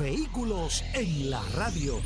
Vehículos 0.00 0.82
en 0.94 1.28
la 1.28 1.42
radio. 1.54 2.00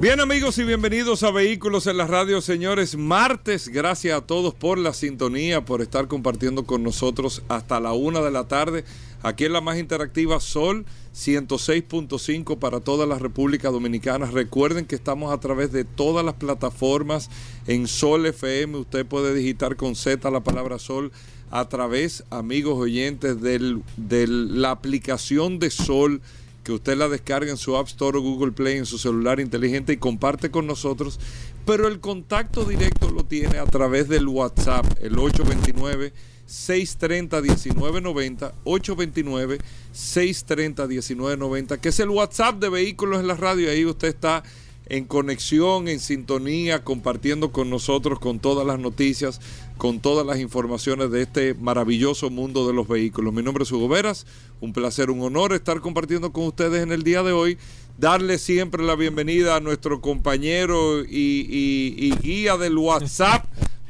Bien 0.00 0.20
amigos 0.20 0.58
y 0.58 0.64
bienvenidos 0.64 1.24
a 1.24 1.32
Vehículos 1.32 1.88
en 1.88 1.96
la 1.96 2.06
Radio, 2.06 2.40
señores. 2.40 2.96
Martes, 2.96 3.68
gracias 3.68 4.16
a 4.16 4.24
todos 4.24 4.54
por 4.54 4.78
la 4.78 4.92
sintonía, 4.92 5.64
por 5.64 5.82
estar 5.82 6.06
compartiendo 6.06 6.66
con 6.66 6.84
nosotros 6.84 7.42
hasta 7.48 7.80
la 7.80 7.94
una 7.94 8.20
de 8.20 8.30
la 8.30 8.46
tarde. 8.46 8.84
Aquí 9.24 9.46
en 9.46 9.54
la 9.54 9.60
más 9.60 9.78
interactiva 9.78 10.38
Sol 10.38 10.86
106.5 11.16 12.58
para 12.58 12.80
toda 12.80 13.06
la 13.06 13.18
República 13.18 13.70
Dominicana. 13.70 14.26
Recuerden 14.26 14.84
que 14.84 14.94
estamos 14.94 15.32
a 15.32 15.40
través 15.40 15.72
de 15.72 15.84
todas 15.84 16.24
las 16.24 16.34
plataformas 16.34 17.30
en 17.66 17.88
Sol 17.88 18.26
FM. 18.26 18.76
Usted 18.76 19.06
puede 19.06 19.34
digitar 19.34 19.76
con 19.76 19.96
Z 19.96 20.30
la 20.30 20.40
palabra 20.44 20.78
Sol 20.78 21.10
a 21.50 21.68
través, 21.70 22.24
amigos 22.28 22.78
oyentes, 22.78 23.40
de 23.40 24.26
la 24.26 24.70
aplicación 24.70 25.58
de 25.58 25.70
Sol 25.70 26.20
que 26.64 26.72
usted 26.72 26.98
la 26.98 27.08
descargue 27.08 27.50
en 27.50 27.56
su 27.56 27.76
App 27.76 27.86
Store 27.86 28.18
o 28.18 28.20
Google 28.20 28.50
Play 28.52 28.76
en 28.76 28.86
su 28.86 28.98
celular 28.98 29.38
inteligente 29.40 29.92
y 29.92 29.98
comparte 29.98 30.50
con 30.50 30.66
nosotros. 30.66 31.18
Pero 31.64 31.88
el 31.88 32.00
contacto 32.00 32.64
directo 32.64 33.10
lo 33.10 33.24
tiene 33.24 33.58
a 33.58 33.66
través 33.66 34.08
del 34.08 34.28
WhatsApp, 34.28 34.84
el 35.00 35.16
829 35.18 36.12
630 36.46 37.42
1990 37.42 38.54
829 38.64 39.58
630 39.92 40.86
1990 40.86 41.80
que 41.80 41.88
es 41.88 42.00
el 42.00 42.10
WhatsApp 42.10 42.60
de 42.60 42.68
Vehículos 42.68 43.20
en 43.20 43.28
la 43.28 43.34
Radio. 43.34 43.70
Ahí 43.70 43.84
usted 43.84 44.08
está 44.08 44.42
en 44.88 45.04
conexión, 45.04 45.88
en 45.88 45.98
sintonía, 45.98 46.84
compartiendo 46.84 47.50
con 47.50 47.68
nosotros 47.68 48.20
con 48.20 48.38
todas 48.38 48.66
las 48.66 48.78
noticias, 48.78 49.40
con 49.76 50.00
todas 50.00 50.24
las 50.24 50.38
informaciones 50.38 51.10
de 51.10 51.22
este 51.22 51.54
maravilloso 51.54 52.30
mundo 52.30 52.66
de 52.66 52.72
los 52.72 52.86
vehículos. 52.86 53.34
Mi 53.34 53.42
nombre 53.42 53.64
es 53.64 53.72
Hugo 53.72 53.88
Veras, 53.88 54.26
un 54.60 54.72
placer, 54.72 55.10
un 55.10 55.22
honor 55.22 55.52
estar 55.52 55.80
compartiendo 55.80 56.32
con 56.32 56.44
ustedes 56.44 56.82
en 56.82 56.92
el 56.92 57.02
día 57.02 57.22
de 57.22 57.32
hoy. 57.32 57.58
Darle 57.98 58.38
siempre 58.38 58.84
la 58.84 58.94
bienvenida 58.94 59.56
a 59.56 59.60
nuestro 59.60 60.00
compañero 60.00 61.02
y, 61.02 62.14
guía 62.22 62.56
del 62.56 62.78
WhatsApp. 62.78 63.44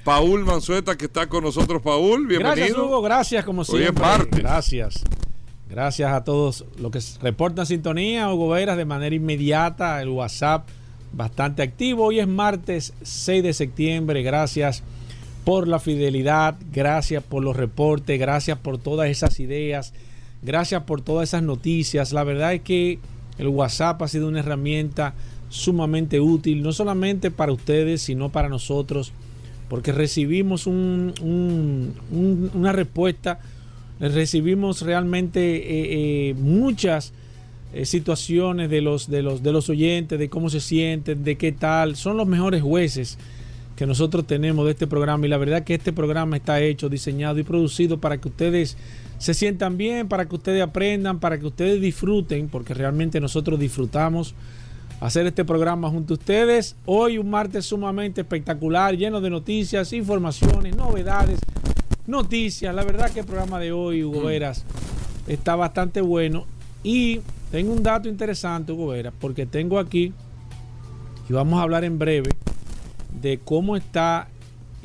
Paul 0.07 0.45
Manzueta, 0.45 0.97
que 0.97 1.07
está 1.07 1.27
con 1.27 1.43
nosotros. 1.43 1.83
Paul, 1.83 2.29
bienvenido. 2.29 2.55
Gracias, 2.55 2.79
Hugo. 2.79 3.03
Gracias, 3.03 3.45
como 3.45 3.65
siempre. 3.65 4.05
Gracias. 4.31 5.03
Gracias 5.69 6.13
a 6.13 6.23
todos 6.23 6.65
los 6.79 6.93
que 6.93 7.01
reportan 7.21 7.67
sintonía. 7.67 8.33
Hugo 8.33 8.51
Veras 8.51 8.77
de 8.77 8.85
manera 8.85 9.17
inmediata. 9.17 10.01
El 10.01 10.11
WhatsApp 10.11 10.69
bastante 11.13 11.63
activo. 11.63 12.05
Hoy 12.05 12.21
es 12.21 12.29
martes 12.29 12.95
6 13.03 13.43
de 13.43 13.53
septiembre. 13.53 14.23
Gracias 14.23 14.85
por 15.45 15.67
la 15.67 15.81
fidelidad, 15.81 16.55
gracias 16.71 17.25
por 17.25 17.43
los 17.43 17.57
reportes, 17.57 18.17
gracias 18.21 18.59
por 18.59 18.79
todas 18.79 19.09
esas 19.09 19.41
ideas, 19.41 19.93
gracias 20.41 20.85
por 20.85 21.01
todas 21.01 21.31
esas 21.31 21.43
noticias. 21.43 22.13
La 22.13 22.23
verdad 22.23 22.55
es 22.55 22.61
que 22.61 23.01
el 23.39 23.49
WhatsApp 23.49 24.01
ha 24.03 24.07
sido 24.07 24.29
una 24.29 24.39
herramienta 24.39 25.15
sumamente 25.49 26.21
útil, 26.21 26.63
no 26.63 26.71
solamente 26.73 27.33
para 27.33 27.51
ustedes, 27.51 28.03
sino 28.03 28.29
para 28.31 28.49
nosotros, 28.49 29.13
porque 29.69 29.93
recibimos 29.93 30.67
un, 30.67 31.95
una 32.55 32.73
respuesta, 32.73 33.41
recibimos 34.01 34.83
realmente 34.83 35.57
eh, 35.57 36.31
eh, 36.31 36.35
muchas 36.35 37.13
eh, 37.73 37.85
situaciones 37.85 38.71
de 38.71 38.81
los, 38.81 39.11
de, 39.11 39.23
los, 39.23 39.43
de 39.43 39.53
los 39.53 39.69
oyentes, 39.69 40.19
de 40.19 40.29
cómo 40.29 40.51
se 40.51 40.61
sienten, 40.61 41.25
de 41.25 41.37
qué 41.37 41.53
tal. 41.53 41.97
Son 41.97 42.17
los 42.17 42.27
mejores 42.27 42.63
jueces 42.63 43.19
que 43.75 43.87
nosotros 43.87 44.27
tenemos 44.27 44.65
de 44.65 44.73
este 44.73 44.87
programa 44.87 45.27
y 45.27 45.29
la 45.29 45.37
verdad 45.37 45.65
que 45.65 45.75
este 45.75 45.93
programa 45.93 46.37
está 46.37 46.61
hecho, 46.61 46.89
diseñado 46.89 47.39
y 47.39 47.43
producido 47.43 47.99
para 47.99 48.19
que 48.19 48.29
ustedes 48.29 48.77
se 49.19 49.35
sientan 49.35 49.77
bien, 49.77 50.09
para 50.09 50.27
que 50.27 50.35
ustedes 50.35 50.63
aprendan, 50.63 51.19
para 51.21 51.39
que 51.39 51.47
ustedes 51.47 51.81
disfruten, 51.81 52.49
porque 52.49 52.73
realmente 52.73 53.21
nosotros 53.21 53.59
disfrutamos 53.59 54.35
hacer 55.01 55.27
este 55.27 55.45
programa 55.45 55.91
junto 55.91 56.15
a 56.15 56.17
ustedes. 56.17 56.77
Hoy 56.87 57.19
un 57.19 57.31
martes 57.31 57.67
sumamente 57.67 58.23
espectacular, 58.23 58.97
lleno 58.97 59.21
de 59.21 59.31
noticias, 59.31 59.93
informaciones, 59.93 60.77
novedades, 60.77 61.41
noticias. 62.07 62.75
La 62.75 62.85
verdad 62.85 63.11
que 63.11 63.21
el 63.21 63.27
programa 63.27 63.59
de 63.59 63.73
hoy, 63.73 64.05
Hugo 64.05 64.21
mm. 64.21 64.27
Veras, 64.27 64.65
está 65.27 65.57
bastante 65.57 66.01
bueno. 66.01 66.47
Y 66.83 67.21
tengo 67.51 67.73
un 67.73 67.83
dato 67.83 68.09
interesante, 68.09 68.73
Hugo 68.73 68.89
Veras, 68.89 69.13
porque 69.19 69.47
tengo 69.47 69.79
aquí, 69.79 70.13
y 71.29 71.33
vamos 71.33 71.59
a 71.59 71.63
hablar 71.63 71.85
en 71.85 71.99
breve, 71.99 72.31
de 73.21 73.39
cómo 73.39 73.77
está 73.77 74.29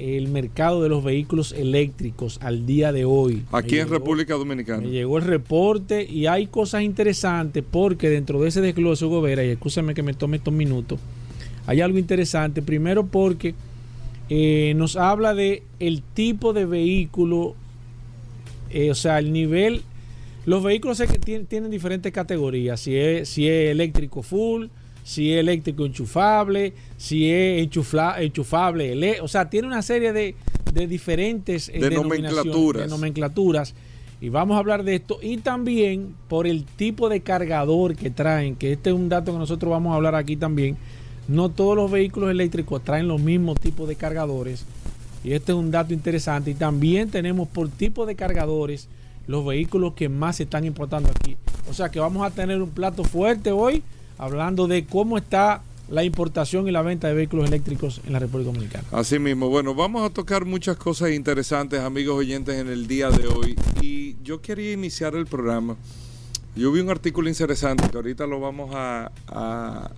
el 0.02 0.30
mercado 0.30 0.82
de 0.82 0.90
los 0.90 1.04
vehículos 1.04 1.52
eléctricos 1.52 2.40
al 2.42 2.66
día 2.66 2.92
de 2.92 3.06
hoy. 3.06 3.44
Aquí 3.52 3.78
en 3.78 3.90
República 3.90 4.34
Dominicana. 4.34 4.82
Me 4.82 4.90
llegó 4.90 5.18
el 5.18 5.26
reporte 5.26 6.04
y 6.10 6.26
hay 6.26 6.48
cosas 6.48 6.82
interesantes 6.82 7.64
porque 7.70 8.10
dentro 8.10 8.42
de 8.42 8.50
ese 8.50 8.62
desglose, 8.62 9.06
Gobera, 9.06 9.44
y 9.44 9.50
escúchame 9.50 9.94
que 9.94 10.04
me 10.04 10.14
tome 10.14 10.38
estos 10.38 10.54
minutos, 10.54 11.00
hay 11.68 11.82
algo 11.82 11.98
interesante. 11.98 12.62
Primero 12.62 13.06
porque 13.06 13.54
eh, 14.30 14.74
nos 14.76 14.96
habla 14.96 15.34
de 15.34 15.64
el 15.80 16.02
tipo 16.02 16.54
de 16.54 16.66
vehículo, 16.66 17.56
eh, 18.70 18.90
o 18.90 18.96
sea, 18.96 19.20
el 19.20 19.32
nivel. 19.32 19.84
Los 20.46 20.64
vehículos 20.64 21.04
tienen, 21.24 21.46
tienen 21.46 21.70
diferentes 21.70 22.12
categorías, 22.12 22.80
si 22.80 22.96
es, 22.96 23.30
si 23.30 23.48
es 23.48 23.70
eléctrico 23.70 24.24
full, 24.24 24.68
si 25.04 25.34
es 25.34 25.40
eléctrico 25.40 25.86
enchufable, 25.86 26.74
si 26.98 27.30
es 27.32 27.62
enchufable, 27.64 29.22
o 29.22 29.28
sea, 29.28 29.50
tiene 29.50 29.68
una 29.68 29.82
serie 29.82 30.14
de, 30.14 30.36
diferentes 30.88 31.70
eh, 31.70 31.80
nomenclaturas. 31.90 32.84
de 32.84 32.90
nomenclaturas. 32.90 33.74
Y 34.22 34.30
vamos 34.30 34.56
a 34.56 34.60
hablar 34.60 34.84
de 34.84 34.96
esto. 34.96 35.18
Y 35.22 35.38
también 35.38 36.16
por 36.28 36.46
el 36.46 36.64
tipo 36.64 37.10
de 37.10 37.22
cargador 37.22 37.96
que 37.96 38.12
traen, 38.12 38.56
que 38.56 38.74
este 38.74 38.92
es 38.92 38.96
un 38.96 39.10
dato 39.10 39.34
que 39.34 39.40
nosotros 39.40 39.72
vamos 39.72 39.94
a 39.94 39.96
hablar 39.96 40.14
aquí 40.14 40.36
también. 40.36 40.78
No 41.28 41.50
todos 41.50 41.76
los 41.76 41.90
vehículos 41.90 42.30
eléctricos 42.30 42.84
traen 42.84 43.08
los 43.08 43.20
mismos 43.20 43.60
tipos 43.60 43.88
de 43.88 43.96
cargadores. 43.96 44.66
Y 45.24 45.34
este 45.34 45.52
es 45.54 45.58
un 45.58 45.72
dato 45.72 45.94
interesante. 45.94 46.52
Y 46.52 46.54
también 46.54 47.10
tenemos 47.10 47.48
por 47.48 47.70
tipo 47.70 48.06
de 48.06 48.16
cargadores 48.16 48.88
los 49.26 49.44
vehículos 49.44 49.94
que 49.94 50.08
más 50.08 50.36
se 50.36 50.44
están 50.44 50.66
importando 50.66 51.10
aquí. 51.10 51.36
O 51.68 51.74
sea 51.74 51.90
que 51.90 52.00
vamos 52.00 52.26
a 52.26 52.30
tener 52.30 52.62
un 52.62 52.70
plato 52.70 53.04
fuerte 53.04 53.52
hoy 53.52 53.82
hablando 54.22 54.68
de 54.68 54.86
cómo 54.86 55.18
está 55.18 55.64
la 55.90 56.04
importación 56.04 56.68
y 56.68 56.72
la 56.72 56.84
venta 56.84 57.08
de 57.08 57.16
vehículos 57.16 57.48
eléctricos 57.48 58.02
en 58.06 58.14
la 58.14 58.20
República 58.20 58.52
Dominicana. 58.52 58.84
Así 58.92 59.18
mismo, 59.18 59.50
bueno, 59.50 59.74
vamos 59.74 60.10
a 60.10 60.14
tocar 60.14 60.46
muchas 60.46 60.78
cosas 60.78 61.10
interesantes, 61.12 61.82
amigos 61.82 62.18
oyentes, 62.18 62.56
en 62.56 62.68
el 62.68 62.88
día 62.88 63.10
de 63.10 63.28
hoy. 63.28 63.56
Y 63.82 64.16
yo 64.24 64.40
quería 64.40 64.72
iniciar 64.74 65.16
el 65.16 65.26
programa. 65.26 65.76
Yo 66.56 66.72
vi 66.72 66.82
un 66.82 66.92
artículo 66.92 67.30
interesante 67.30 67.90
que 67.90 67.98
ahorita 67.98 68.28
lo 68.28 68.40
vamos 68.40 68.70
a, 68.74 69.92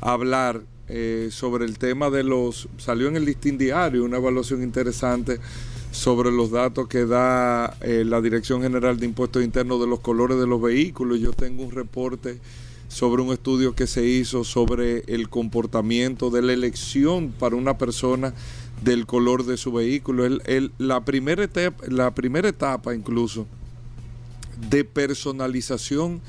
hablar 0.00 0.62
eh, 0.88 1.28
sobre 1.32 1.64
el 1.64 1.76
tema 1.76 2.08
de 2.08 2.22
los... 2.22 2.68
Salió 2.78 3.08
en 3.08 3.16
el 3.16 3.24
listín 3.24 3.58
diario 3.58 4.04
una 4.04 4.18
evaluación 4.18 4.62
interesante 4.62 5.40
sobre 5.90 6.30
los 6.30 6.52
datos 6.52 6.86
que 6.86 7.04
da 7.04 7.76
eh, 7.80 8.04
la 8.06 8.20
Dirección 8.20 8.62
General 8.62 8.96
de 9.00 9.06
Impuestos 9.06 9.42
Internos 9.42 9.80
de 9.80 9.88
los 9.88 9.98
colores 10.00 10.38
de 10.38 10.46
los 10.46 10.62
vehículos. 10.62 11.18
Yo 11.18 11.32
tengo 11.32 11.64
un 11.64 11.72
reporte 11.72 12.38
sobre 12.96 13.20
un 13.20 13.30
estudio 13.30 13.74
que 13.74 13.86
se 13.86 14.06
hizo 14.06 14.42
sobre 14.42 15.04
el 15.06 15.28
comportamiento 15.28 16.30
de 16.30 16.40
la 16.40 16.54
elección 16.54 17.30
para 17.38 17.54
una 17.54 17.76
persona 17.76 18.32
del 18.82 19.04
color 19.04 19.44
de 19.44 19.58
su 19.58 19.70
vehículo. 19.70 20.24
El, 20.24 20.72
la, 20.78 21.04
primera 21.04 21.44
etapa, 21.44 21.84
la 21.88 22.14
primera 22.14 22.48
etapa 22.48 22.94
incluso 22.94 23.46
de 24.70 24.84
personalización 24.84 26.22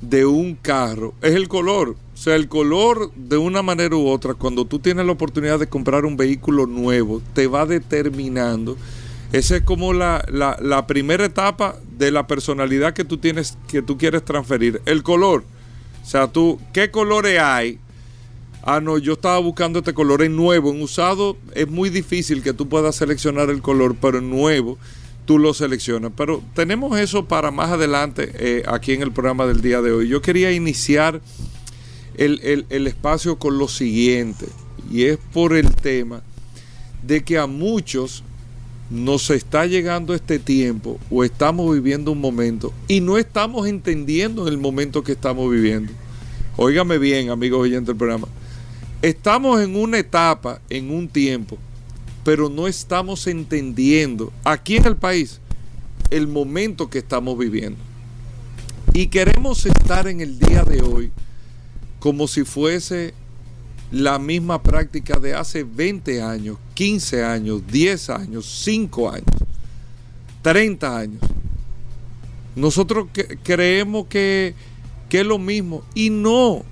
de 0.00 0.26
un 0.26 0.54
carro 0.54 1.12
es 1.22 1.34
el 1.34 1.48
color. 1.48 1.96
O 2.14 2.16
sea, 2.16 2.36
el 2.36 2.46
color 2.46 3.12
de 3.16 3.38
una 3.38 3.62
manera 3.62 3.96
u 3.96 4.06
otra, 4.06 4.34
cuando 4.34 4.64
tú 4.64 4.78
tienes 4.78 5.06
la 5.06 5.12
oportunidad 5.12 5.58
de 5.58 5.68
comprar 5.68 6.04
un 6.04 6.16
vehículo 6.16 6.66
nuevo, 6.66 7.20
te 7.34 7.48
va 7.48 7.66
determinando. 7.66 8.76
Esa 9.32 9.56
es 9.56 9.62
como 9.62 9.92
la, 9.92 10.24
la, 10.30 10.56
la 10.62 10.86
primera 10.86 11.24
etapa 11.24 11.74
de 11.98 12.12
la 12.12 12.28
personalidad 12.28 12.94
que 12.94 13.04
tú 13.04 13.18
tienes, 13.18 13.58
que 13.66 13.82
tú 13.82 13.98
quieres 13.98 14.24
transferir. 14.24 14.80
El 14.86 15.02
color. 15.02 15.55
O 16.06 16.08
sea, 16.08 16.28
tú, 16.28 16.60
¿qué 16.72 16.92
colores 16.92 17.40
hay? 17.40 17.80
Ah, 18.62 18.80
no, 18.80 18.96
yo 18.96 19.14
estaba 19.14 19.38
buscando 19.38 19.80
este 19.80 19.92
color 19.92 20.22
en 20.22 20.36
nuevo, 20.36 20.70
en 20.70 20.80
usado 20.80 21.36
es 21.52 21.66
muy 21.66 21.90
difícil 21.90 22.44
que 22.44 22.52
tú 22.52 22.68
puedas 22.68 22.94
seleccionar 22.94 23.50
el 23.50 23.60
color, 23.60 23.96
pero 24.00 24.18
en 24.18 24.30
nuevo 24.30 24.78
tú 25.24 25.40
lo 25.40 25.52
seleccionas. 25.52 26.12
Pero 26.16 26.44
tenemos 26.54 26.96
eso 26.96 27.24
para 27.24 27.50
más 27.50 27.72
adelante 27.72 28.30
eh, 28.38 28.62
aquí 28.68 28.92
en 28.92 29.02
el 29.02 29.10
programa 29.10 29.46
del 29.46 29.60
día 29.60 29.82
de 29.82 29.90
hoy. 29.90 30.06
Yo 30.06 30.22
quería 30.22 30.52
iniciar 30.52 31.20
el, 32.14 32.66
el 32.70 32.86
espacio 32.86 33.40
con 33.40 33.58
lo 33.58 33.66
siguiente, 33.66 34.46
y 34.88 35.06
es 35.06 35.18
por 35.32 35.56
el 35.56 35.74
tema 35.74 36.22
de 37.02 37.24
que 37.24 37.36
a 37.36 37.48
muchos 37.48 38.22
nos 38.90 39.30
está 39.30 39.66
llegando 39.66 40.14
este 40.14 40.38
tiempo 40.38 40.98
o 41.10 41.24
estamos 41.24 41.72
viviendo 41.74 42.12
un 42.12 42.20
momento 42.20 42.72
y 42.86 43.00
no 43.00 43.18
estamos 43.18 43.66
entendiendo 43.66 44.46
en 44.46 44.52
el 44.52 44.58
momento 44.58 45.02
que 45.02 45.12
estamos 45.12 45.50
viviendo. 45.50 45.92
Óigame 46.56 46.98
bien, 46.98 47.30
amigos 47.30 47.60
oyentes 47.60 47.88
del 47.88 47.96
programa. 47.96 48.28
Estamos 49.02 49.60
en 49.60 49.76
una 49.76 49.98
etapa, 49.98 50.60
en 50.70 50.90
un 50.90 51.08
tiempo, 51.08 51.58
pero 52.24 52.48
no 52.48 52.66
estamos 52.66 53.26
entendiendo 53.26 54.32
aquí 54.44 54.76
en 54.76 54.86
el 54.86 54.96
país 54.96 55.40
el 56.10 56.26
momento 56.28 56.88
que 56.88 56.98
estamos 56.98 57.38
viviendo. 57.38 57.78
Y 58.94 59.08
queremos 59.08 59.66
estar 59.66 60.08
en 60.08 60.20
el 60.20 60.38
día 60.38 60.62
de 60.62 60.82
hoy 60.82 61.10
como 61.98 62.28
si 62.28 62.44
fuese 62.44 63.14
la 63.90 64.18
misma 64.18 64.62
práctica 64.62 65.18
de 65.18 65.34
hace 65.34 65.64
20 65.64 66.22
años, 66.22 66.56
15 66.76 67.24
años, 67.24 67.62
10 67.66 68.10
años, 68.10 68.60
5 68.62 69.10
años, 69.10 69.24
30 70.42 70.98
años. 70.98 71.20
Nosotros 72.54 73.08
creemos 73.42 74.06
que, 74.08 74.54
que 75.08 75.20
es 75.20 75.26
lo 75.26 75.38
mismo 75.38 75.82
y 75.94 76.10
no, 76.10 76.64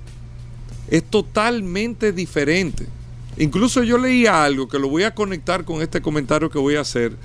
es 0.91 1.03
totalmente 1.05 2.13
diferente. 2.13 2.87
Incluso 3.39 3.83
yo 3.83 3.97
leí 3.97 4.27
algo 4.27 4.69
que 4.69 4.79
lo 4.79 4.91
voy 4.91 5.05
a 5.05 5.15
conectar 5.15 5.65
con 5.65 5.81
este 5.81 6.03
comentario 6.03 6.51
que 6.51 6.59
voy 6.59 6.77
a 6.77 6.83
hacer. 6.83 7.17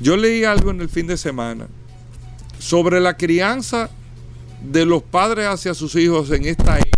Yo 0.00 0.16
leí 0.16 0.42
algo 0.42 0.72
en 0.72 0.80
el 0.80 0.88
fin 0.88 1.06
de 1.06 1.16
semana 1.16 1.68
sobre 2.58 3.00
la 3.00 3.16
crianza 3.16 3.88
de 4.68 4.84
los 4.84 5.04
padres 5.04 5.46
hacia 5.46 5.74
sus 5.74 5.94
hijos 5.94 6.28
en 6.32 6.44
esta 6.44 6.76
época 6.76 6.89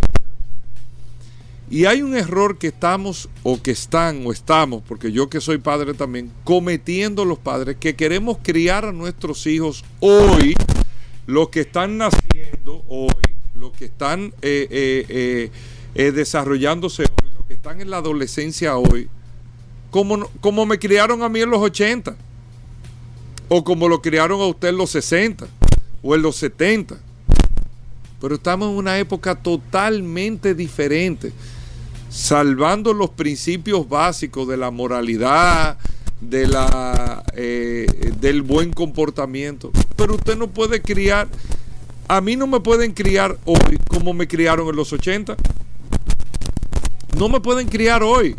y 1.72 1.86
hay 1.86 2.02
un 2.02 2.14
error 2.14 2.58
que 2.58 2.66
estamos, 2.66 3.30
o 3.42 3.62
que 3.62 3.70
están, 3.70 4.26
o 4.26 4.32
estamos, 4.32 4.82
porque 4.86 5.10
yo 5.10 5.30
que 5.30 5.40
soy 5.40 5.56
padre 5.56 5.94
también, 5.94 6.30
cometiendo 6.44 7.24
los 7.24 7.38
padres, 7.38 7.78
que 7.80 7.96
queremos 7.96 8.36
criar 8.42 8.84
a 8.84 8.92
nuestros 8.92 9.46
hijos 9.46 9.82
hoy, 9.98 10.54
los 11.26 11.48
que 11.48 11.60
están 11.60 11.96
naciendo 11.96 12.84
hoy, 12.88 13.24
los 13.54 13.72
que 13.72 13.86
están 13.86 14.34
eh, 14.42 14.68
eh, 14.70 15.50
eh, 15.94 16.12
desarrollándose 16.12 17.04
hoy, 17.04 17.30
los 17.38 17.46
que 17.46 17.54
están 17.54 17.80
en 17.80 17.88
la 17.88 17.96
adolescencia 17.96 18.76
hoy, 18.76 19.08
como, 19.90 20.28
como 20.42 20.66
me 20.66 20.78
criaron 20.78 21.22
a 21.22 21.30
mí 21.30 21.40
en 21.40 21.48
los 21.48 21.62
80, 21.62 22.14
o 23.48 23.64
como 23.64 23.88
lo 23.88 24.02
criaron 24.02 24.42
a 24.42 24.44
usted 24.44 24.68
en 24.68 24.76
los 24.76 24.90
60, 24.90 25.46
o 26.02 26.14
en 26.14 26.20
los 26.20 26.36
70. 26.36 26.98
Pero 28.20 28.34
estamos 28.34 28.68
en 28.68 28.76
una 28.76 28.98
época 28.98 29.34
totalmente 29.34 30.54
diferente 30.54 31.32
salvando 32.12 32.92
los 32.92 33.10
principios 33.10 33.88
básicos 33.88 34.46
de 34.46 34.58
la 34.58 34.70
moralidad, 34.70 35.78
de 36.20 36.46
la, 36.46 37.24
eh, 37.34 38.12
del 38.20 38.42
buen 38.42 38.70
comportamiento. 38.72 39.72
Pero 39.96 40.16
usted 40.16 40.36
no 40.36 40.48
puede 40.48 40.82
criar, 40.82 41.28
a 42.08 42.20
mí 42.20 42.36
no 42.36 42.46
me 42.46 42.60
pueden 42.60 42.92
criar 42.92 43.38
hoy 43.46 43.78
como 43.88 44.12
me 44.12 44.28
criaron 44.28 44.68
en 44.68 44.76
los 44.76 44.92
80. 44.92 45.36
No 47.16 47.30
me 47.30 47.40
pueden 47.40 47.68
criar 47.68 48.02
hoy. 48.02 48.36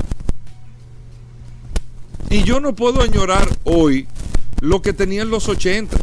Y 2.29 2.43
yo 2.43 2.59
no 2.59 2.75
puedo 2.75 3.01
añorar 3.01 3.47
hoy 3.63 4.07
lo 4.61 4.83
que 4.83 4.93
tenía 4.93 5.23
en 5.23 5.31
los 5.31 5.49
80. 5.49 5.97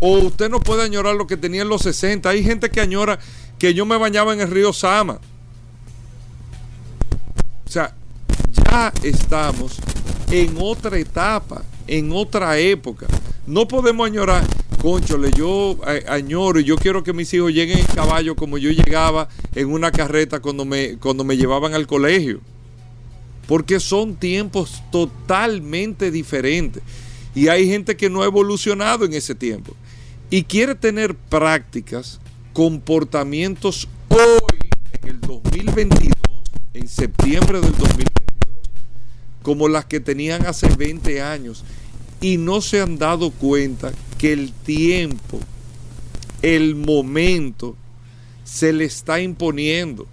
O 0.00 0.18
usted 0.18 0.48
no 0.48 0.60
puede 0.60 0.84
añorar 0.84 1.16
lo 1.16 1.26
que 1.26 1.36
tenía 1.36 1.62
en 1.62 1.68
los 1.68 1.82
60. 1.82 2.28
Hay 2.28 2.44
gente 2.44 2.70
que 2.70 2.80
añora 2.80 3.18
que 3.58 3.74
yo 3.74 3.84
me 3.84 3.96
bañaba 3.96 4.32
en 4.32 4.40
el 4.40 4.50
río 4.50 4.72
Sama. 4.72 5.20
Estamos 9.02 9.78
en 10.30 10.56
otra 10.58 10.98
etapa, 10.98 11.62
en 11.86 12.12
otra 12.12 12.58
época. 12.58 13.06
No 13.46 13.66
podemos 13.66 14.06
añorar, 14.06 14.44
conchole, 14.82 15.30
yo 15.36 15.78
añoro 16.06 16.60
y 16.60 16.64
yo 16.64 16.76
quiero 16.76 17.02
que 17.02 17.12
mis 17.12 17.32
hijos 17.32 17.52
lleguen 17.52 17.78
en 17.78 17.86
caballo 17.86 18.36
como 18.36 18.58
yo 18.58 18.70
llegaba 18.70 19.28
en 19.54 19.72
una 19.72 19.90
carreta 19.90 20.40
cuando 20.40 20.64
me, 20.64 20.98
cuando 20.98 21.24
me 21.24 21.36
llevaban 21.36 21.74
al 21.74 21.86
colegio. 21.86 22.40
Porque 23.46 23.80
son 23.80 24.16
tiempos 24.16 24.82
totalmente 24.92 26.10
diferentes. 26.10 26.82
Y 27.34 27.48
hay 27.48 27.66
gente 27.66 27.96
que 27.96 28.10
no 28.10 28.22
ha 28.22 28.26
evolucionado 28.26 29.04
en 29.06 29.14
ese 29.14 29.34
tiempo. 29.34 29.72
Y 30.28 30.42
quiere 30.42 30.74
tener 30.74 31.14
prácticas, 31.14 32.20
comportamientos 32.52 33.88
hoy, 34.10 34.68
en 35.02 35.08
el 35.08 35.20
2022 35.20 36.12
en 36.74 36.86
septiembre 36.86 37.60
del 37.60 37.72
2022 37.72 38.27
como 39.48 39.66
las 39.66 39.86
que 39.86 39.98
tenían 39.98 40.44
hace 40.44 40.68
20 40.68 41.22
años 41.22 41.64
y 42.20 42.36
no 42.36 42.60
se 42.60 42.82
han 42.82 42.98
dado 42.98 43.30
cuenta 43.30 43.92
que 44.18 44.34
el 44.34 44.52
tiempo, 44.52 45.40
el 46.42 46.74
momento 46.74 47.74
se 48.44 48.74
le 48.74 48.84
está 48.84 49.22
imponiendo. 49.22 50.06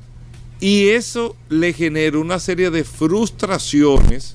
Y 0.62 0.88
eso 0.88 1.36
le 1.50 1.74
genera 1.74 2.18
una 2.18 2.40
serie 2.40 2.70
de 2.70 2.86
frustraciones 2.86 4.32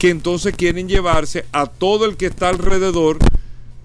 que 0.00 0.10
entonces 0.10 0.56
quieren 0.56 0.88
llevarse 0.88 1.46
a 1.52 1.66
todo 1.66 2.04
el 2.04 2.16
que 2.16 2.26
está 2.26 2.48
alrededor 2.48 3.18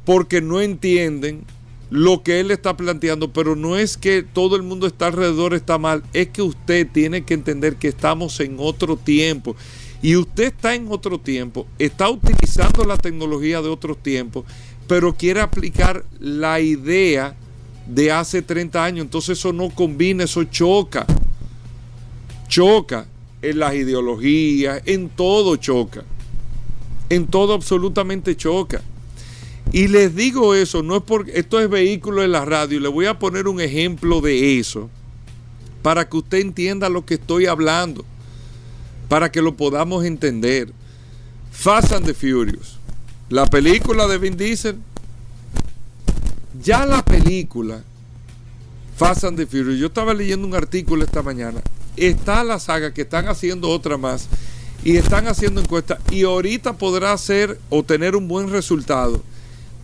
porque 0.05 0.41
no 0.41 0.59
entienden 0.59 1.45
lo 1.91 2.23
que 2.23 2.39
él 2.39 2.49
está 2.49 2.75
planteando, 2.75 3.31
pero 3.31 3.55
no 3.55 3.77
es 3.77 3.95
que 3.95 4.23
todo 4.23 4.55
el 4.55 4.63
mundo 4.63 4.87
está 4.87 5.05
alrededor 5.05 5.53
está 5.53 5.77
mal, 5.77 6.03
es 6.13 6.29
que 6.29 6.41
usted 6.41 6.87
tiene 6.91 7.23
que 7.25 7.35
entender 7.35 7.75
que 7.75 7.87
estamos 7.87 8.39
en 8.39 8.55
otro 8.57 8.97
tiempo. 8.97 9.55
Y 10.01 10.15
usted 10.15 10.45
está 10.45 10.75
en 10.75 10.87
otro 10.89 11.19
tiempo, 11.19 11.67
está 11.77 12.09
utilizando 12.09 12.85
la 12.85 12.97
tecnología 12.97 13.61
de 13.61 13.69
otros 13.69 13.97
tiempos, 14.01 14.45
pero 14.87 15.13
quiere 15.13 15.41
aplicar 15.41 16.05
la 16.19 16.59
idea 16.59 17.35
de 17.85 18.11
hace 18.11 18.41
30 18.41 18.83
años. 18.83 19.05
Entonces 19.05 19.37
eso 19.37 19.51
no 19.51 19.69
combina, 19.69 20.23
eso 20.23 20.43
choca. 20.45 21.05
Choca 22.47 23.05
en 23.41 23.59
las 23.59 23.75
ideologías, 23.75 24.81
en 24.85 25.09
todo 25.09 25.55
choca. 25.57 26.03
En 27.09 27.27
todo 27.27 27.53
absolutamente 27.53 28.35
choca. 28.37 28.81
Y 29.71 29.87
les 29.87 30.15
digo 30.15 30.55
eso, 30.55 30.81
no 30.81 30.95
es 30.95 31.03
porque 31.03 31.33
esto 31.35 31.59
es 31.59 31.69
vehículo 31.69 32.23
en 32.23 32.31
la 32.31 32.43
radio, 32.43 32.79
le 32.79 32.87
voy 32.87 33.05
a 33.05 33.19
poner 33.19 33.47
un 33.47 33.61
ejemplo 33.61 34.19
de 34.19 34.57
eso 34.57 34.89
para 35.83 36.09
que 36.09 36.17
usted 36.17 36.39
entienda 36.39 36.89
lo 36.89 37.05
que 37.05 37.15
estoy 37.15 37.45
hablando, 37.45 38.03
para 39.09 39.29
que 39.29 39.41
lo 39.41 39.57
podamos 39.57 40.05
entender. 40.05 40.71
Fast 41.51 41.91
and 41.91 42.05
the 42.05 42.13
Furious, 42.13 42.77
la 43.27 43.45
película 43.45 44.07
de 44.07 44.17
Vin 44.17 44.37
Diesel, 44.37 44.77
ya 46.63 46.85
la 46.85 47.03
película 47.03 47.83
Fast 48.95 49.25
and 49.25 49.37
the 49.37 49.45
Furious, 49.45 49.77
yo 49.77 49.87
estaba 49.87 50.13
leyendo 50.13 50.47
un 50.47 50.55
artículo 50.55 51.03
esta 51.03 51.21
mañana, 51.21 51.59
está 51.97 52.45
la 52.45 52.59
saga 52.59 52.93
que 52.93 53.01
están 53.01 53.27
haciendo 53.27 53.67
otra 53.69 53.97
más 53.97 54.29
y 54.85 54.95
están 54.95 55.27
haciendo 55.27 55.59
encuestas 55.59 55.99
y 56.11 56.23
ahorita 56.23 56.77
podrá 56.77 57.11
hacer 57.11 57.59
o 57.69 57.83
tener 57.83 58.15
un 58.15 58.29
buen 58.29 58.49
resultado 58.49 59.21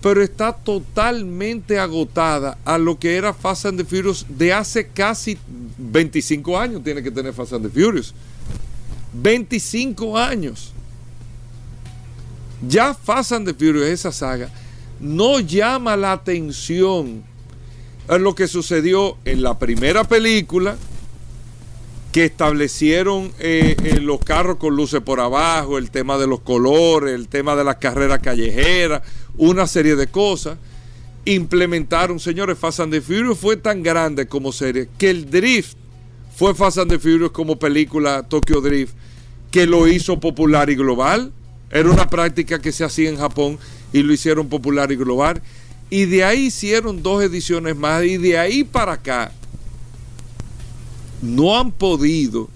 pero 0.05 0.22
está 0.22 0.53
totalmente 0.53 1.79
agotada 1.79 2.60
a 2.63 2.77
lo 2.77 3.00
que 3.00 3.15
era 3.15 3.34
Fast 3.34 3.65
and 3.65 3.79
the 3.79 3.84
Furious 3.84 4.24
de 4.29 4.53
hace 4.53 4.86
casi 4.86 5.36
25 5.79 6.60
años 6.60 6.84
tiene 6.84 7.01
que 7.01 7.10
tener 7.10 7.34
Fast 7.34 7.53
and 7.53 7.65
the 7.65 7.72
Furious. 7.72 8.13
25 9.22 10.17
años. 10.17 10.74
Ya 12.67 12.93
Fast 12.93 13.34
and 13.34 13.48
the 13.48 13.53
Furious, 13.53 13.88
esa 13.88 14.12
saga, 14.12 14.50
no 15.00 15.39
llama 15.39 15.95
la 15.95 16.13
atención 16.13 17.24
a 18.07 18.17
lo 18.17 18.36
que 18.36 18.48
sucedió 18.48 19.17
en 19.25 19.41
la 19.41 19.57
primera 19.57 20.03
película, 20.03 20.77
que 22.12 22.25
establecieron 22.25 23.34
eh, 23.39 23.75
eh, 23.84 24.00
los 24.00 24.19
carros 24.19 24.55
con 24.55 24.75
luces 24.75 25.01
por 25.01 25.19
abajo, 25.19 25.77
el 25.77 25.91
tema 25.91 26.17
de 26.17 26.27
los 26.27 26.39
colores, 26.39 27.13
el 27.13 27.27
tema 27.27 27.57
de 27.57 27.65
las 27.65 27.75
carreras 27.75 28.19
callejeras, 28.19 29.01
una 29.38 29.67
serie 29.67 29.98
de 29.98 30.07
cosas. 30.07 30.57
Implementaron, 31.25 32.19
señores, 32.19 32.57
Fast 32.57 32.79
and 32.79 32.93
the 32.93 33.01
Furious 33.01 33.38
fue 33.38 33.57
tan 33.57 33.84
grande 33.84 34.27
como 34.27 34.53
serie 34.53 34.88
que 34.98 35.10
el 35.10 35.29
Drift 35.29 35.75
fue 36.36 36.55
Fast 36.55 36.77
and 36.77 36.91
the 36.91 37.00
Furious 37.00 37.31
como 37.31 37.57
película 37.60 38.24
Tokyo 38.24 38.62
Drift, 38.62 38.93
que 39.55 39.65
lo 39.65 39.88
hizo 39.88 40.19
popular 40.19 40.69
y 40.69 40.75
global. 40.75 41.31
Era 41.71 41.89
una 41.89 42.09
práctica 42.09 42.59
que 42.59 42.74
se 42.74 42.83
hacía 42.83 43.07
en 43.07 43.15
Japón 43.15 43.57
y 43.93 44.03
lo 44.03 44.12
hicieron 44.12 44.50
popular 44.50 44.91
y 44.91 44.97
global. 44.97 45.41
Y 45.89 46.03
de 46.03 46.25
ahí 46.25 46.47
hicieron 46.47 47.01
dos 47.01 47.24
ediciones 47.24 47.74
más. 47.74 48.03
Y 48.03 48.17
de 48.17 48.38
ahí 48.38 48.65
para 48.65 48.91
acá 48.91 49.31
no 51.21 51.57
han 51.57 51.71
podido 51.71 52.50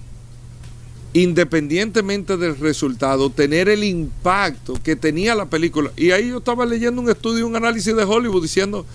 independientemente 1.14 2.36
del 2.36 2.58
resultado, 2.58 3.30
tener 3.30 3.70
el 3.70 3.86
impacto 3.86 4.74
que 4.84 4.98
tenía 4.98 5.36
la 5.36 5.46
película. 5.46 5.92
Y 5.96 6.12
ahí 6.12 6.28
yo 6.28 6.40
estaba 6.40 6.66
leyendo 6.66 7.02
un 7.02 7.10
estudio, 7.10 7.48
un 7.48 7.56
análisis 7.56 7.96
de 7.96 8.04
Hollywood 8.04 8.42
diciendo, 8.42 8.86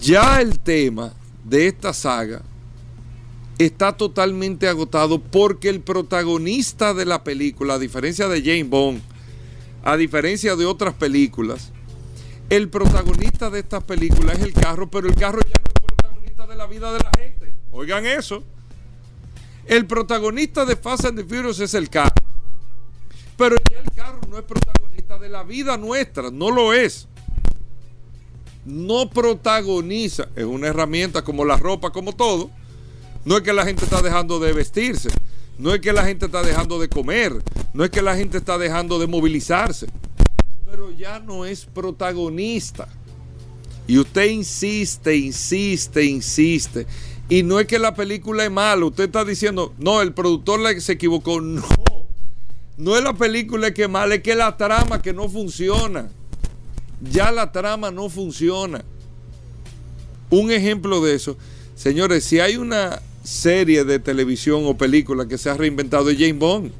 ya 0.00 0.40
el 0.40 0.60
tema 0.60 1.12
de 1.44 1.66
esta 1.66 1.92
saga 1.92 2.40
está 3.64 3.94
totalmente 3.94 4.68
agotado 4.68 5.20
porque 5.20 5.68
el 5.68 5.80
protagonista 5.80 6.94
de 6.94 7.04
la 7.04 7.22
película, 7.22 7.74
a 7.74 7.78
diferencia 7.78 8.26
de 8.26 8.40
Jane 8.40 8.64
Bond, 8.64 9.02
a 9.82 9.98
diferencia 9.98 10.56
de 10.56 10.64
otras 10.64 10.94
películas, 10.94 11.70
el 12.48 12.70
protagonista 12.70 13.50
de 13.50 13.60
esta 13.60 13.80
película 13.80 14.32
es 14.32 14.40
el 14.40 14.54
carro, 14.54 14.90
pero 14.90 15.08
el 15.08 15.14
carro 15.14 15.40
ya 15.42 15.56
no 15.58 15.64
es 15.66 15.84
protagonista 15.84 16.46
de 16.46 16.56
la 16.56 16.66
vida 16.66 16.92
de 16.92 16.98
la 17.00 17.10
gente. 17.18 17.54
Oigan 17.70 18.06
eso. 18.06 18.42
El 19.66 19.86
protagonista 19.86 20.64
de 20.64 20.76
Fast 20.76 21.04
and 21.04 21.18
the 21.18 21.24
Furious 21.24 21.60
es 21.60 21.74
el 21.74 21.90
carro. 21.90 22.14
Pero 23.36 23.56
ya 23.70 23.78
el 23.78 23.90
carro 23.90 24.20
no 24.28 24.38
es 24.38 24.44
protagonista 24.44 25.18
de 25.18 25.28
la 25.28 25.42
vida 25.42 25.76
nuestra, 25.76 26.30
no 26.30 26.50
lo 26.50 26.72
es. 26.72 27.08
No 28.64 29.10
protagoniza, 29.10 30.28
es 30.34 30.44
una 30.44 30.68
herramienta 30.68 31.22
como 31.22 31.44
la 31.44 31.58
ropa, 31.58 31.90
como 31.90 32.14
todo. 32.14 32.50
No 33.24 33.36
es 33.36 33.42
que 33.42 33.52
la 33.52 33.64
gente 33.64 33.84
está 33.84 34.00
dejando 34.00 34.38
de 34.38 34.52
vestirse, 34.52 35.10
no 35.58 35.74
es 35.74 35.80
que 35.80 35.92
la 35.92 36.04
gente 36.04 36.26
está 36.26 36.42
dejando 36.42 36.78
de 36.78 36.88
comer, 36.88 37.42
no 37.74 37.84
es 37.84 37.90
que 37.90 38.02
la 38.02 38.16
gente 38.16 38.38
está 38.38 38.56
dejando 38.56 38.98
de 38.98 39.06
movilizarse, 39.06 39.86
pero 40.70 40.90
ya 40.90 41.18
no 41.18 41.44
es 41.44 41.66
protagonista. 41.66 42.88
Y 43.86 43.98
usted 43.98 44.26
insiste, 44.30 45.16
insiste, 45.16 46.04
insiste 46.04 46.86
y 47.30 47.44
no 47.44 47.60
es 47.60 47.66
que 47.68 47.78
la 47.78 47.94
película 47.94 48.44
es 48.44 48.50
mala, 48.50 48.84
usted 48.84 49.04
está 49.04 49.24
diciendo, 49.24 49.72
no, 49.78 50.02
el 50.02 50.12
productor 50.12 50.60
se 50.80 50.92
equivocó. 50.92 51.40
No, 51.40 51.62
no 52.76 52.96
es 52.96 53.04
la 53.04 53.12
película 53.12 53.72
que 53.72 53.84
es 53.84 53.88
mala, 53.88 54.16
es 54.16 54.22
que 54.22 54.34
la 54.34 54.56
trama 54.56 55.00
que 55.00 55.12
no 55.12 55.28
funciona. 55.28 56.10
Ya 57.00 57.30
la 57.30 57.52
trama 57.52 57.92
no 57.92 58.10
funciona. 58.10 58.84
Un 60.28 60.50
ejemplo 60.50 61.00
de 61.00 61.14
eso, 61.14 61.36
señores, 61.76 62.24
si 62.24 62.40
hay 62.40 62.56
una 62.56 63.00
serie 63.30 63.84
de 63.84 64.00
televisión 64.00 64.62
o 64.66 64.76
película 64.76 65.28
que 65.28 65.38
se 65.38 65.48
ha 65.48 65.54
reinventado 65.54 66.10
es 66.10 66.18
James 66.18 66.38
Bond. 66.38 66.72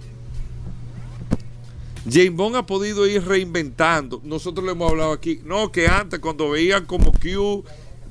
James 2.11 2.35
Bond 2.35 2.57
ha 2.57 2.67
podido 2.67 3.07
ir 3.07 3.25
reinventando. 3.25 4.21
Nosotros 4.25 4.67
le 4.67 4.73
hemos 4.73 4.91
hablado 4.91 5.13
aquí. 5.13 5.41
No, 5.45 5.71
que 5.71 5.87
antes 5.87 6.19
cuando 6.19 6.51
veían 6.51 6.87
como 6.87 7.13
Q 7.13 7.63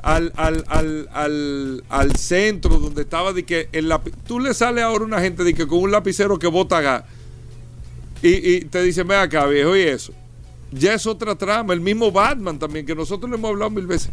al, 0.02 0.32
al, 0.38 2.16
centro 2.16 2.80
donde 2.80 3.02
estaba 3.02 3.34
de 3.34 3.44
que 3.44 3.68
el 3.74 3.94
tú 4.26 4.40
le 4.40 4.54
sale 4.54 4.82
ahora 4.82 5.04
una 5.04 5.20
gente 5.20 5.44
de 5.44 5.54
que 5.54 5.68
con 5.68 5.80
un 5.80 5.92
lapicero 5.92 6.40
que 6.40 6.48
bota 6.48 6.80
gas 6.80 7.04
y, 8.22 8.62
te 8.62 8.82
dice, 8.82 9.04
ve 9.04 9.18
acá 9.18 9.46
viejo 9.48 9.76
y 9.76 9.82
eso. 9.82 10.14
Ya 10.72 10.94
es 10.94 11.06
otra 11.06 11.36
trama, 11.36 11.74
el 11.74 11.82
mismo 11.82 12.12
Batman 12.12 12.58
también, 12.58 12.86
que 12.86 12.96
nosotros 12.96 13.30
le 13.30 13.36
hemos 13.36 13.50
hablado 13.50 13.72
mil 13.72 13.88
veces. 13.88 14.12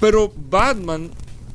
Pero 0.00 0.32
Batman, 0.50 1.10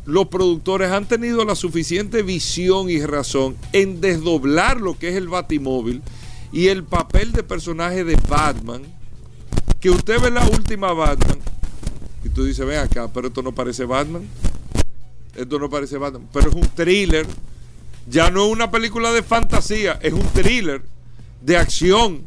los 0.05 0.27
productores 0.27 0.91
han 0.91 1.07
tenido 1.07 1.43
la 1.45 1.55
suficiente 1.55 2.21
visión 2.21 2.89
y 2.89 3.03
razón 3.05 3.55
en 3.73 4.01
desdoblar 4.01 4.79
lo 4.79 4.97
que 4.97 5.09
es 5.09 5.15
el 5.15 5.27
Batimóvil 5.27 6.01
y 6.51 6.67
el 6.67 6.83
papel 6.83 7.31
de 7.31 7.43
personaje 7.43 8.03
de 8.03 8.15
Batman, 8.29 8.83
que 9.79 9.89
usted 9.89 10.21
ve 10.21 10.31
la 10.31 10.45
última 10.47 10.93
Batman 10.93 11.39
y 12.25 12.29
tú 12.29 12.43
dices, 12.43 12.65
ven 12.65 12.79
acá, 12.79 13.07
pero 13.13 13.27
esto 13.27 13.43
no 13.43 13.53
parece 13.53 13.85
Batman. 13.85 14.27
Esto 15.35 15.59
no 15.59 15.69
parece 15.69 15.97
Batman. 15.97 16.27
Pero 16.33 16.49
es 16.49 16.55
un 16.55 16.67
thriller. 16.69 17.27
Ya 18.07 18.31
no 18.31 18.45
es 18.45 18.51
una 18.51 18.71
película 18.71 19.11
de 19.11 19.21
fantasía, 19.21 19.99
es 20.01 20.11
un 20.11 20.25
thriller 20.33 20.81
de 21.41 21.57
acción. 21.57 22.23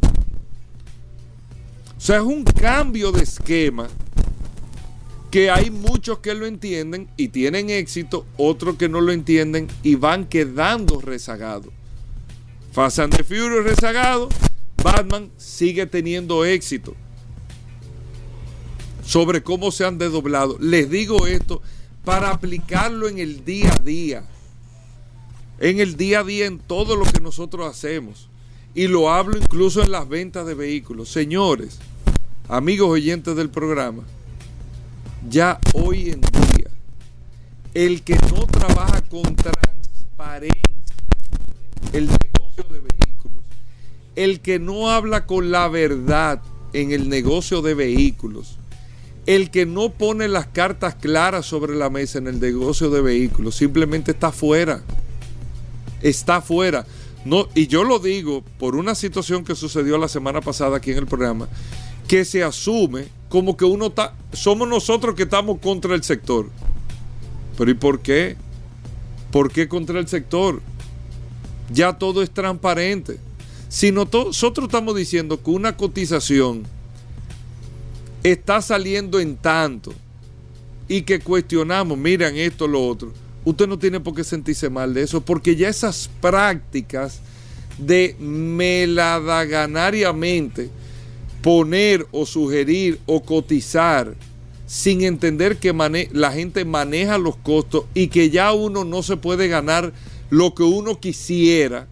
O 1.97 2.00
sea, 2.00 2.16
es 2.16 2.23
un 2.23 2.44
cambio 2.44 3.11
de 3.11 3.25
esquema 3.25 3.88
que 5.30 5.50
hay 5.50 5.70
muchos 5.70 6.20
que 6.20 6.35
lo 6.35 6.47
entienden 6.47 7.08
y 7.16 7.28
tienen 7.28 7.70
éxito, 7.70 8.25
otros 8.37 8.76
que 8.76 8.88
no 8.88 9.00
lo 9.00 9.12
entienden 9.12 9.68
y 9.82 9.94
van 9.94 10.26
quedando 10.26 11.00
rezagados. 11.00 11.73
Fast 12.73 12.99
and 13.00 13.14
the 13.16 13.25
Furious 13.25 13.64
rezagado, 13.64 14.28
Batman 14.82 15.30
sigue 15.37 15.87
teniendo 15.87 16.44
éxito 16.44 16.94
sobre 19.04 19.42
cómo 19.42 19.70
se 19.70 19.85
han 19.85 19.99
desdoblado. 19.99 20.58
Les 20.61 20.88
digo 20.90 21.26
esto 21.26 21.62
para 22.04 22.30
aplicarlo 22.30 23.08
en 23.08 23.18
el 23.18 23.44
día 23.44 23.73
a 23.73 23.82
día. 23.82 24.25
En 25.61 25.80
el 25.80 25.97
día 25.97 26.20
a 26.20 26.25
día, 26.25 26.47
en 26.47 26.58
todo 26.58 26.94
lo 26.94 27.04
que 27.04 27.20
nosotros 27.20 27.66
hacemos. 27.66 28.28
Y 28.75 28.87
lo 28.87 29.11
hablo 29.11 29.37
incluso 29.37 29.82
en 29.82 29.90
las 29.90 30.08
ventas 30.08 30.47
de 30.47 30.54
vehículos. 30.54 31.08
Señores, 31.08 31.78
amigos 32.49 32.90
oyentes 32.90 33.35
del 33.35 33.50
programa, 33.50 34.04
ya 35.26 35.58
hoy 35.75 36.10
en 36.10 36.20
día, 36.20 36.70
el 37.75 38.02
que 38.02 38.14
no 38.14 38.46
trabaja 38.46 39.02
con 39.02 39.34
transparencia, 39.34 40.62
el 41.92 42.06
negocio 42.06 42.64
de 42.70 42.80
vehículos, 42.80 43.44
el 44.16 44.40
que 44.40 44.58
no 44.58 44.90
habla 44.90 45.26
con 45.26 45.50
la 45.50 45.68
verdad 45.68 46.42
en 46.72 46.92
el 46.92 47.08
negocio 47.08 47.62
de 47.62 47.75
vehículos, 47.75 48.58
el 49.26 49.50
que 49.50 49.66
no 49.66 49.90
pone 49.90 50.28
las 50.28 50.46
cartas 50.46 50.94
claras 50.94 51.46
sobre 51.46 51.76
la 51.76 51.90
mesa 51.90 52.18
en 52.18 52.28
el 52.28 52.40
negocio 52.40 52.88
de 52.88 53.02
vehículos 53.02 53.56
simplemente 53.56 54.12
está 54.12 54.32
fuera. 54.32 54.82
Está 56.00 56.40
fuera. 56.40 56.87
No, 57.25 57.48
y 57.54 57.66
yo 57.66 57.84
lo 57.84 57.98
digo 57.98 58.42
por 58.58 58.76
una 58.76 58.94
situación 58.94 59.44
que 59.44 59.54
sucedió 59.54 59.98
la 59.98 60.08
semana 60.08 60.40
pasada 60.40 60.78
aquí 60.78 60.92
en 60.92 60.98
el 60.98 61.06
programa, 61.06 61.48
que 62.06 62.25
se 62.25 62.42
asume 62.42 63.08
como 63.28 63.56
que 63.56 63.64
uno 63.64 63.87
está, 63.87 64.14
somos 64.32 64.68
nosotros 64.68 65.14
que 65.14 65.25
estamos 65.25 65.58
contra 65.61 65.94
el 65.94 66.02
sector. 66.02 66.49
Pero 67.56 67.70
¿y 67.70 67.75
por 67.75 68.00
qué? 68.00 68.37
¿Por 69.30 69.52
qué 69.52 69.68
contra 69.68 69.99
el 69.99 70.08
sector? 70.08 70.62
Ya 71.70 71.92
todo 71.92 72.23
es 72.23 72.30
transparente. 72.30 73.18
Si 73.68 73.92
nosotros 73.92 74.66
estamos 74.66 74.97
diciendo 74.97 75.42
que 75.42 75.50
una 75.50 75.76
cotización 75.76 76.62
está 78.23 78.62
saliendo 78.62 79.20
en 79.20 79.37
tanto 79.37 79.92
y 80.88 81.02
que 81.02 81.20
cuestionamos, 81.20 81.99
miren 81.99 82.38
esto, 82.38 82.66
lo 82.66 82.87
otro, 82.87 83.12
usted 83.44 83.68
no 83.68 83.78
tiene 83.78 84.00
por 84.00 84.14
qué 84.14 84.25
sentirse 84.25 84.70
mal 84.70 84.94
de 84.94 85.02
eso, 85.02 85.20
porque 85.20 85.54
ya 85.54 85.68
esas 85.68 86.08
prácticas 86.20 87.20
de 87.76 88.16
meladaganariamente 88.18 90.70
poner 91.42 92.07
o 92.11 92.26
sugerir 92.26 92.99
o 93.07 93.23
cotizar 93.23 94.14
sin 94.66 95.02
entender 95.02 95.57
que 95.57 95.73
la 96.12 96.33
gente 96.33 96.64
maneja 96.64 97.16
los 97.16 97.37
costos 97.37 97.85
y 97.95 98.09
que 98.09 98.28
ya 98.28 98.52
uno 98.52 98.85
no 98.85 99.02
se 99.02 99.16
puede 99.16 99.49
ganar 99.49 99.92
lo 100.28 100.54
que 100.54 100.62
uno 100.62 101.00
quisiera, 101.00 101.88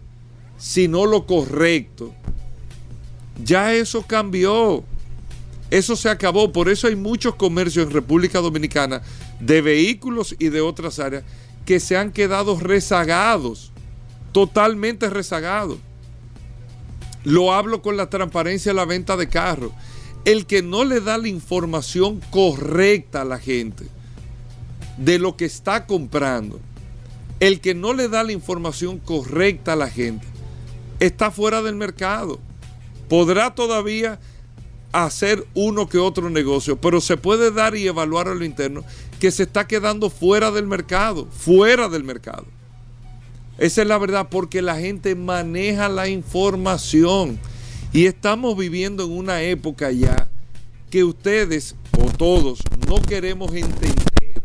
sino 0.57 1.07
lo 1.07 1.25
correcto. 1.25 2.13
Ya 3.43 3.73
eso 3.73 4.03
cambió. 4.03 4.83
Eso 5.69 5.95
se 5.95 6.09
acabó, 6.09 6.51
por 6.51 6.69
eso 6.69 6.87
hay 6.87 6.95
muchos 6.95 7.35
comercios 7.35 7.87
en 7.87 7.93
República 7.93 8.39
Dominicana 8.39 9.01
de 9.39 9.61
vehículos 9.61 10.35
y 10.39 10.49
de 10.49 10.61
otras 10.61 10.99
áreas 10.99 11.23
que 11.65 11.81
se 11.81 11.97
han 11.97 12.11
quedado 12.11 12.57
rezagados, 12.57 13.73
totalmente 14.31 15.09
rezagados. 15.09 15.79
Lo 17.27 17.51
hablo 17.51 17.81
con 17.81 17.97
la 17.97 18.09
transparencia 18.09 18.71
de 18.71 18.77
la 18.77 18.85
venta 18.85 19.17
de 19.17 19.27
carros. 19.27 19.73
El 20.23 20.45
que 20.45 20.61
no 20.61 20.85
le 20.85 21.01
da 21.01 21.17
la 21.17 21.27
información 21.27 22.21
correcta 22.31 23.23
a 23.23 23.25
la 23.25 23.37
gente 23.37 23.85
de 24.95 25.19
lo 25.19 25.35
que 25.35 25.43
está 25.43 25.87
comprando, 25.87 26.61
el 27.41 27.59
que 27.59 27.75
no 27.75 27.93
le 27.93 28.07
da 28.07 28.23
la 28.23 28.31
información 28.31 28.99
correcta 28.99 29.73
a 29.73 29.75
la 29.75 29.89
gente, 29.89 30.25
está 31.01 31.29
fuera 31.29 31.61
del 31.61 31.75
mercado. 31.75 32.39
Podrá 33.09 33.53
todavía 33.53 34.21
hacer 34.93 35.45
uno 35.53 35.89
que 35.89 35.97
otro 35.97 36.29
negocio, 36.29 36.79
pero 36.79 37.01
se 37.01 37.17
puede 37.17 37.51
dar 37.51 37.75
y 37.75 37.87
evaluar 37.87 38.29
a 38.29 38.35
lo 38.35 38.45
interno 38.45 38.85
que 39.19 39.31
se 39.31 39.43
está 39.43 39.67
quedando 39.67 40.09
fuera 40.09 40.49
del 40.49 40.65
mercado, 40.65 41.25
fuera 41.25 41.89
del 41.89 42.05
mercado. 42.05 42.45
Esa 43.57 43.81
es 43.81 43.87
la 43.87 43.97
verdad, 43.97 44.27
porque 44.29 44.61
la 44.61 44.77
gente 44.77 45.15
maneja 45.15 45.89
la 45.89 46.07
información 46.07 47.39
y 47.91 48.05
estamos 48.05 48.55
viviendo 48.55 49.05
en 49.05 49.11
una 49.11 49.41
época 49.41 49.91
ya 49.91 50.27
que 50.89 51.03
ustedes 51.03 51.75
o 51.99 52.05
todos 52.11 52.59
no 52.87 53.01
queremos 53.01 53.53
entender 53.53 54.41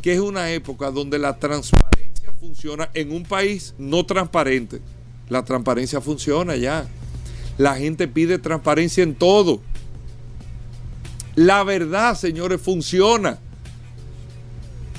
que 0.00 0.14
es 0.14 0.20
una 0.20 0.50
época 0.52 0.90
donde 0.92 1.18
la 1.18 1.38
transparencia 1.38 2.30
funciona 2.38 2.88
en 2.94 3.12
un 3.12 3.24
país 3.24 3.74
no 3.76 4.06
transparente. 4.06 4.80
La 5.28 5.44
transparencia 5.44 6.00
funciona 6.00 6.54
ya. 6.54 6.86
La 7.58 7.74
gente 7.74 8.06
pide 8.06 8.38
transparencia 8.38 9.02
en 9.02 9.16
todo. 9.16 9.60
La 11.34 11.64
verdad, 11.64 12.14
señores, 12.14 12.60
funciona. 12.60 13.40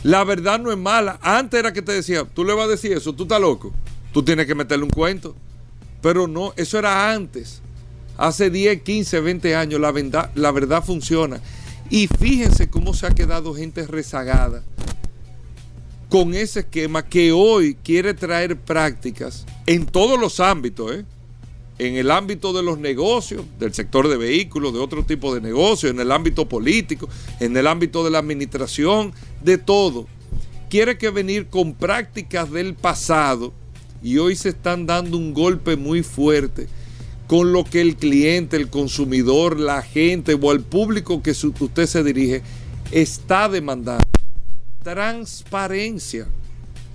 La 0.04 0.24
verdad 0.24 0.60
no 0.60 0.72
es 0.72 0.78
mala. 0.78 1.20
Antes 1.22 1.60
era 1.60 1.74
que 1.74 1.82
te 1.82 1.92
decía, 1.92 2.26
tú 2.26 2.44
le 2.44 2.54
vas 2.54 2.66
a 2.68 2.72
decir 2.72 2.94
eso, 2.94 3.14
tú 3.14 3.24
estás 3.24 3.42
loco. 3.42 3.74
Tú 4.14 4.24
tienes 4.24 4.46
que 4.46 4.56
meterle 4.56 4.86
un 4.86 4.92
cuento. 4.92 5.36
Pero 6.02 6.28
no, 6.28 6.54
eso 6.56 6.78
era 6.80 7.12
antes. 7.12 7.62
Hace 8.18 8.50
10, 8.50 8.82
15, 8.82 9.20
20 9.20 9.56
años 9.56 9.80
la 9.80 9.92
verdad, 9.92 10.32
la 10.36 10.52
verdad 10.52 10.84
funciona. 10.84 11.42
Y 11.90 12.08
fíjense 12.08 12.70
cómo 12.70 12.94
se 12.94 13.08
ha 13.08 13.12
quedado 13.12 13.54
gente 13.54 13.86
rezagada 13.86 14.64
con 16.10 16.34
ese 16.34 16.62
esquema 16.62 17.06
que 17.06 17.32
hoy 17.32 17.76
quiere 17.76 18.14
traer 18.14 18.58
prácticas 18.58 19.46
en 19.66 19.86
todos 19.86 20.20
los 20.20 20.40
ámbitos, 20.40 20.94
¿eh? 20.94 21.06
En 21.80 21.96
el 21.96 22.10
ámbito 22.10 22.54
de 22.54 22.64
los 22.64 22.80
negocios, 22.80 23.44
del 23.60 23.74
sector 23.74 24.08
de 24.08 24.18
vehículos, 24.18 24.74
de 24.74 24.80
otro 24.80 25.04
tipo 25.04 25.34
de 25.34 25.42
negocios, 25.42 25.92
en 25.92 26.00
el 26.00 26.12
ámbito 26.12 26.50
político, 26.50 27.08
en 27.40 27.56
el 27.56 27.68
ámbito 27.68 28.04
de 28.04 28.12
la 28.12 28.20
administración, 28.20 29.14
de 29.44 29.58
todo. 29.58 30.08
Quiere 30.70 30.98
que 30.98 31.12
venir 31.12 31.48
con 31.48 31.74
prácticas 31.74 32.52
del 32.52 32.74
pasado 32.74 33.54
y 34.02 34.18
hoy 34.18 34.36
se 34.36 34.50
están 34.50 34.86
dando 34.86 35.18
un 35.18 35.34
golpe 35.34 35.76
muy 35.76 36.04
fuerte 36.04 36.68
con 37.28 37.52
lo 37.52 37.64
que 37.64 37.82
el 37.82 37.96
cliente, 37.98 38.58
el 38.58 38.70
consumidor, 38.70 39.60
la 39.60 39.82
gente 39.82 40.34
o 40.34 40.52
el 40.52 40.62
público 40.62 41.22
que 41.22 41.32
usted 41.32 41.86
se 41.86 42.04
dirige 42.04 42.42
está 42.92 43.50
demandando. 43.50 44.04
Transparencia 44.82 46.28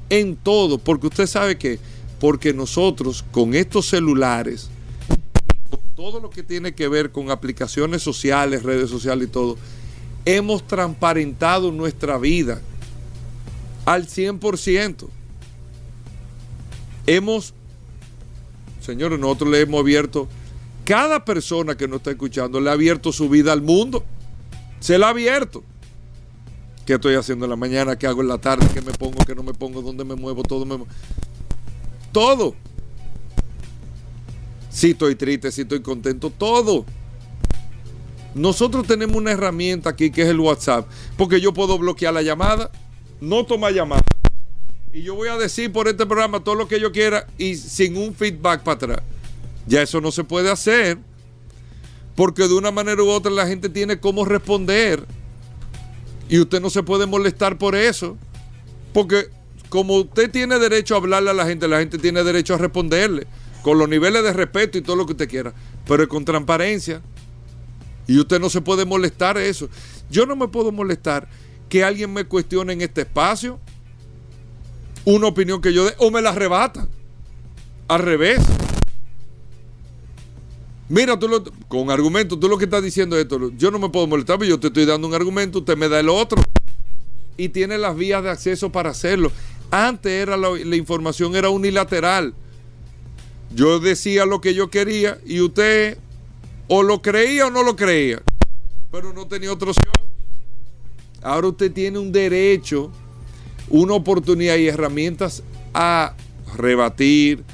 en 0.09 0.37
todo, 0.37 0.79
porque 0.79 1.07
usted 1.07 1.27
sabe 1.27 1.57
que 1.57 1.79
porque 2.19 2.55
nosotros 2.55 3.25
con 3.33 3.55
estos 3.55 3.87
celulares 3.87 4.71
todo 5.95 6.21
lo 6.21 6.31
que 6.31 6.43
tiene 6.43 6.75
que 6.75 6.89
ver 6.89 7.13
con 7.13 7.31
aplicaciones 7.31 8.03
sociales, 8.03 8.63
redes 8.63 8.91
sociales 8.91 9.29
y 9.29 9.31
todo, 9.31 9.59
hemos 10.25 10.67
transparentado 10.67 11.71
nuestra 11.71 12.19
vida 12.19 12.61
al 13.85 14.07
100%. 14.07 15.09
Hemos, 17.07 17.53
señores, 18.81 19.19
nosotros 19.19 19.51
le 19.51 19.61
hemos 19.61 19.81
abierto, 19.81 20.29
cada 20.85 21.25
persona 21.25 21.77
que 21.77 21.89
nos 21.89 21.99
está 21.99 22.13
escuchando 22.13 22.61
le 22.61 22.71
ha 22.71 22.73
abierto 22.73 23.13
su 23.13 23.29
vida 23.29 23.53
al 23.53 23.63
mundo. 23.63 24.05
Se 24.81 24.99
la 24.99 25.09
ha 25.09 25.11
abierto. 25.11 25.63
¿Qué 26.87 26.95
estoy 26.95 27.15
haciendo 27.15 27.45
en 27.45 27.51
la 27.51 27.57
mañana? 27.57 27.97
¿Qué 27.97 28.07
hago 28.07 28.23
en 28.23 28.29
la 28.29 28.39
tarde? 28.39 28.67
¿Qué 28.75 28.83
me 28.83 28.93
pongo? 28.93 29.25
¿Qué 29.25 29.35
no 29.35 29.43
me 29.45 29.55
pongo? 29.55 29.83
¿Dónde 29.83 30.05
me 30.05 30.17
muevo? 30.17 30.43
Todo 30.43 30.65
me 30.65 30.77
muevo 30.79 30.87
todo. 32.13 32.55
Si 34.73 34.93
estoy 34.93 35.15
triste, 35.15 35.53
si 35.53 35.63
estoy 35.63 35.81
contento, 35.83 36.31
todo. 36.31 36.87
Nosotros 38.35 38.87
tenemos 38.87 39.17
una 39.17 39.33
herramienta 39.33 39.91
aquí 39.91 40.11
que 40.11 40.23
es 40.23 40.29
el 40.29 40.41
WhatsApp, 40.41 40.89
porque 41.19 41.41
yo 41.41 41.53
puedo 41.53 41.79
bloquear 41.79 42.15
la 42.15 42.23
llamada, 42.23 42.71
no 43.21 43.45
toma 43.45 43.71
llamada. 43.71 44.03
Y 44.95 45.03
yo 45.03 45.15
voy 45.15 45.29
a 45.29 45.37
decir 45.37 45.71
por 45.71 45.89
este 45.89 46.07
programa 46.07 46.43
todo 46.43 46.55
lo 46.55 46.69
que 46.69 46.81
yo 46.81 46.91
quiera 46.91 47.27
y 47.37 47.57
sin 47.57 47.99
un 47.99 48.15
feedback 48.15 48.63
para 48.63 48.75
atrás. 48.77 48.99
Ya 49.67 49.83
eso 49.83 50.01
no 50.01 50.11
se 50.11 50.25
puede 50.25 50.51
hacer, 50.51 50.99
porque 52.17 52.49
de 52.49 52.55
una 52.55 52.71
manera 52.71 53.03
u 53.03 53.09
otra 53.09 53.31
la 53.31 53.47
gente 53.47 53.69
tiene 53.69 54.01
cómo 54.01 54.25
responder. 54.25 55.05
Y 56.31 56.39
usted 56.39 56.63
no 56.63 56.71
se 56.71 56.83
puede 56.83 57.05
molestar 57.05 57.59
por 57.59 57.77
eso, 57.77 58.17
porque 58.95 59.29
como 59.69 59.97
usted 59.97 60.31
tiene 60.31 60.59
derecho 60.59 60.95
a 60.95 60.99
hablarle 60.99 61.31
a 61.31 61.35
la 61.35 61.47
gente, 61.47 61.69
la 61.69 61.79
gente 61.79 61.99
tiene 61.99 62.25
derecho 62.25 62.55
a 62.55 62.59
responderle 62.59 63.27
con 63.63 63.79
los 63.79 63.89
niveles 63.89 64.23
de 64.23 64.33
respeto 64.33 64.79
y 64.79 64.83
todo 64.83 64.97
lo 64.97 65.07
que 65.07 65.13
usted 65.13 65.29
quiera, 65.29 65.55
pero 65.87 66.07
con 66.09 66.25
transparencia. 66.25 67.01
Y 68.07 68.19
usted 68.19 68.41
no 68.41 68.51
se 68.51 68.61
puede 68.61 68.85
molestar 68.85 69.39
eso. 69.39 69.69
Yo 70.11 70.27
no 70.27 70.37
me 70.37 70.49
puedo 70.49 70.73
molestar 70.73 71.29
que 71.69 71.85
alguien 71.85 72.13
me 72.13 72.25
cuestione 72.25 72.73
en 72.73 72.83
este 72.83 73.03
espacio 73.03 73.59
una 75.05 75.27
opinión 75.27 75.61
que 75.61 75.73
yo 75.73 75.85
dé 75.85 75.95
o 75.99 76.11
me 76.11 76.23
la 76.23 76.31
arrebata. 76.31 76.89
Al 77.89 78.01
revés. 78.01 78.41
Mira, 80.89 81.19
tú 81.19 81.29
lo, 81.29 81.43
con 81.69 81.91
argumento, 81.91 82.39
tú 82.39 82.49
lo 82.49 82.59
que 82.59 82.65
estás 82.65 82.83
diciendo 82.83 83.17
es 83.17 83.23
esto. 83.23 83.51
Yo 83.57 83.71
no 83.71 83.79
me 83.79 83.89
puedo 83.89 84.07
molestar, 84.07 84.39
pero 84.39 84.51
yo 84.51 84.61
te 84.61 84.67
estoy 84.69 84.85
dando 84.85 85.09
un 85.09 85.15
argumento, 85.15 85.61
usted 85.61 85.77
me 85.77 85.89
da 85.89 85.99
el 86.01 86.09
otro. 86.09 86.43
Y 87.37 87.49
tiene 87.49 87.79
las 87.79 87.97
vías 87.97 88.23
de 88.23 88.31
acceso 88.31 88.71
para 88.71 88.91
hacerlo. 88.91 89.33
Antes 89.71 90.13
era 90.13 90.37
la, 90.37 90.77
información 90.77 91.35
era 91.35 91.49
unilateral. 91.49 92.35
Yo 93.55 93.81
decía 93.81 94.25
lo 94.25 94.41
que 94.41 94.55
yo 94.55 94.71
quería 94.71 95.19
y 95.27 95.41
usted 95.41 95.99
o 96.69 96.83
lo 96.83 97.03
creía 97.03 97.49
o 97.49 97.51
no 97.51 97.63
lo 97.63 97.77
creía, 97.77 98.23
pero 98.91 99.13
no 99.13 99.27
tenía 99.27 99.53
otra 99.53 99.71
opción. 99.71 99.93
Ahora 101.23 101.49
usted 101.49 101.71
tiene 101.71 101.99
un 101.99 102.11
derecho, 102.13 102.91
una 103.69 103.93
oportunidad 103.95 104.57
y 104.57 104.69
herramientas 104.69 105.43
a 105.75 106.15
rebatir, 106.57 107.45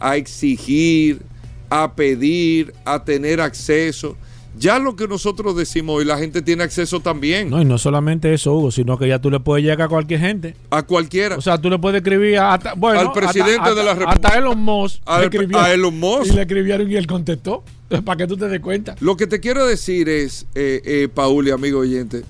a 0.00 0.16
exigir, 0.16 1.20
a 1.68 1.94
pedir, 1.94 2.72
a 2.84 3.04
tener 3.04 3.40
acceso. 3.40 4.16
Ya 4.58 4.78
lo 4.78 4.96
que 4.96 5.08
nosotros 5.08 5.56
decimos 5.56 5.96
hoy, 5.96 6.04
la 6.04 6.18
gente 6.18 6.42
tiene 6.42 6.62
acceso 6.62 7.00
también. 7.00 7.48
No, 7.48 7.60
y 7.60 7.64
no 7.64 7.78
solamente 7.78 8.32
eso, 8.34 8.52
Hugo, 8.52 8.70
sino 8.70 8.98
que 8.98 9.08
ya 9.08 9.18
tú 9.18 9.30
le 9.30 9.40
puedes 9.40 9.64
llegar 9.64 9.82
a 9.82 9.88
cualquier 9.88 10.20
gente. 10.20 10.54
A 10.70 10.82
cualquiera. 10.82 11.36
O 11.36 11.40
sea, 11.40 11.58
tú 11.58 11.70
le 11.70 11.78
puedes 11.78 12.02
escribir 12.02 12.38
hasta, 12.38 12.74
bueno, 12.74 13.00
al 13.00 13.12
presidente 13.12 13.74
de 13.74 13.82
la 13.82 13.94
República. 13.94 14.28
Hasta 14.28 14.38
Elon 14.38 14.58
Musk. 14.58 15.00
A, 15.06 15.20
a 15.20 15.72
Elon 15.72 15.98
Musk. 15.98 16.32
Y 16.32 16.34
le 16.34 16.42
escribieron 16.42 16.90
y 16.90 16.96
él 16.96 17.06
contestó. 17.06 17.64
Para 18.04 18.16
que 18.16 18.26
tú 18.26 18.36
te 18.36 18.48
des 18.48 18.60
cuenta. 18.60 18.94
Lo 19.00 19.16
que 19.16 19.26
te 19.26 19.40
quiero 19.40 19.66
decir 19.66 20.08
es, 20.08 20.46
eh, 20.54 20.80
eh, 20.84 21.08
Paul 21.12 21.48
y 21.48 21.50
amigo 21.50 21.80
oyente, 21.80 22.22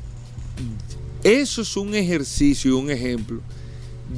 eso 1.22 1.62
es 1.62 1.76
un 1.76 1.94
ejercicio, 1.94 2.76
un 2.78 2.90
ejemplo 2.90 3.40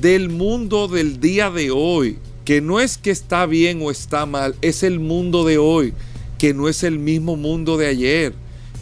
del 0.00 0.28
mundo 0.28 0.88
del 0.88 1.20
día 1.20 1.50
de 1.50 1.70
hoy. 1.70 2.18
Que 2.44 2.60
no 2.60 2.80
es 2.80 2.98
que 2.98 3.10
está 3.10 3.46
bien 3.46 3.80
o 3.82 3.90
está 3.90 4.26
mal, 4.26 4.54
es 4.60 4.82
el 4.82 5.00
mundo 5.00 5.44
de 5.44 5.56
hoy 5.56 5.94
que 6.38 6.54
no 6.54 6.68
es 6.68 6.82
el 6.82 6.98
mismo 6.98 7.36
mundo 7.36 7.76
de 7.76 7.86
ayer 7.86 8.34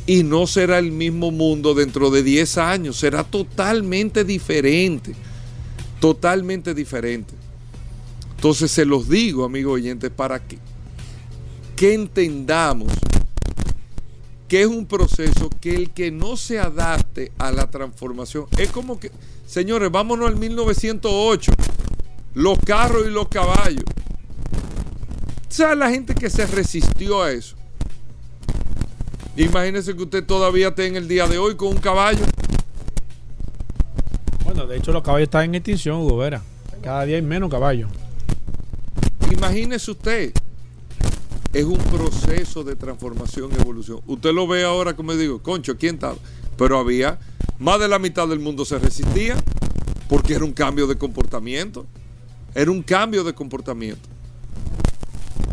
y 0.07 0.25
no 0.25 0.47
será 0.47 0.79
el 0.79 0.91
mismo 0.91 1.31
mundo 1.31 1.75
dentro 1.75 2.11
de 2.11 2.23
10 2.23 2.59
años, 2.59 2.97
será 2.97 3.25
totalmente 3.25 4.25
diferente, 4.25 5.15
totalmente 6.01 6.75
diferente. 6.75 7.35
Entonces 8.35 8.71
se 8.71 8.85
los 8.85 9.09
digo, 9.09 9.45
amigos 9.45 9.75
oyentes, 9.75 10.11
para 10.11 10.41
que, 10.41 10.59
que 11.77 11.95
entendamos 11.95 12.93
que 14.49 14.63
es 14.63 14.67
un 14.67 14.85
proceso 14.85 15.49
que 15.61 15.75
el 15.75 15.91
que 15.93 16.11
no 16.11 16.37
se 16.37 16.59
adapte 16.59 17.33
a 17.39 17.51
la 17.53 17.71
transformación, 17.71 18.47
es 18.59 18.71
como 18.71 19.01
que, 19.01 19.11
señores, 19.47 19.91
vámonos 19.91 20.29
al 20.29 20.37
1908, 20.37 21.53
los 22.35 22.59
carros 22.59 23.07
y 23.07 23.11
los 23.11 23.29
caballos. 23.29 23.85
¿Sabe 25.53 25.77
la 25.77 25.91
gente 25.91 26.15
que 26.15 26.31
se 26.31 26.47
resistió 26.47 27.23
a 27.23 27.31
eso? 27.31 27.57
Imagínese 29.37 29.95
que 29.95 30.03
usted 30.05 30.25
todavía 30.25 30.69
esté 30.69 30.87
en 30.87 30.97
el 30.97 31.07
día 31.07 31.29
de 31.29 31.37
hoy 31.37 31.57
con 31.57 31.69
un 31.69 31.77
caballo. 31.77 32.25
Bueno, 34.47 34.67
de 34.67 34.79
hecho 34.79 34.93
los 34.93 35.03
caballos 35.03 35.27
están 35.27 35.45
en 35.45 35.57
extinción, 35.57 35.99
Hugo 35.99 36.17
Vera. 36.17 36.43
Cada 36.81 37.05
día 37.05 37.17
hay 37.17 37.23
menos 37.23 37.51
caballos. 37.51 37.91
Imagínese 39.31 39.91
usted. 39.91 40.33
Es 41.53 41.65
un 41.65 41.77
proceso 41.77 42.65
de 42.65 42.75
transformación 42.75 43.51
y 43.53 43.61
evolución. 43.61 44.01
Usted 44.07 44.33
lo 44.33 44.47
ve 44.47 44.65
ahora, 44.65 44.97
como 44.97 45.15
digo, 45.15 45.43
concho, 45.43 45.77
¿quién 45.77 45.97
estaba? 45.97 46.17
Pero 46.57 46.79
había, 46.79 47.19
más 47.59 47.79
de 47.79 47.89
la 47.89 47.99
mitad 47.99 48.27
del 48.27 48.41
mundo 48.41 48.65
se 48.65 48.79
resistía 48.79 49.37
porque 50.09 50.33
era 50.33 50.47
un 50.47 50.53
cambio 50.53 50.87
de 50.87 50.97
comportamiento. 50.97 51.85
Era 52.55 52.71
un 52.71 52.83
cambio 52.83 53.23
de 53.23 53.35
comportamiento. 53.35 54.09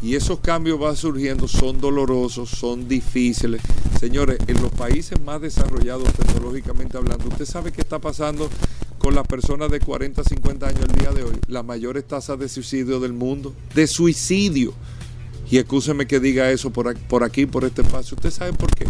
Y 0.02 0.16
esos 0.16 0.40
cambios 0.40 0.80
van 0.80 0.96
surgiendo, 0.96 1.48
son 1.48 1.82
dolorosos, 1.82 2.50
son 2.50 2.88
difíciles. 2.88 3.62
Señores, 4.00 4.40
en 4.48 4.62
los 4.62 4.72
países 4.72 5.20
más 5.22 5.42
desarrollados 5.42 6.14
tecnológicamente 6.14 6.98
hablando, 6.98 7.28
¿usted 7.28 7.46
sabe 7.46 7.72
qué 7.74 7.82
está 7.82 8.00
pasando 8.00 8.50
con 8.98 9.14
las 9.14 9.28
personas 9.28 9.70
de 9.70 9.82
40, 9.82 10.24
50 10.24 10.68
años 10.68 10.82
el 10.90 11.00
día 11.00 11.12
de 11.12 11.24
hoy? 11.24 11.36
Las 11.48 11.66
mayores 11.66 12.08
tasas 12.08 12.40
de 12.40 12.48
suicidio 12.48 13.02
del 13.02 13.14
mundo. 13.14 13.54
De 13.76 13.88
suicidio. 13.88 14.74
Y 15.52 15.58
escúcheme 15.58 16.08
que 16.08 16.20
diga 16.20 16.50
eso 16.50 16.70
por 16.70 16.88
aquí, 16.88 17.02
por 17.10 17.24
aquí, 17.24 17.46
por 17.46 17.66
este 17.66 17.82
espacio. 17.82 18.16
¿Usted 18.16 18.32
sabe 18.32 18.54
por 18.54 18.74
qué? 18.74 18.86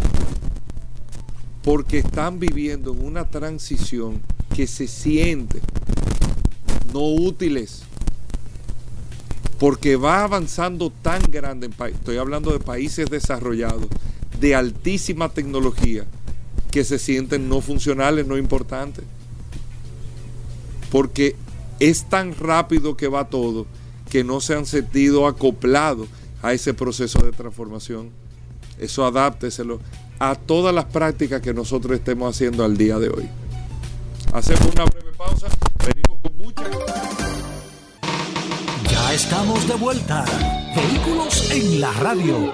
Porque 1.64 2.00
están 2.00 2.40
viviendo 2.40 2.94
en 2.94 3.04
una 3.04 3.30
transición 3.30 4.22
que 4.56 4.68
se 4.68 4.88
siente 4.88 5.60
no 6.94 7.02
útiles 7.02 7.84
porque 9.60 9.96
va 9.98 10.24
avanzando 10.24 10.90
tan 10.90 11.22
grande 11.30 11.68
en 11.68 11.88
estoy 11.94 12.18
hablando 12.18 12.52
de 12.52 12.60
países 12.60 13.10
desarrollados, 13.10 13.88
de 14.40 14.56
altísima 14.56 15.30
tecnología, 15.30 16.06
que 16.72 16.84
se 16.84 16.98
sienten 16.98 17.50
no 17.50 17.62
funcionales, 17.62 18.26
no 18.26 18.38
importantes. 18.38 19.04
Porque 20.92 21.36
es 21.80 22.06
tan 22.06 22.36
rápido 22.36 22.96
que 22.96 23.08
va 23.08 23.30
todo 23.30 23.68
que 24.10 24.24
no 24.24 24.42
se 24.42 24.56
han 24.56 24.66
sentido 24.66 25.28
acoplados 25.28 26.08
a 26.42 26.54
ese 26.54 26.74
proceso 26.74 27.20
de 27.20 27.32
transformación. 27.32 28.10
Eso 28.80 29.06
adápteselo 29.06 29.80
a 30.20 30.36
todas 30.36 30.74
las 30.74 30.86
prácticas 30.86 31.42
que 31.42 31.54
nosotros 31.54 31.98
estemos 31.98 32.36
haciendo 32.36 32.66
al 32.66 32.76
día 32.76 32.98
de 32.98 33.10
hoy. 33.10 33.30
Hacemos 34.34 34.74
una 34.74 34.86
breve 34.86 35.12
pausa, 35.18 35.48
Ya 39.10 39.16
estamos 39.16 39.68
de 39.68 39.74
vuelta. 39.74 40.24
Vehículos 40.76 41.50
en 41.50 41.82
la 41.82 41.92
radio. 41.94 42.54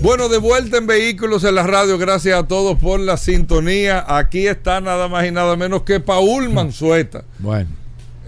Bueno, 0.00 0.28
de 0.28 0.38
vuelta 0.38 0.76
en 0.76 0.86
Vehículos 0.86 1.42
en 1.42 1.56
la 1.56 1.64
radio. 1.64 1.98
Gracias 1.98 2.38
a 2.38 2.46
todos 2.46 2.78
por 2.78 3.00
la 3.00 3.16
sintonía. 3.16 4.04
Aquí 4.06 4.46
está 4.46 4.80
nada 4.80 5.08
más 5.08 5.26
y 5.26 5.32
nada 5.32 5.56
menos 5.56 5.82
que 5.82 5.98
Paul 5.98 6.50
Manzueta. 6.50 7.24
Bueno. 7.40 7.68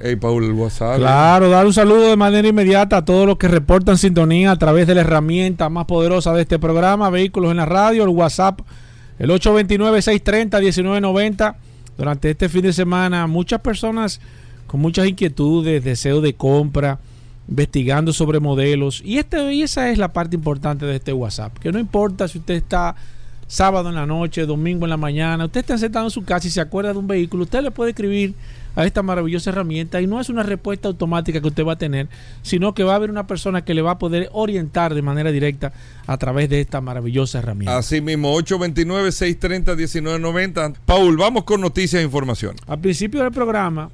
Hey, 0.02 0.16
Paul, 0.16 0.42
el 0.42 0.50
WhatsApp. 0.50 0.96
Claro, 0.96 1.48
dar 1.48 1.64
un 1.64 1.72
saludo 1.72 2.08
de 2.08 2.16
manera 2.16 2.48
inmediata 2.48 2.96
a 2.96 3.04
todos 3.04 3.24
los 3.24 3.38
que 3.38 3.46
reportan 3.46 3.98
sintonía 3.98 4.50
a 4.50 4.56
través 4.56 4.88
de 4.88 4.96
la 4.96 5.02
herramienta 5.02 5.68
más 5.68 5.84
poderosa 5.84 6.32
de 6.32 6.42
este 6.42 6.58
programa, 6.58 7.08
Vehículos 7.08 7.52
en 7.52 7.58
la 7.58 7.66
Radio, 7.66 8.02
el 8.02 8.08
WhatsApp, 8.08 8.62
el 9.20 9.30
829-630-1990. 9.30 11.54
Durante 11.96 12.30
este 12.30 12.48
fin 12.48 12.62
de 12.62 12.72
semana, 12.72 13.28
muchas 13.28 13.60
personas 13.60 14.20
con 14.68 14.80
muchas 14.80 15.08
inquietudes, 15.08 15.82
deseo 15.82 16.20
de 16.20 16.34
compra, 16.34 17.00
investigando 17.48 18.12
sobre 18.12 18.38
modelos. 18.38 19.02
Y, 19.04 19.18
este, 19.18 19.52
y 19.52 19.62
esa 19.62 19.90
es 19.90 19.98
la 19.98 20.12
parte 20.12 20.36
importante 20.36 20.86
de 20.86 20.94
este 20.94 21.12
WhatsApp, 21.12 21.58
que 21.58 21.72
no 21.72 21.80
importa 21.80 22.28
si 22.28 22.38
usted 22.38 22.54
está 22.54 22.94
sábado 23.48 23.88
en 23.88 23.96
la 23.96 24.06
noche, 24.06 24.46
domingo 24.46 24.84
en 24.84 24.90
la 24.90 24.98
mañana, 24.98 25.46
usted 25.46 25.60
está 25.60 25.78
sentado 25.78 26.04
en 26.04 26.10
su 26.10 26.22
casa 26.22 26.46
y 26.46 26.50
se 26.50 26.60
acuerda 26.60 26.92
de 26.92 26.98
un 26.98 27.08
vehículo, 27.08 27.44
usted 27.44 27.62
le 27.62 27.70
puede 27.70 27.90
escribir 27.90 28.34
a 28.76 28.84
esta 28.84 29.02
maravillosa 29.02 29.48
herramienta 29.50 30.02
y 30.02 30.06
no 30.06 30.20
es 30.20 30.28
una 30.28 30.44
respuesta 30.44 30.86
automática 30.86 31.40
que 31.40 31.48
usted 31.48 31.64
va 31.64 31.72
a 31.72 31.78
tener, 31.78 32.08
sino 32.42 32.74
que 32.74 32.84
va 32.84 32.92
a 32.92 32.96
haber 32.96 33.10
una 33.10 33.26
persona 33.26 33.64
que 33.64 33.74
le 33.74 33.82
va 33.82 33.90
a 33.92 33.98
poder 33.98 34.28
orientar 34.32 34.94
de 34.94 35.00
manera 35.02 35.32
directa 35.32 35.72
a 36.06 36.16
través 36.18 36.48
de 36.50 36.60
esta 36.60 36.80
maravillosa 36.80 37.38
herramienta. 37.38 37.76
Así 37.76 38.00
mismo, 38.00 38.38
829-630-1990. 38.38 40.76
Paul, 40.84 41.16
vamos 41.16 41.42
con 41.44 41.60
noticias 41.60 42.02
e 42.02 42.04
información. 42.04 42.54
Al 42.66 42.78
principio 42.78 43.22
del 43.22 43.32
programa 43.32 43.90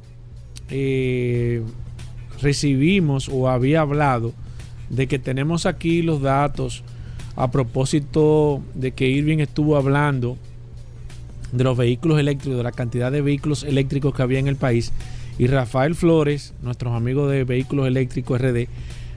eh, 0.70 1.62
recibimos 2.40 3.29
o 3.29 3.48
había 3.48 3.81
hablado 3.81 4.33
de 4.90 5.07
que 5.07 5.18
tenemos 5.18 5.66
aquí 5.66 6.03
los 6.03 6.20
datos 6.20 6.85
a 7.37 7.50
propósito 7.50 8.62
de 8.74 8.92
que 8.92 9.09
Irving 9.09 9.38
estuvo 9.38 9.77
hablando 9.77 10.37
de 11.53 11.64
los 11.64 11.77
vehículos 11.77 12.18
eléctricos, 12.18 12.57
de 12.57 12.62
la 12.62 12.72
cantidad 12.72 13.12
de 13.12 13.22
vehículos 13.22 13.62
eléctricos 13.62 14.14
que 14.14 14.22
había 14.22 14.38
en 14.38 14.48
el 14.48 14.57
país. 14.57 14.92
Y 15.38 15.46
Rafael 15.46 15.94
Flores, 15.94 16.55
nuestros 16.62 16.94
amigos 16.94 17.31
de 17.31 17.44
Vehículos 17.44 17.88
Eléctricos 17.88 18.40
RD, 18.40 18.68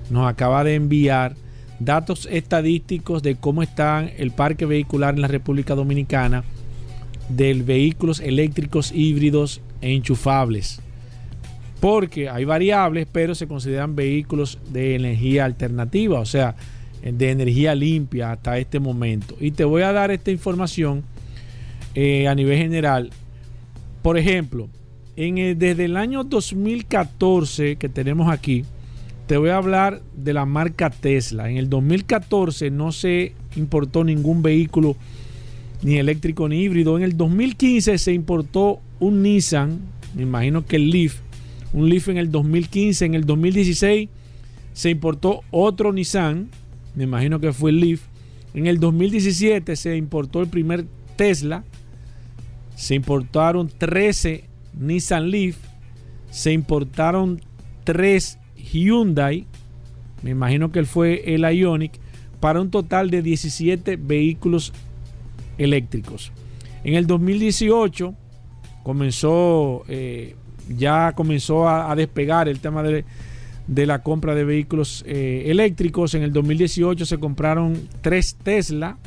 nos 0.10 0.28
acaba 0.28 0.64
de 0.64 0.76
enviar 0.76 1.36
datos 1.80 2.28
estadísticos 2.32 3.22
de 3.22 3.36
cómo 3.36 3.62
está 3.62 4.04
el 4.04 4.32
parque 4.32 4.66
vehicular 4.66 5.14
en 5.14 5.22
la 5.22 5.28
República 5.28 5.76
Dominicana 5.76 6.44
de 7.30 7.54
vehículos 7.54 8.20
eléctricos 8.20 8.92
híbridos 8.92 9.62
e 9.82 9.94
enchufables. 9.94 10.82
Porque 11.80 12.30
hay 12.30 12.46
variables, 12.46 13.08
pero 13.12 13.36
se 13.36 13.48
consideran 13.48 13.96
vehículos 13.96 14.60
de 14.70 14.96
energía 14.96 15.46
alternativa, 15.46 16.20
o 16.20 16.26
sea, 16.26 16.56
de 17.04 17.30
energía 17.30 17.76
limpia 17.76 18.32
hasta 18.32 18.58
este 18.58 18.80
momento. 18.80 19.36
Y 19.40 19.52
te 19.52 19.64
voy 19.64 19.84
a 19.84 19.92
dar 19.92 20.12
esta 20.12 20.32
información 20.32 21.04
eh, 21.94 22.28
a 22.28 22.36
nivel 22.36 22.58
general. 22.58 23.12
Por 24.02 24.18
ejemplo, 24.18 24.70
desde 25.16 25.86
el 25.86 25.98
año 25.98 26.24
2014 26.24 27.76
que 27.78 27.90
tenemos 27.90 28.30
aquí, 28.32 28.66
te 29.26 29.38
voy 29.38 29.50
a 29.50 29.58
hablar 29.58 30.02
de 30.16 30.34
la 30.34 30.46
marca 30.46 30.90
Tesla. 30.90 31.50
En 31.50 31.58
el 31.58 31.70
2014 31.70 32.72
no 32.72 32.92
se 32.92 33.34
importó 33.56 34.04
ningún 34.04 34.42
vehículo 34.42 34.96
ni 35.82 35.98
eléctrico 35.98 36.48
ni 36.48 36.62
híbrido. 36.62 36.98
En 36.98 37.04
el 37.04 37.18
2015 37.18 37.98
se 37.98 38.14
importó 38.14 38.80
un 39.00 39.22
Nissan, 39.24 39.80
me 40.16 40.24
imagino 40.24 40.66
que 40.66 40.78
el 40.78 40.90
Leaf, 40.92 41.20
un 41.78 41.90
Leaf 41.90 42.10
en 42.10 42.18
el 42.18 42.32
2015. 42.32 43.06
En 43.06 43.14
el 43.14 43.26
2016 43.26 44.10
se 44.74 44.90
importó 44.90 45.42
otro 45.52 45.94
Nissan, 45.94 46.50
me 46.96 47.04
imagino 47.04 47.40
que 47.40 47.54
fue 47.54 47.70
el 47.72 47.80
Leaf. 47.80 48.02
En 48.54 48.68
el 48.68 48.80
2017 48.80 49.76
se 49.76 49.96
importó 49.96 50.42
el 50.42 50.48
primer 50.48 50.86
Tesla, 51.16 51.64
se 52.76 52.96
importaron 52.96 53.70
13 53.70 54.44
Nissan 54.80 55.30
Leaf, 55.30 55.58
se 56.32 56.52
importaron 56.52 57.42
3 57.84 58.40
Hyundai, 58.56 59.46
me 60.24 60.32
imagino 60.32 60.72
que 60.72 60.84
fue 60.84 61.34
el 61.34 61.42
Ionic, 61.42 62.00
para 62.40 62.62
un 62.62 62.72
total 62.72 63.10
de 63.10 63.22
17 63.22 63.98
vehículos 63.98 64.74
eléctricos. 65.58 66.32
En 66.84 66.96
el 66.96 67.08
2018 67.08 68.14
comenzó, 68.84 69.84
eh, 69.88 70.36
ya 70.70 71.14
comenzó 71.14 71.68
a, 71.68 71.96
despegar 71.96 72.48
el 72.48 72.60
tema 72.60 72.84
de, 72.84 73.06
la 73.68 74.04
compra 74.04 74.36
de 74.36 74.44
vehículos 74.44 75.04
eh, 75.08 75.44
eléctricos. 75.48 76.14
En 76.16 76.24
el 76.24 76.34
2018 76.34 77.06
se 77.06 77.18
compraron 77.18 77.88
3 78.02 78.38
Tesla, 78.44 78.98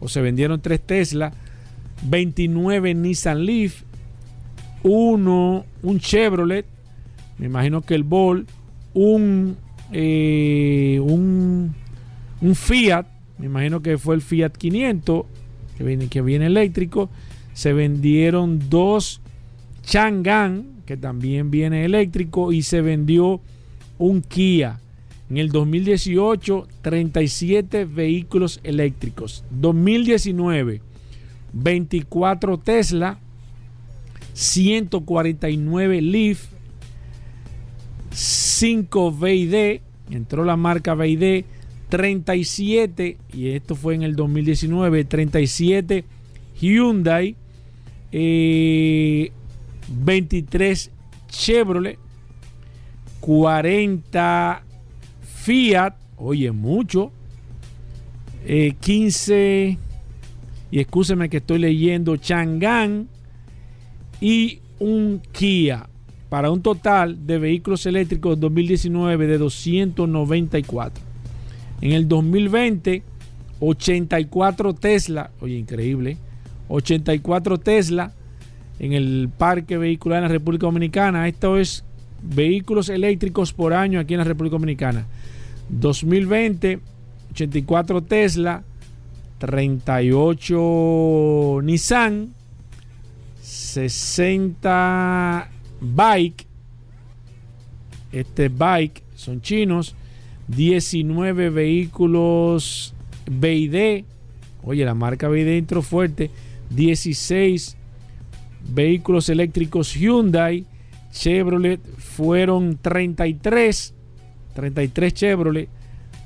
o 0.00 0.08
se 0.08 0.20
vendieron 0.20 0.60
3 0.60 0.80
Tesla 0.80 1.32
29 2.02 2.94
Nissan 2.94 3.44
Leaf, 3.44 3.82
uno, 4.82 5.64
un 5.82 6.00
Chevrolet, 6.00 6.64
me 7.38 7.46
imagino 7.46 7.82
que 7.82 7.94
el 7.94 8.04
Ball, 8.04 8.46
un, 8.94 9.56
eh, 9.92 10.98
un, 11.02 11.74
un, 12.40 12.54
Fiat, 12.54 13.06
me 13.38 13.46
imagino 13.46 13.82
que 13.82 13.98
fue 13.98 14.14
el 14.14 14.22
Fiat 14.22 14.50
500, 14.50 15.24
que 15.76 15.84
viene, 15.84 16.08
que 16.08 16.22
viene 16.22 16.46
eléctrico, 16.46 17.10
se 17.52 17.72
vendieron 17.72 18.70
dos 18.70 19.20
Chang'an, 19.82 20.79
que 20.90 20.96
también 20.96 21.52
viene 21.52 21.84
eléctrico, 21.84 22.50
y 22.50 22.62
se 22.62 22.80
vendió 22.80 23.40
un 23.96 24.22
Kia. 24.22 24.80
En 25.30 25.36
el 25.36 25.50
2018, 25.50 26.66
37 26.82 27.84
vehículos 27.84 28.58
eléctricos. 28.64 29.44
2019, 29.52 30.80
24 31.52 32.58
Tesla, 32.58 33.20
149 34.32 36.02
Leaf, 36.02 36.46
5 38.10 39.12
VID, 39.12 39.82
entró 40.10 40.44
la 40.44 40.56
marca 40.56 40.94
VID, 40.94 41.44
37, 41.88 43.16
y 43.32 43.50
esto 43.50 43.76
fue 43.76 43.94
en 43.94 44.02
el 44.02 44.16
2019, 44.16 45.04
37 45.04 46.04
Hyundai, 46.60 47.36
23 49.90 50.86
eh, 50.86 50.90
Chevrolet, 51.28 51.98
40 53.20 54.62
Fiat, 55.20 55.94
oye, 56.16 56.52
mucho, 56.52 57.12
15 58.46 59.68
eh, 59.68 59.78
y 60.70 60.80
escúcheme 60.80 61.28
que 61.28 61.38
estoy 61.38 61.58
leyendo 61.58 62.16
Chang'an 62.16 63.08
y 64.20 64.60
un 64.78 65.20
Kia 65.32 65.88
para 66.28 66.50
un 66.50 66.62
total 66.62 67.26
de 67.26 67.38
vehículos 67.38 67.84
eléctricos 67.86 68.38
2019 68.38 69.26
de 69.26 69.38
294. 69.38 71.04
En 71.80 71.92
el 71.92 72.06
2020, 72.06 73.02
84 73.58 74.74
Tesla, 74.74 75.30
oye, 75.40 75.56
increíble, 75.56 76.16
84 76.68 77.58
Tesla 77.58 78.12
en 78.80 78.94
el 78.94 79.30
parque 79.36 79.76
vehicular 79.76 80.18
en 80.18 80.24
la 80.24 80.28
República 80.28 80.66
Dominicana. 80.66 81.28
Esto 81.28 81.58
es 81.58 81.84
vehículos 82.22 82.88
eléctricos 82.88 83.52
por 83.52 83.74
año 83.74 84.00
aquí 84.00 84.14
en 84.14 84.18
la 84.18 84.24
República 84.24 84.54
Dominicana. 84.54 85.06
2020, 85.68 86.80
84 87.32 88.02
Tesla, 88.02 88.62
38 89.38 91.60
Nissan, 91.62 92.30
60 93.42 95.50
Bike, 95.82 96.46
este 98.12 98.48
Bike 98.48 99.02
son 99.14 99.42
chinos, 99.42 99.94
19 100.48 101.50
vehículos 101.50 102.94
BID, 103.30 104.04
oye, 104.62 104.84
la 104.86 104.94
marca 104.94 105.28
BID 105.28 105.48
entró 105.48 105.82
fuerte, 105.82 106.30
16 106.70 107.76
vehículos 108.68 109.28
eléctricos 109.28 109.94
Hyundai, 109.94 110.66
Chevrolet 111.12 111.80
fueron 111.98 112.78
33, 112.80 113.94
33 114.54 115.14
Chevrolet, 115.14 115.68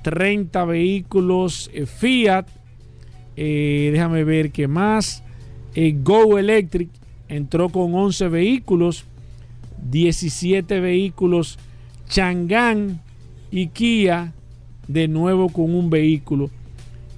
30 0.03 0.65
vehículos 0.65 1.71
eh, 1.73 1.87
Fiat, 1.87 2.47
eh, 3.37 3.91
déjame 3.93 4.25
ver 4.25 4.51
qué 4.51 4.69
más. 4.69 5.23
Eh, 5.75 5.97
Go 6.03 6.39
Electric 6.39 6.91
entró 7.29 7.71
con 7.71 7.95
11 7.95 8.29
vehículos, 8.29 9.05
17 9.91 10.81
vehículos 10.81 11.59
Chang'an 12.09 13.01
y 13.51 13.69
Kia 13.69 14.33
de 14.87 15.09
nuevo 15.09 15.49
con 15.49 15.75
un 15.75 15.91
vehículo 15.91 16.51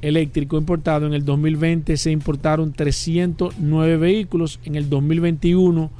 eléctrico 0.03 0.57
importado. 0.57 1.07
En 1.07 1.15
el 1.15 1.25
2020 1.25 1.97
se 1.97 2.11
importaron 2.11 2.73
309 2.73 3.97
vehículos, 3.97 4.61
en 4.65 4.77
el 4.77 4.89
2021 4.89 5.91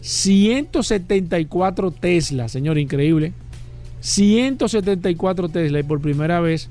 174 0.00 1.90
Tesla, 1.90 2.48
señor, 2.48 2.78
increíble. 2.78 3.32
174 4.00 5.48
Tesla 5.48 5.80
y 5.80 5.82
por 5.82 6.00
primera 6.00 6.40
vez 6.40 6.70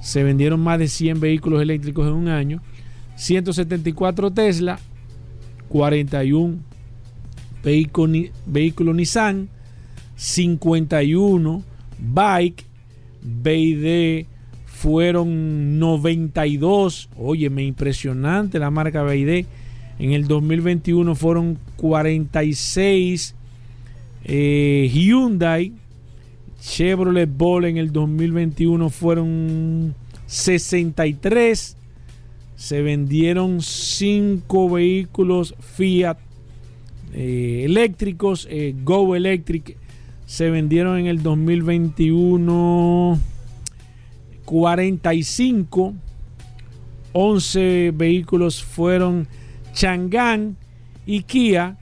se 0.00 0.22
vendieron 0.22 0.60
más 0.60 0.78
de 0.78 0.88
100 0.88 1.20
vehículos 1.20 1.60
eléctricos 1.60 2.06
en 2.06 2.14
un 2.14 2.28
año. 2.28 2.62
174 3.16 4.30
Tesla, 4.30 4.78
41 5.68 6.58
vehículos 8.46 8.94
Nissan, 8.96 9.50
51 10.16 11.62
Bike, 11.98 12.64
BID 13.22 14.26
fueron 14.80 15.78
92. 15.78 17.10
Óyeme, 17.18 17.64
impresionante 17.64 18.58
la 18.58 18.70
marca 18.70 19.02
BID. 19.02 19.44
En 19.98 20.12
el 20.12 20.26
2021 20.26 21.14
fueron 21.14 21.58
46 21.76 23.34
eh, 24.24 24.90
Hyundai. 24.90 25.74
Chevrolet 26.62 27.28
Ball 27.30 27.66
en 27.66 27.76
el 27.76 27.92
2021 27.92 28.88
fueron 28.88 29.94
63. 30.24 31.76
Se 32.56 32.80
vendieron 32.80 33.60
5 33.60 34.70
vehículos 34.70 35.54
Fiat 35.60 36.16
eh, 37.12 37.64
eléctricos. 37.66 38.48
Eh, 38.50 38.74
Go 38.82 39.14
Electric 39.14 39.76
se 40.24 40.48
vendieron 40.48 40.98
en 41.00 41.06
el 41.06 41.22
2021 41.22 43.20
45. 44.50 45.94
11 47.12 47.92
vehículos 47.94 48.64
fueron 48.64 49.28
Chang'an 49.72 50.56
y 51.06 51.22
Kia 51.22 51.78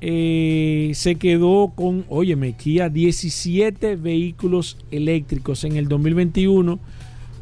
eh, 0.00 0.90
se 0.94 1.14
quedó 1.14 1.72
con, 1.76 2.04
óyeme, 2.08 2.54
Kia 2.54 2.88
17 2.88 3.94
vehículos 3.94 4.76
eléctricos 4.90 5.62
en 5.62 5.76
el 5.76 5.86
2021. 5.86 6.80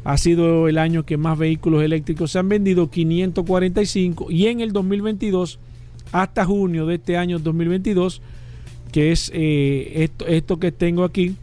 Ha 0.03 0.17
sido 0.19 0.67
el 0.67 0.77
año 0.77 1.03
que 1.03 1.17
más 1.17 1.39
vehículos 1.39 1.81
eléctricos 1.81 2.31
se 2.31 2.37
han 2.37 2.49
vendido, 2.49 2.91
545. 2.91 4.29
Y 4.29 4.47
en 4.47 4.61
el 4.61 4.71
2022, 4.71 5.57
hasta 6.11 6.45
junio 6.45 6.85
de 6.85 6.95
este 6.95 7.17
año 7.17 7.39
2022, 7.39 8.21
que 8.91 9.11
es 9.11 9.31
eh, 9.33 10.03
esto, 10.03 10.27
esto 10.27 10.59
que 10.59 10.71
tengo 10.71 11.03
aquí, 11.03 11.35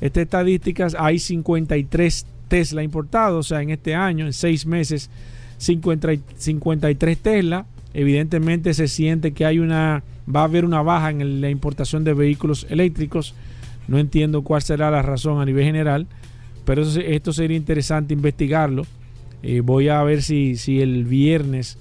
estas 0.00 0.24
estadísticas, 0.24 0.96
hay 0.98 1.20
53 1.20 2.33
Tesla 2.48 2.82
importados, 2.82 3.46
o 3.46 3.48
sea, 3.48 3.62
en 3.62 3.70
este 3.70 3.94
año, 3.94 4.26
en 4.26 4.32
seis 4.32 4.66
meses, 4.66 5.10
53 5.58 7.18
Tesla. 7.18 7.66
Evidentemente 7.92 8.74
se 8.74 8.88
siente 8.88 9.32
que 9.32 9.46
hay 9.46 9.60
una, 9.60 10.02
va 10.32 10.40
a 10.40 10.44
haber 10.44 10.64
una 10.64 10.82
baja 10.82 11.10
en 11.10 11.40
la 11.40 11.48
importación 11.48 12.02
de 12.04 12.12
vehículos 12.12 12.66
eléctricos. 12.68 13.34
No 13.86 13.98
entiendo 13.98 14.42
cuál 14.42 14.62
será 14.62 14.90
la 14.90 15.02
razón 15.02 15.40
a 15.40 15.44
nivel 15.44 15.64
general, 15.64 16.06
pero 16.64 16.82
esto 16.82 17.32
sería 17.32 17.56
interesante 17.56 18.14
investigarlo. 18.14 18.84
Eh, 19.42 19.60
voy 19.60 19.88
a 19.88 20.02
ver 20.02 20.22
si, 20.22 20.56
si 20.56 20.80
el 20.80 21.04
viernes, 21.04 21.78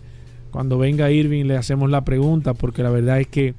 cuando 0.52 0.78
venga 0.78 1.10
Irving, 1.10 1.46
le 1.46 1.58
hacemos 1.58 1.90
la 1.90 2.04
pregunta, 2.04 2.54
porque 2.54 2.84
la 2.84 2.90
verdad 2.90 3.22
es 3.22 3.28
que 3.28 3.56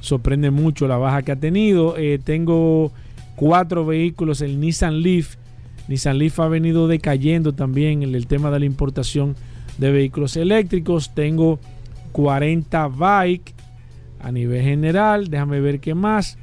sorprende 0.00 0.50
mucho 0.50 0.88
la 0.88 0.96
baja 0.96 1.22
que 1.22 1.32
ha 1.32 1.36
tenido. 1.36 1.96
Eh, 1.96 2.20
tengo 2.22 2.92
cuatro 3.36 3.86
vehículos, 3.86 4.40
el 4.40 4.60
Nissan 4.60 5.00
Leaf. 5.00 5.36
Nissan 5.88 6.18
Leaf 6.18 6.38
ha 6.40 6.48
venido 6.48 6.86
decayendo 6.86 7.54
también 7.54 8.02
en 8.02 8.14
el 8.14 8.26
tema 8.26 8.50
de 8.50 8.60
la 8.60 8.66
importación 8.66 9.34
de 9.78 9.90
vehículos 9.90 10.36
eléctricos. 10.36 11.14
Tengo 11.14 11.58
40 12.12 12.88
bike 12.88 13.54
a 14.20 14.30
nivel 14.30 14.62
general. 14.62 15.28
Déjame 15.28 15.60
ver 15.60 15.80
qué 15.80 15.94
más. 15.94 16.38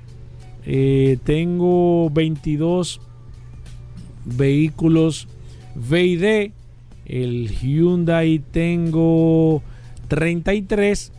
Eh, 0.65 1.19
tengo 1.23 2.09
22 2.09 2.99
vehículos 4.25 5.27
VID. 5.75 6.51
El 7.05 7.49
Hyundai 7.49 8.39
tengo 8.51 9.61
33. 10.07 11.11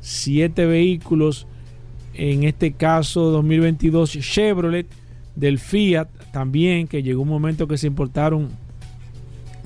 7 0.00 0.66
vehículos 0.66 1.46
en 2.14 2.44
este 2.44 2.72
caso 2.72 3.30
2022 3.30 4.18
Chevrolet, 4.20 4.86
del 5.36 5.58
Fiat 5.58 6.08
también, 6.32 6.86
que 6.86 7.02
llegó 7.02 7.22
un 7.22 7.28
momento 7.28 7.68
que 7.68 7.78
se 7.78 7.86
importaron 7.86 8.48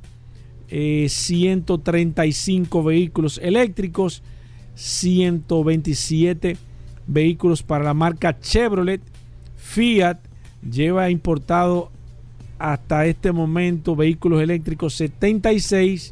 135 0.70 2.80
eh, 2.80 2.84
vehículos 2.84 3.40
eléctricos, 3.44 4.24
127 4.76 6.58
vehículos 7.08 7.64
para 7.64 7.84
la 7.84 7.94
marca 7.94 8.40
Chevrolet. 8.40 9.02
Fiat 9.70 10.18
lleva 10.68 11.12
importado 11.12 11.92
hasta 12.58 13.06
este 13.06 13.32
momento 13.32 13.96
vehículos 13.96 14.42
eléctricos 14.42 14.96
76, 14.96 16.12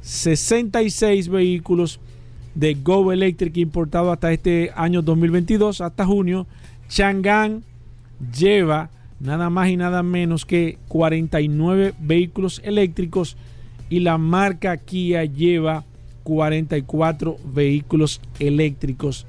66 0.00 1.28
vehículos 1.28 2.00
de 2.54 2.72
Go 2.72 3.12
Electric 3.12 3.58
importado 3.58 4.10
hasta 4.10 4.32
este 4.32 4.72
año 4.74 5.02
2022, 5.02 5.82
hasta 5.82 6.06
junio. 6.06 6.46
Chang'an 6.88 7.62
lleva 8.34 8.88
nada 9.20 9.50
más 9.50 9.68
y 9.68 9.76
nada 9.76 10.02
menos 10.02 10.46
que 10.46 10.78
49 10.88 11.92
vehículos 12.00 12.62
eléctricos 12.64 13.36
y 13.90 14.00
la 14.00 14.16
marca 14.16 14.78
Kia 14.78 15.26
lleva 15.26 15.84
44 16.22 17.36
vehículos 17.52 18.22
eléctricos 18.38 19.26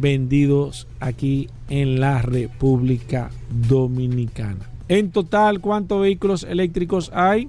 vendidos 0.00 0.86
aquí 1.00 1.48
en 1.68 2.00
la 2.00 2.22
República 2.22 3.30
Dominicana. 3.68 4.70
En 4.88 5.10
total, 5.10 5.60
¿cuántos 5.60 6.00
vehículos 6.00 6.44
eléctricos 6.44 7.10
hay? 7.14 7.48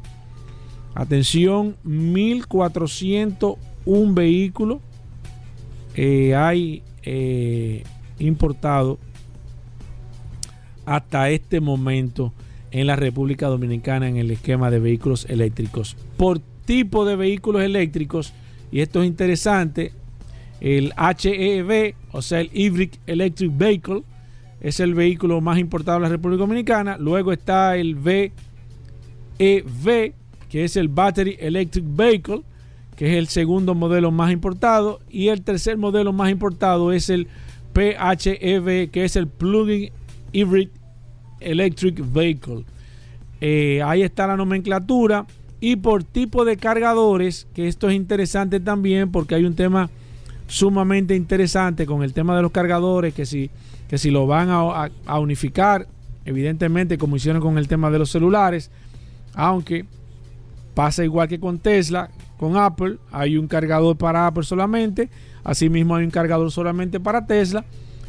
Atención, 0.95 1.75
1401 1.83 4.13
vehículos 4.13 4.79
eh, 5.95 6.35
hay 6.35 6.83
eh, 7.03 7.83
importado 8.19 8.97
hasta 10.85 11.29
este 11.29 11.59
momento 11.59 12.33
en 12.71 12.87
la 12.87 12.95
República 12.95 13.47
Dominicana 13.47 14.07
en 14.07 14.17
el 14.17 14.31
esquema 14.31 14.71
de 14.71 14.79
vehículos 14.79 15.25
eléctricos. 15.29 15.95
Por 16.17 16.39
tipo 16.65 17.05
de 17.05 17.15
vehículos 17.15 17.61
eléctricos, 17.61 18.33
y 18.71 18.81
esto 18.81 19.01
es 19.01 19.07
interesante, 19.07 19.93
el 20.61 20.93
HEV, 20.97 21.95
o 22.11 22.21
sea, 22.21 22.41
el 22.41 22.49
Hybrid 22.53 22.91
Electric 23.05 23.55
Vehicle, 23.55 24.03
es 24.59 24.79
el 24.79 24.95
vehículo 24.95 25.39
más 25.41 25.59
importado 25.59 25.97
en 25.97 26.03
la 26.03 26.09
República 26.09 26.39
Dominicana. 26.39 26.97
Luego 26.97 27.31
está 27.31 27.77
el 27.77 27.95
VEV, 27.95 28.31
que 30.49 30.63
es 30.63 30.75
el 30.77 30.87
Battery 30.87 31.37
Electric 31.39 31.85
Vehicle, 31.87 32.41
que 32.95 33.11
es 33.11 33.17
el 33.17 33.27
segundo 33.27 33.75
modelo 33.75 34.11
más 34.11 34.31
importado. 34.31 34.99
Y 35.09 35.27
el 35.27 35.43
tercer 35.43 35.77
modelo 35.77 36.11
más 36.11 36.31
importado 36.31 36.91
es 36.91 37.09
el 37.09 37.27
PHEV, 37.73 38.89
que 38.89 39.05
es 39.05 39.15
el 39.15 39.27
Plug-in 39.27 39.91
Hybrid 40.31 40.69
Electric 41.39 42.01
Vehicle. 42.11 42.63
Eh, 43.39 43.81
ahí 43.85 44.01
está 44.01 44.25
la 44.25 44.37
nomenclatura. 44.37 45.27
Y 45.59 45.75
por 45.75 46.03
tipo 46.03 46.45
de 46.45 46.57
cargadores, 46.57 47.47
que 47.53 47.67
esto 47.67 47.89
es 47.89 47.95
interesante 47.95 48.59
también 48.59 49.11
porque 49.11 49.35
hay 49.35 49.45
un 49.45 49.55
tema 49.55 49.89
sumamente 50.47 51.15
interesante 51.15 51.85
con 51.85 52.03
el 52.03 52.13
tema 52.13 52.35
de 52.35 52.41
los 52.41 52.51
cargadores, 52.51 53.13
que 53.13 53.25
si, 53.25 53.49
que 53.89 53.97
si 53.97 54.09
lo 54.09 54.27
van 54.27 54.49
a 54.49 55.19
unificar, 55.19 55.87
evidentemente 56.25 56.97
como 56.97 57.15
hicieron 57.15 57.41
con 57.41 57.57
el 57.57 57.67
tema 57.67 57.89
de 57.89 57.99
los 57.99 58.09
celulares, 58.09 58.71
aunque 59.33 59.85
pasa 60.73 61.03
igual 61.03 61.27
que 61.27 61.39
con 61.39 61.59
Tesla, 61.59 62.09
con 62.37 62.57
Apple, 62.57 62.97
hay 63.11 63.37
un 63.37 63.47
cargador 63.47 63.97
para 63.97 64.27
Apple 64.27 64.43
solamente, 64.43 65.09
asimismo 65.43 65.95
hay 65.95 66.05
un 66.05 66.11
cargador 66.11 66.51
solamente 66.51 66.99
para 66.99 67.25
Tesla 67.25 67.65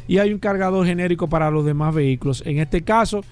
y 0.07 0.17
hay 0.17 0.33
un 0.33 0.39
cargador 0.39 0.85
genérico 0.85 1.27
para 1.27 1.51
los 1.51 1.65
demás 1.65 1.93
vehículos. 1.93 2.43
En 2.45 2.59
este 2.59 2.81
caso, 2.81 3.23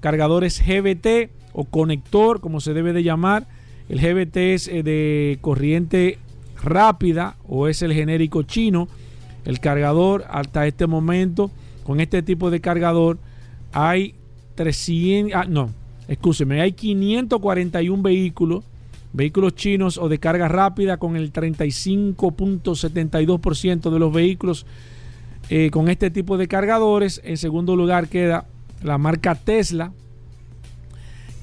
cargadores 0.00 0.62
GBT 0.64 1.30
o 1.52 1.64
conector, 1.64 2.40
como 2.40 2.60
se 2.60 2.74
debe 2.74 2.92
de 2.92 3.02
llamar. 3.02 3.46
El 3.88 4.00
GBT 4.00 4.36
es 4.36 4.68
eh, 4.68 4.82
de 4.82 5.38
corriente 5.40 6.18
rápida 6.62 7.36
o 7.46 7.68
es 7.68 7.82
el 7.82 7.92
genérico 7.92 8.42
chino. 8.42 8.88
El 9.44 9.60
cargador 9.60 10.24
hasta 10.30 10.66
este 10.66 10.86
momento, 10.86 11.50
con 11.84 12.00
este 12.00 12.22
tipo 12.22 12.50
de 12.50 12.60
cargador, 12.60 13.18
hay 13.72 14.14
300, 14.54 15.32
ah, 15.34 15.46
no, 15.48 15.70
escúcheme, 16.06 16.60
hay 16.60 16.72
541 16.72 18.02
vehículos 18.02 18.64
Vehículos 19.14 19.54
chinos 19.54 19.98
o 19.98 20.08
de 20.08 20.18
carga 20.18 20.48
rápida 20.48 20.96
con 20.96 21.16
el 21.16 21.34
35.72% 21.34 23.90
de 23.90 23.98
los 23.98 24.10
vehículos 24.10 24.64
eh, 25.50 25.68
con 25.70 25.88
este 25.88 26.10
tipo 26.10 26.38
de 26.38 26.48
cargadores. 26.48 27.20
En 27.22 27.36
segundo 27.36 27.76
lugar 27.76 28.08
queda 28.08 28.46
la 28.82 28.96
marca 28.96 29.34
Tesla, 29.34 29.92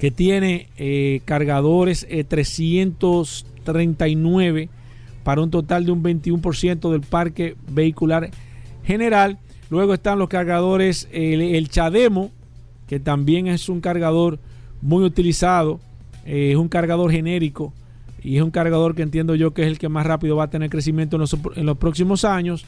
que 0.00 0.10
tiene 0.10 0.66
eh, 0.78 1.20
cargadores 1.24 2.08
339 2.28 4.62
eh, 4.62 4.68
para 5.22 5.40
un 5.42 5.50
total 5.50 5.84
de 5.84 5.92
un 5.92 6.02
21% 6.02 6.90
del 6.90 7.02
parque 7.02 7.56
vehicular 7.68 8.30
general. 8.84 9.38
Luego 9.68 9.94
están 9.94 10.18
los 10.18 10.28
cargadores, 10.28 11.08
el 11.12 11.68
Chademo, 11.68 12.30
que 12.88 12.98
también 12.98 13.46
es 13.46 13.68
un 13.68 13.80
cargador 13.80 14.38
muy 14.82 15.04
utilizado 15.04 15.80
eh, 16.26 16.50
es 16.52 16.56
un 16.56 16.68
cargador 16.68 17.10
genérico 17.10 17.72
y 18.22 18.36
es 18.36 18.42
un 18.42 18.50
cargador 18.50 18.94
que 18.94 19.02
entiendo 19.02 19.34
yo 19.34 19.54
que 19.54 19.62
es 19.62 19.68
el 19.68 19.78
que 19.78 19.88
más 19.88 20.06
rápido 20.06 20.36
va 20.36 20.44
a 20.44 20.50
tener 20.50 20.68
crecimiento 20.68 21.16
en 21.16 21.20
los, 21.20 21.36
en 21.56 21.66
los 21.66 21.78
próximos 21.78 22.24
años. 22.24 22.64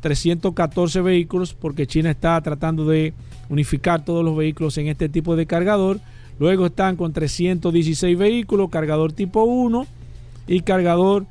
314 0.00 1.00
vehículos 1.00 1.54
porque 1.54 1.86
China 1.86 2.10
está 2.10 2.40
tratando 2.40 2.84
de 2.86 3.14
unificar 3.48 4.04
todos 4.04 4.24
los 4.24 4.36
vehículos 4.36 4.78
en 4.78 4.88
este 4.88 5.08
tipo 5.08 5.36
de 5.36 5.46
cargador. 5.46 6.00
Luego 6.38 6.66
están 6.66 6.96
con 6.96 7.12
316 7.12 8.16
vehículos, 8.16 8.70
cargador 8.70 9.12
tipo 9.12 9.42
1 9.42 9.86
y 10.46 10.60
cargador, 10.60 11.26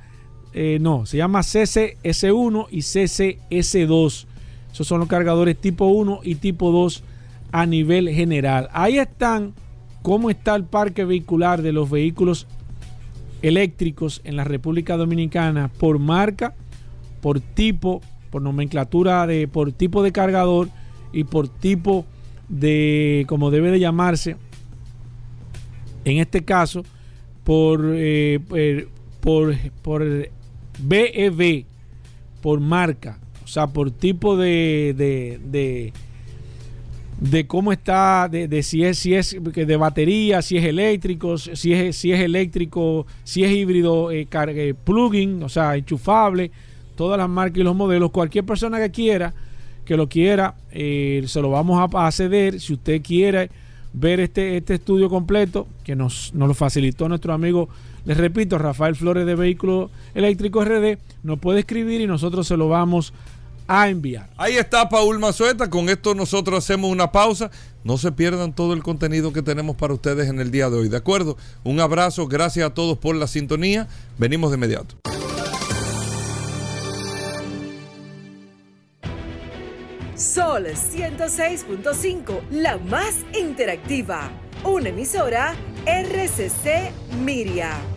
eh, 0.53 0.79
no, 0.81 1.05
se 1.05 1.17
llama 1.17 1.41
CCS1 1.41 2.67
y 2.71 2.79
CCS2. 2.79 4.25
Esos 4.71 4.87
son 4.87 4.99
los 4.99 5.07
cargadores 5.07 5.57
tipo 5.57 5.85
1 5.85 6.21
y 6.23 6.35
tipo 6.35 6.71
2 6.71 7.03
a 7.51 7.65
nivel 7.65 8.09
general. 8.09 8.69
Ahí 8.71 8.97
están 8.97 9.53
cómo 10.01 10.29
está 10.29 10.55
el 10.55 10.63
parque 10.63 11.05
vehicular 11.05 11.61
de 11.61 11.73
los 11.73 11.89
vehículos 11.89 12.47
eléctricos 13.41 14.21
en 14.23 14.35
la 14.35 14.43
República 14.43 14.97
Dominicana 14.97 15.69
por 15.79 15.99
marca, 15.99 16.55
por 17.21 17.39
tipo, 17.39 18.01
por 18.29 18.41
nomenclatura 18.41 19.27
de 19.27 19.47
por 19.47 19.71
tipo 19.71 20.03
de 20.03 20.11
cargador 20.11 20.69
y 21.13 21.23
por 21.23 21.47
tipo 21.47 22.05
de 22.49 23.25
como 23.27 23.51
debe 23.51 23.71
de 23.71 23.79
llamarse 23.79 24.37
en 26.05 26.17
este 26.17 26.45
caso 26.45 26.83
por 27.43 27.81
eh, 27.85 28.87
por, 29.19 29.55
por 29.81 30.03
BEV 30.79 31.65
por 32.41 32.59
marca 32.59 33.19
o 33.43 33.47
sea 33.47 33.67
por 33.67 33.91
tipo 33.91 34.37
de, 34.37 34.93
de 34.97 35.93
de 37.19 37.47
cómo 37.47 37.71
está, 37.71 38.29
de, 38.29 38.61
si 38.63 38.83
es, 38.83 38.99
si 38.99 39.15
es 39.15 39.35
de 39.41 39.77
batería, 39.77 40.41
si 40.41 40.57
es 40.57 40.63
eléctrico, 40.63 41.37
si 41.37 41.73
es, 41.73 41.97
si 41.97 42.11
es 42.11 42.19
eléctrico, 42.19 43.07
si 43.23 43.43
es 43.43 43.51
híbrido, 43.51 44.11
eh, 44.11 44.27
eh, 44.31 44.73
plugin, 44.83 45.41
o 45.43 45.49
sea, 45.49 45.75
enchufable, 45.75 46.51
todas 46.95 47.17
las 47.17 47.29
marcas 47.29 47.57
y 47.59 47.63
los 47.63 47.75
modelos, 47.75 48.11
cualquier 48.11 48.45
persona 48.45 48.79
que 48.79 48.91
quiera, 48.91 49.33
que 49.83 49.97
lo 49.97 50.07
quiera, 50.07 50.55
eh, 50.71 51.23
se 51.27 51.41
lo 51.41 51.49
vamos 51.49 51.79
a, 51.79 52.05
acceder. 52.05 52.59
Si 52.59 52.73
usted 52.73 53.01
quiere 53.01 53.49
ver 53.93 54.19
este, 54.19 54.57
este 54.57 54.75
estudio 54.75 55.09
completo, 55.09 55.67
que 55.83 55.95
nos, 55.95 56.33
nos 56.35 56.47
lo 56.47 56.53
facilitó 56.53 57.09
nuestro 57.09 57.33
amigo, 57.33 57.67
les 58.07 58.17
repito, 58.17 58.57
Rafael 58.57 58.95
Flores 58.95 59.27
de 59.27 59.35
Vehículos 59.35 59.91
Eléctricos 60.15 60.67
RD, 60.67 60.97
nos 61.21 61.37
puede 61.37 61.59
escribir 61.59 62.01
y 62.01 62.07
nosotros 62.07 62.47
se 62.47 62.57
lo 62.57 62.67
vamos 62.67 63.13
a 63.13 63.37
a 63.67 63.89
enviar. 63.89 64.29
Ahí 64.37 64.55
está 64.55 64.87
Paul 64.89 65.19
Mazueta. 65.19 65.69
Con 65.69 65.89
esto 65.89 66.15
nosotros 66.15 66.63
hacemos 66.63 66.89
una 66.89 67.11
pausa. 67.11 67.51
No 67.83 67.97
se 67.97 68.11
pierdan 68.11 68.53
todo 68.53 68.73
el 68.73 68.81
contenido 68.81 69.33
que 69.33 69.41
tenemos 69.41 69.75
para 69.75 69.93
ustedes 69.93 70.29
en 70.29 70.39
el 70.39 70.51
día 70.51 70.69
de 70.69 70.77
hoy. 70.77 70.89
¿De 70.89 70.97
acuerdo? 70.97 71.37
Un 71.63 71.79
abrazo. 71.79 72.27
Gracias 72.27 72.65
a 72.65 72.73
todos 72.73 72.97
por 72.97 73.15
la 73.15 73.27
sintonía. 73.27 73.87
Venimos 74.17 74.51
de 74.51 74.57
inmediato. 74.57 74.95
Sol 80.15 80.65
106.5, 80.65 82.41
la 82.49 82.77
más 82.77 83.17
interactiva. 83.39 84.31
Una 84.63 84.89
emisora 84.89 85.53
RCC 85.85 86.91
Miria. 87.23 87.96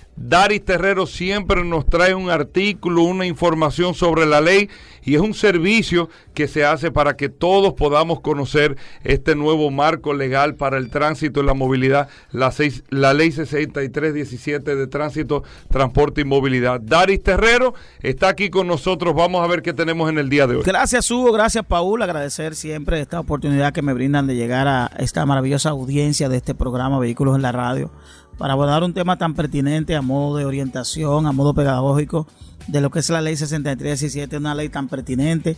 Daris 0.15 0.63
Terrero 0.63 1.07
siempre 1.07 1.63
nos 1.63 1.85
trae 1.85 2.13
un 2.13 2.29
artículo, 2.29 3.03
una 3.03 3.25
información 3.25 3.93
sobre 3.93 4.25
la 4.25 4.41
ley 4.41 4.69
y 5.03 5.15
es 5.15 5.21
un 5.21 5.33
servicio 5.33 6.09
que 6.33 6.47
se 6.47 6.63
hace 6.63 6.91
para 6.91 7.15
que 7.15 7.29
todos 7.29 7.73
podamos 7.73 8.21
conocer 8.21 8.77
este 9.03 9.35
nuevo 9.35 9.71
marco 9.71 10.13
legal 10.13 10.55
para 10.55 10.77
el 10.77 10.89
tránsito 10.89 11.41
y 11.41 11.45
la 11.45 11.53
movilidad, 11.53 12.09
la, 12.31 12.53
ley 13.13 13.31
6317 13.31 14.75
de 14.75 14.87
tránsito, 14.87 15.43
transporte 15.69 16.21
y 16.21 16.25
movilidad. 16.25 16.79
Daris 16.81 17.23
Terrero 17.23 17.73
está 18.01 18.29
aquí 18.29 18.49
con 18.49 18.67
nosotros, 18.67 19.15
vamos 19.15 19.43
a 19.43 19.47
ver 19.47 19.61
qué 19.61 19.73
tenemos 19.73 20.09
en 20.09 20.17
el 20.17 20.29
día 20.29 20.45
de 20.45 20.57
hoy. 20.57 20.63
Gracias 20.63 21.09
Hugo, 21.09 21.31
gracias 21.31 21.65
Paul, 21.65 22.01
agradecer 22.01 22.55
siempre 22.55 23.01
esta 23.01 23.19
oportunidad 23.19 23.73
que 23.73 23.81
me 23.81 23.93
brindan 23.93 24.27
de 24.27 24.35
llegar 24.35 24.67
a 24.67 24.91
esta 24.99 25.25
maravillosa 25.25 25.69
audiencia 25.69 26.29
de 26.29 26.37
este 26.37 26.53
programa 26.53 26.99
Vehículos 26.99 27.35
en 27.35 27.41
la 27.41 27.51
Radio 27.51 27.91
para 28.41 28.53
abordar 28.53 28.83
un 28.83 28.95
tema 28.95 29.19
tan 29.19 29.35
pertinente 29.35 29.95
a 29.95 30.01
modo 30.01 30.35
de 30.35 30.45
orientación, 30.45 31.27
a 31.27 31.31
modo 31.31 31.53
pedagógico 31.53 32.25
de 32.65 32.81
lo 32.81 32.89
que 32.89 32.97
es 32.97 33.09
la 33.11 33.21
ley 33.21 33.35
6317, 33.35 34.35
una 34.35 34.55
ley 34.55 34.67
tan 34.67 34.87
pertinente, 34.87 35.55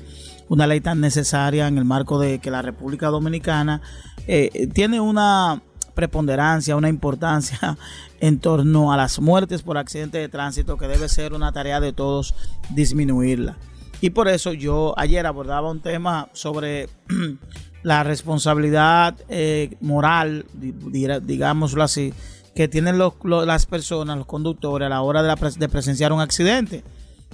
una 0.49 0.67
ley 0.67 0.81
tan 0.81 0.99
necesaria 0.99 1.69
en 1.69 1.77
el 1.77 1.85
marco 1.85 2.19
de 2.19 2.39
que 2.39 2.51
la 2.51 2.61
República 2.61 3.07
Dominicana 3.07 3.81
eh, 4.27 4.67
tiene 4.73 4.99
una 4.99 5.61
preponderancia, 5.95 6.75
una 6.75 6.89
importancia 6.89 7.77
en 8.19 8.39
torno 8.39 8.91
a 8.91 8.97
las 8.97 9.17
muertes 9.21 9.61
por 9.61 9.77
accidente 9.77 10.17
de 10.17 10.27
tránsito 10.27 10.75
que 10.75 10.89
debe 10.89 11.07
ser 11.07 11.31
una 11.31 11.53
tarea 11.53 11.79
de 11.79 11.93
todos 11.93 12.35
disminuirla. 12.71 13.55
Y 14.01 14.09
por 14.09 14.27
eso 14.27 14.51
yo 14.51 14.93
ayer 14.97 15.25
abordaba 15.25 15.71
un 15.71 15.79
tema 15.79 16.27
sobre 16.33 16.89
la 17.81 18.03
responsabilidad 18.03 19.15
eh, 19.29 19.77
moral, 19.79 20.45
digámoslo 20.51 21.81
así, 21.81 22.13
que 22.55 22.67
tienen 22.67 22.99
las 22.99 23.65
personas, 23.65 24.17
los 24.17 24.27
conductores 24.27 24.85
a 24.85 24.89
la 24.89 25.01
hora 25.01 25.23
de, 25.23 25.69
presenciar 25.69 26.13
un 26.13 26.21
accidente, 26.21 26.83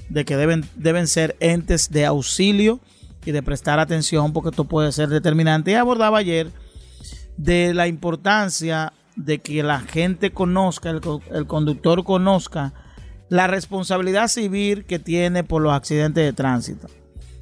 de 0.09 0.25
que 0.25 0.37
deben, 0.37 0.67
deben 0.75 1.07
ser 1.07 1.35
entes 1.39 1.89
de 1.89 2.05
auxilio 2.05 2.79
y 3.25 3.31
de 3.31 3.43
prestar 3.43 3.79
atención 3.79 4.31
porque 4.31 4.49
esto 4.49 4.63
puede 4.63 4.91
ser 4.91 5.09
determinante. 5.09 5.71
Y 5.71 5.75
abordaba 5.75 6.19
ayer 6.19 6.51
de 7.37 7.73
la 7.73 7.87
importancia 7.87 8.93
de 9.15 9.39
que 9.39 9.61
la 9.61 9.81
gente 9.81 10.31
conozca, 10.31 10.89
el, 10.89 11.01
el 11.31 11.47
conductor 11.47 12.03
conozca 12.05 12.73
la 13.27 13.47
responsabilidad 13.47 14.29
civil 14.29 14.85
que 14.85 14.99
tiene 14.99 15.43
por 15.43 15.61
los 15.61 15.73
accidentes 15.73 16.23
de 16.23 16.33
tránsito. 16.33 16.87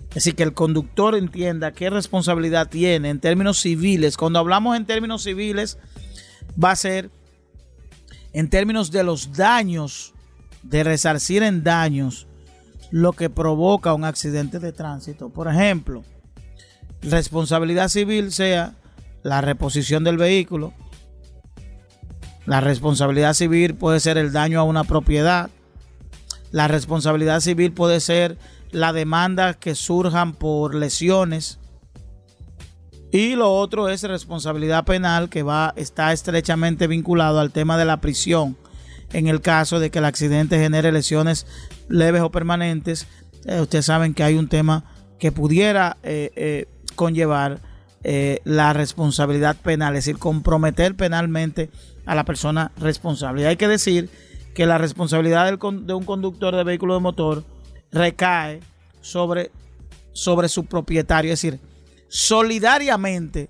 Es 0.10 0.24
decir, 0.24 0.36
que 0.36 0.43
el 0.43 0.54
conductor 0.54 1.16
entienda 1.16 1.74
qué 1.74 1.89
responsabilidad 1.91 2.70
tiene 2.70 3.10
en 3.10 3.20
términos 3.20 3.60
civiles. 3.60 4.18
Cuando 4.18 4.39
hablamos 4.39 4.76
en 4.76 4.86
términos 4.86 5.24
civiles, 5.24 5.78
va 6.62 6.72
a 6.72 6.76
ser 6.76 7.12
en 8.38 8.52
términos 8.52 8.92
de 8.92 9.04
los 9.04 9.34
daños, 9.34 10.14
de 10.62 10.84
resarcir 10.84 11.42
en 11.42 11.64
daños 11.64 12.28
lo 12.92 13.14
que 13.14 13.32
provoca 13.32 13.96
un 13.96 14.06
accidente 14.06 14.60
de 14.60 14.72
tránsito. 14.72 15.30
Por 15.30 15.48
ejemplo, 15.48 16.04
responsabilidad 17.02 17.88
civil 17.88 18.32
sea 18.32 18.76
la 19.24 19.42
reposición 19.42 20.04
del 20.04 20.18
vehículo, 20.18 20.72
La 22.46 22.62
responsabilidad 22.62 23.34
civil 23.34 23.74
puede 23.76 24.00
ser 24.00 24.18
el 24.18 24.32
daño 24.32 24.60
a 24.60 24.64
una 24.64 24.84
propiedad. 24.86 25.50
La 26.52 26.70
responsabilidad 26.70 27.42
civil 27.42 27.74
puede 27.74 28.00
ser 28.00 28.38
la 28.72 28.94
demanda 28.94 29.56
que 29.56 29.74
surjan 29.74 30.34
por 30.34 30.76
lesiones. 30.76 31.60
Y 33.12 33.36
lo 33.36 33.53
otro 33.53 33.88
es 33.88 34.03
responsabilidad 34.03 34.84
penal 34.84 35.30
que 35.30 35.43
va 35.43 35.74
está 35.78 36.12
estrechamente 36.12 36.88
vinculado 36.88 37.39
al 37.39 37.51
tema 37.51 37.78
de 37.78 37.86
la 37.86 38.01
prisión. 38.01 38.58
En 39.14 39.28
el 39.28 39.39
caso 39.39 39.80
de 39.80 39.89
que 39.89 39.99
el 39.99 40.05
accidente 40.05 40.60
genere 40.60 40.91
lesiones 40.91 41.47
leves 41.88 42.22
o 42.22 42.32
permanentes, 42.32 43.08
eh, 43.45 43.62
ustedes 43.62 43.86
saben 43.86 44.14
que 44.14 44.24
hay 44.24 44.36
un 44.36 44.49
tema 44.49 44.84
que 45.20 45.32
pudiera 45.32 45.97
eh, 46.03 46.32
eh, 46.36 46.66
conllevar 46.95 47.62
la 48.45 48.72
responsabilidad 48.72 49.58
penal, 49.58 49.93
es 49.97 50.05
decir, 50.05 50.18
comprometer 50.18 50.95
penalmente 50.95 51.70
a 52.05 52.16
la 52.16 52.24
persona 52.24 52.72
responsable. 52.78 53.41
Y 53.41 53.45
hay 53.45 53.58
que 53.58 53.68
decir 53.68 54.10
que 54.53 54.66
la 54.66 54.78
responsabilidad 54.78 55.45
de 55.45 55.93
un 55.93 56.05
conductor 56.05 56.55
de 56.55 56.64
vehículo 56.64 56.93
de 56.93 57.01
motor 57.01 57.43
recae 57.91 58.62
sobre, 59.01 59.51
sobre 60.14 60.47
su 60.47 60.66
propietario. 60.66 61.34
Es 61.34 61.41
decir, 61.41 61.60
solidariamente, 62.08 63.49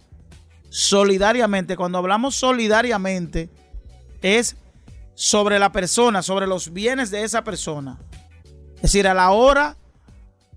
solidariamente, 0.70 1.76
cuando 1.76 1.98
hablamos 1.98 2.36
solidariamente, 2.36 3.50
es 4.22 4.56
sobre 5.16 5.60
la 5.60 5.72
persona, 5.72 6.22
sobre 6.22 6.48
los 6.48 6.74
bienes 6.74 7.12
de 7.12 7.24
esa 7.24 7.44
persona. 7.44 8.00
Es 8.76 8.84
decir, 8.84 9.08
a 9.08 9.14
la 9.14 9.32
hora 9.32 9.78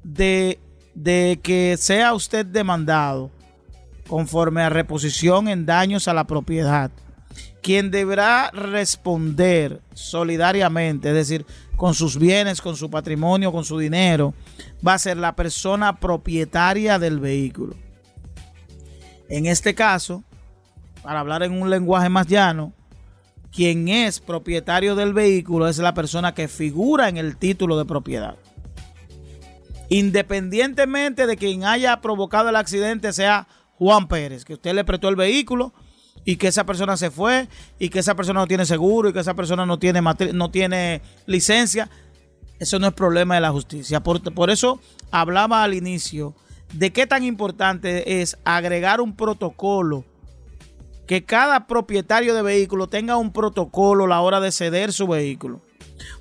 de, 0.02 0.58
de 0.94 1.40
que 1.42 1.76
sea 1.78 2.12
usted 2.14 2.44
demandado 2.44 3.30
conforme 4.06 4.62
a 4.62 4.68
reposición 4.68 5.48
en 5.48 5.66
daños 5.66 6.08
a 6.08 6.14
la 6.14 6.24
propiedad, 6.24 6.90
quien 7.62 7.90
deberá 7.90 8.50
responder 8.50 9.80
solidariamente, 9.94 11.08
es 11.08 11.14
decir, 11.14 11.46
con 11.76 11.94
sus 11.94 12.18
bienes, 12.18 12.60
con 12.60 12.76
su 12.76 12.90
patrimonio, 12.90 13.52
con 13.52 13.64
su 13.64 13.78
dinero, 13.78 14.34
va 14.86 14.94
a 14.94 14.98
ser 14.98 15.16
la 15.16 15.34
persona 15.36 15.98
propietaria 15.98 16.98
del 16.98 17.20
vehículo. 17.20 17.76
En 19.30 19.46
este 19.46 19.76
caso, 19.76 20.24
para 21.02 21.20
hablar 21.20 21.44
en 21.44 21.62
un 21.62 21.70
lenguaje 21.70 22.08
más 22.08 22.26
llano, 22.26 22.72
quien 23.52 23.88
es 23.88 24.18
propietario 24.18 24.96
del 24.96 25.14
vehículo 25.14 25.68
es 25.68 25.78
la 25.78 25.94
persona 25.94 26.34
que 26.34 26.48
figura 26.48 27.08
en 27.08 27.16
el 27.16 27.36
título 27.36 27.78
de 27.78 27.84
propiedad. 27.84 28.34
Independientemente 29.88 31.26
de 31.26 31.36
quien 31.36 31.64
haya 31.64 32.00
provocado 32.00 32.48
el 32.48 32.56
accidente 32.56 33.12
sea 33.12 33.46
Juan 33.76 34.08
Pérez, 34.08 34.44
que 34.44 34.54
usted 34.54 34.74
le 34.74 34.84
prestó 34.84 35.08
el 35.08 35.16
vehículo 35.16 35.72
y 36.24 36.36
que 36.36 36.48
esa 36.48 36.66
persona 36.66 36.96
se 36.96 37.12
fue 37.12 37.48
y 37.78 37.88
que 37.88 38.00
esa 38.00 38.16
persona 38.16 38.40
no 38.40 38.46
tiene 38.48 38.66
seguro 38.66 39.08
y 39.08 39.12
que 39.12 39.20
esa 39.20 39.34
persona 39.34 39.64
no 39.64 39.78
tiene, 39.78 40.00
no 40.32 40.50
tiene 40.50 41.02
licencia, 41.26 41.88
eso 42.58 42.80
no 42.80 42.88
es 42.88 42.94
problema 42.94 43.36
de 43.36 43.40
la 43.42 43.52
justicia. 43.52 44.00
Por, 44.00 44.34
por 44.34 44.50
eso 44.50 44.80
hablaba 45.12 45.62
al 45.62 45.74
inicio 45.74 46.34
de 46.72 46.92
qué 46.92 47.06
tan 47.06 47.24
importante 47.24 48.20
es 48.20 48.38
agregar 48.44 49.00
un 49.00 49.16
protocolo, 49.16 50.04
que 51.06 51.24
cada 51.24 51.66
propietario 51.66 52.34
de 52.34 52.42
vehículo 52.42 52.88
tenga 52.88 53.16
un 53.16 53.32
protocolo 53.32 54.04
a 54.04 54.08
la 54.08 54.20
hora 54.20 54.40
de 54.40 54.52
ceder 54.52 54.92
su 54.92 55.08
vehículo. 55.08 55.60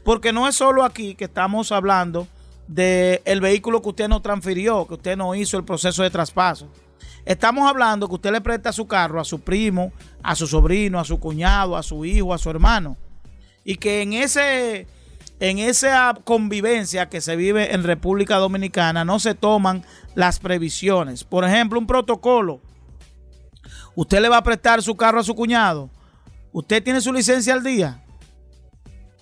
Porque 0.03 0.33
no 0.33 0.47
es 0.47 0.55
solo 0.55 0.83
aquí 0.83 1.15
que 1.15 1.25
estamos 1.25 1.71
hablando 1.71 2.27
del 2.67 3.21
el 3.25 3.41
vehículo 3.41 3.81
que 3.81 3.89
usted 3.89 4.07
no 4.07 4.21
transfirió, 4.21 4.87
que 4.87 4.95
usted 4.95 5.15
no 5.15 5.35
hizo 5.35 5.57
el 5.57 5.63
proceso 5.63 6.03
de 6.03 6.09
traspaso. 6.09 6.69
Estamos 7.25 7.69
hablando 7.69 8.07
que 8.07 8.15
usted 8.15 8.31
le 8.31 8.41
presta 8.41 8.71
su 8.71 8.87
carro 8.87 9.19
a 9.19 9.25
su 9.25 9.41
primo, 9.41 9.91
a 10.23 10.35
su 10.35 10.47
sobrino, 10.47 10.99
a 10.99 11.05
su 11.05 11.19
cuñado, 11.19 11.77
a 11.77 11.83
su 11.83 12.05
hijo, 12.05 12.33
a 12.33 12.37
su 12.37 12.49
hermano. 12.49 12.97
Y 13.63 13.75
que 13.75 14.01
en 14.01 14.13
ese 14.13 14.87
en 15.39 15.59
esa 15.59 16.13
convivencia 16.23 17.07
que 17.07 17.21
se 17.21 17.35
vive 17.35 17.73
en 17.73 17.83
República 17.83 18.37
Dominicana 18.37 19.05
no 19.05 19.19
se 19.19 19.35
toman 19.35 19.85
las 20.15 20.39
previsiones. 20.39 21.23
Por 21.23 21.45
ejemplo, 21.45 21.79
un 21.79 21.87
protocolo. 21.87 22.61
Usted 23.95 24.21
le 24.21 24.29
va 24.29 24.37
a 24.37 24.43
prestar 24.43 24.81
su 24.81 24.95
carro 24.95 25.19
a 25.19 25.23
su 25.23 25.35
cuñado. 25.35 25.89
¿Usted 26.51 26.83
tiene 26.83 27.01
su 27.01 27.13
licencia 27.13 27.53
al 27.53 27.63
día? 27.63 28.03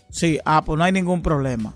Sí, 0.09 0.39
ah, 0.45 0.63
pues 0.63 0.78
no 0.78 0.84
hay 0.84 0.91
ningún 0.91 1.22
problema. 1.22 1.74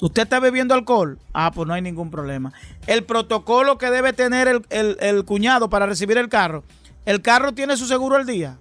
¿Usted 0.00 0.22
está 0.22 0.40
bebiendo 0.40 0.74
alcohol? 0.74 1.18
Ah, 1.32 1.50
pues 1.52 1.66
no 1.66 1.74
hay 1.74 1.82
ningún 1.82 2.10
problema. 2.10 2.52
El 2.86 3.04
protocolo 3.04 3.78
que 3.78 3.90
debe 3.90 4.12
tener 4.12 4.48
el, 4.48 4.96
el, 5.00 5.24
cuñado 5.24 5.68
para 5.68 5.86
recibir 5.86 6.16
el 6.18 6.28
carro. 6.28 6.64
¿El 7.04 7.20
carro 7.20 7.52
tiene 7.52 7.76
su 7.76 7.86
seguro 7.86 8.16
al 8.16 8.26
día? 8.26 8.58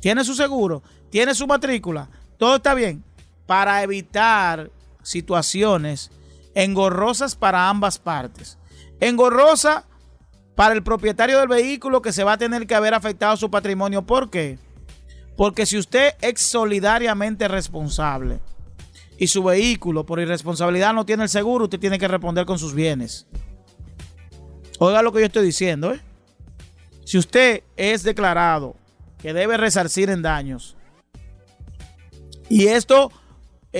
¿Tiene 0.00 0.24
su 0.24 0.34
seguro? 0.34 0.82
¿Tiene 1.10 1.34
su 1.34 1.46
matrícula? 1.46 2.10
Todo 2.36 2.56
está 2.56 2.74
bien. 2.74 3.02
Para 3.48 3.82
evitar 3.82 4.70
situaciones 5.02 6.12
engorrosas 6.54 7.34
para 7.34 7.68
ambas 7.68 7.98
partes. 7.98 8.58
Engorrosa 9.00 9.86
para 10.54 10.74
el 10.74 10.84
propietario 10.84 11.40
del 11.40 11.48
vehículo 11.48 12.00
que 12.00 12.12
se 12.12 12.22
va 12.22 12.34
a 12.34 12.38
tener 12.38 12.68
que 12.68 12.76
haber 12.76 12.94
afectado 12.94 13.36
su 13.36 13.50
patrimonio. 13.50 14.02
¿Por 14.02 14.30
qué? 14.30 14.60
Porque 15.36 15.66
si 15.66 15.76
usted 15.76 16.14
es 16.20 16.40
solidariamente 16.40 17.48
responsable, 17.48 18.38
y 19.18 19.26
su 19.26 19.42
vehículo 19.42 20.06
por 20.06 20.20
irresponsabilidad 20.20 20.94
no 20.94 21.04
tiene 21.04 21.24
el 21.24 21.28
seguro, 21.28 21.64
usted 21.64 21.80
tiene 21.80 21.98
que 21.98 22.08
responder 22.08 22.46
con 22.46 22.58
sus 22.58 22.72
bienes. 22.72 23.26
Oiga 24.78 25.02
lo 25.02 25.12
que 25.12 25.20
yo 25.20 25.26
estoy 25.26 25.44
diciendo. 25.44 25.92
¿eh? 25.92 26.00
Si 27.04 27.18
usted 27.18 27.64
es 27.76 28.04
declarado 28.04 28.76
que 29.18 29.34
debe 29.34 29.56
resarcir 29.56 30.08
en 30.08 30.22
daños, 30.22 30.76
y 32.48 32.68
esto, 32.68 33.10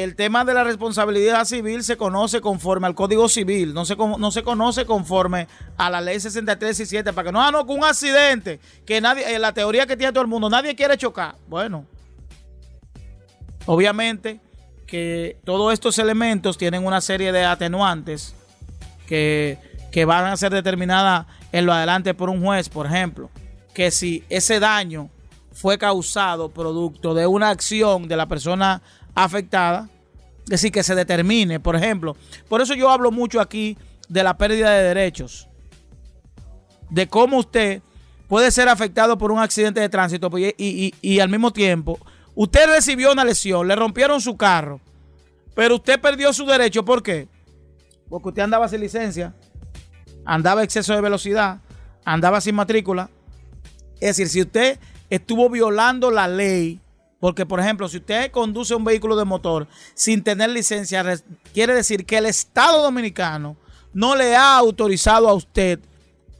el 0.03 0.16
tema 0.16 0.44
de 0.44 0.55
la 0.55 0.64
responsabilidad 0.64 1.44
civil 1.44 1.82
se 1.82 1.96
conoce 1.96 2.40
conforme 2.40 2.86
al 2.86 2.94
Código 2.94 3.28
Civil, 3.28 3.74
no 3.74 3.84
se, 3.84 3.96
no 3.96 4.30
se 4.30 4.42
conoce 4.42 4.86
conforme 4.86 5.49
a 5.76 5.90
la 5.90 6.01
ley 6.01 6.20
63 6.20 6.80
y 6.80 6.86
7, 6.86 7.12
para 7.12 7.26
que 7.26 7.32
no, 7.32 7.42
ah, 7.42 7.51
no, 7.51 7.66
con 7.66 7.78
un 7.78 7.84
accidente, 7.84 8.61
que 8.86 9.01
nadie, 9.01 9.34
en 9.34 9.42
la 9.42 9.53
teoría 9.53 9.86
que 9.86 9.96
tiene 9.96 10.12
todo 10.12 10.22
el 10.22 10.28
mundo, 10.28 10.49
nadie 10.49 10.74
quiere 10.74 10.96
chocar. 10.96 11.34
Bueno, 11.49 11.84
obviamente 13.66 14.40
que 14.86 15.38
todos 15.44 15.72
estos 15.72 15.99
elementos 15.99 16.57
tienen 16.57 16.84
una 16.84 17.01
serie 17.01 17.30
de 17.30 17.44
atenuantes 17.44 18.34
que, 19.07 19.59
van 20.07 20.26
a 20.26 20.36
ser 20.36 20.53
determinadas 20.53 21.26
en 21.51 21.66
lo 21.66 21.72
adelante 21.72 22.14
por 22.14 22.30
un 22.30 22.42
juez, 22.42 22.68
por 22.68 22.86
ejemplo, 22.86 23.30
que 23.74 23.90
si 23.90 24.22
ese 24.28 24.61
daño 24.61 25.11
fue 25.53 25.76
causado 25.76 26.51
producto 26.51 27.14
de 27.14 27.26
una 27.26 27.51
acción 27.51 28.07
de 28.07 28.16
la 28.16 28.26
persona 28.26 28.80
afectada, 29.24 29.88
es 30.44 30.50
decir, 30.50 30.72
que 30.72 30.82
se 30.82 30.94
determine, 30.94 31.60
por 31.60 31.76
ejemplo, 31.76 32.16
por 32.48 32.60
eso 32.60 32.74
yo 32.74 32.90
hablo 32.90 33.10
mucho 33.10 33.40
aquí 33.40 33.76
de 34.08 34.22
la 34.22 34.36
pérdida 34.36 34.70
de 34.70 34.82
derechos, 34.82 35.48
de 36.90 37.06
cómo 37.06 37.38
usted 37.38 37.82
puede 38.28 38.50
ser 38.50 38.68
afectado 38.68 39.18
por 39.18 39.30
un 39.32 39.38
accidente 39.38 39.80
de 39.80 39.88
tránsito 39.88 40.30
y, 40.38 40.94
y 41.00 41.20
al 41.20 41.28
mismo 41.28 41.52
tiempo 41.52 41.98
Usted 42.40 42.68
recibió 42.68 43.10
una 43.10 43.24
lesión, 43.24 43.66
le 43.66 43.74
rompieron 43.74 44.20
su 44.20 44.36
carro, 44.36 44.80
pero 45.56 45.74
usted 45.74 46.00
perdió 46.00 46.32
su 46.32 46.46
derecho. 46.46 46.84
¿Por 46.84 47.02
qué? 47.02 47.26
Porque 48.08 48.28
usted 48.28 48.42
andaba 48.42 48.68
sin 48.68 48.80
licencia, 48.80 49.34
andaba 50.24 50.62
exceso 50.62 50.94
de 50.94 51.00
velocidad, 51.00 51.58
andaba 52.04 52.40
sin 52.40 52.54
matrícula. 52.54 53.10
Es 53.94 54.16
decir, 54.16 54.28
si 54.28 54.42
usted 54.42 54.78
estuvo 55.10 55.50
violando 55.50 56.12
la 56.12 56.28
ley, 56.28 56.78
porque 57.20 57.46
por 57.46 57.60
ejemplo, 57.60 57.88
si 57.88 57.98
usted 57.98 58.30
conduce 58.30 58.74
un 58.74 58.84
vehículo 58.84 59.16
de 59.16 59.24
motor 59.24 59.66
sin 59.94 60.22
tener 60.22 60.50
licencia, 60.50 61.04
quiere 61.52 61.74
decir 61.74 62.06
que 62.06 62.18
el 62.18 62.26
Estado 62.26 62.82
dominicano 62.82 63.56
no 63.92 64.14
le 64.14 64.36
ha 64.36 64.56
autorizado 64.56 65.28
a 65.28 65.34
usted 65.34 65.80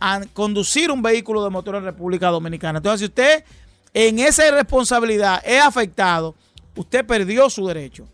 a 0.01 0.21
conducir 0.33 0.93
un 0.93 1.03
vehículo 1.03 1.43
de 1.43 1.51
motor 1.51 1.75
en 1.75 1.85
República 1.85 2.29
Dominicana. 2.29 2.79
Entonces, 2.79 3.01
si 3.01 3.07
usted 3.07 3.45
en 3.93 4.21
esa 4.21 4.47
irresponsabilidad 4.47 5.43
es 5.45 5.61
afectado, 5.61 6.37
usted 6.77 7.05
perdió 7.05 7.51
su 7.51 7.67
derecho. 7.67 8.07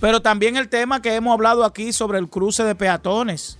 Pero 0.00 0.20
también 0.20 0.56
el 0.56 0.68
tema 0.68 1.02
que 1.02 1.14
hemos 1.14 1.32
hablado 1.32 1.64
aquí 1.64 1.92
sobre 1.92 2.18
el 2.18 2.28
cruce 2.28 2.64
de 2.64 2.74
peatones. 2.74 3.58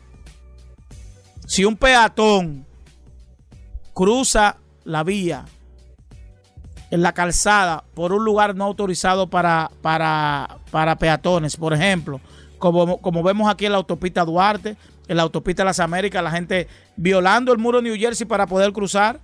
Si 1.46 1.64
un 1.64 1.76
peatón 1.76 2.66
cruza 3.94 4.56
la 4.84 5.04
vía 5.04 5.44
en 6.90 7.02
la 7.02 7.12
calzada 7.12 7.84
por 7.94 8.12
un 8.12 8.24
lugar 8.24 8.54
no 8.54 8.64
autorizado 8.64 9.28
para, 9.28 9.70
para, 9.82 10.58
para 10.70 10.96
peatones, 10.96 11.56
por 11.56 11.72
ejemplo, 11.72 12.20
como, 12.58 12.98
como 12.98 13.22
vemos 13.22 13.50
aquí 13.50 13.66
en 13.66 13.72
la 13.72 13.78
autopista 13.78 14.24
Duarte, 14.24 14.76
en 15.06 15.16
la 15.16 15.22
autopista 15.22 15.64
las 15.64 15.80
Américas, 15.80 16.22
la 16.22 16.30
gente 16.30 16.68
violando 16.96 17.52
el 17.52 17.58
muro 17.58 17.78
de 17.78 17.90
New 17.90 17.98
Jersey 17.98 18.26
para 18.26 18.46
poder 18.46 18.72
cruzar, 18.72 19.20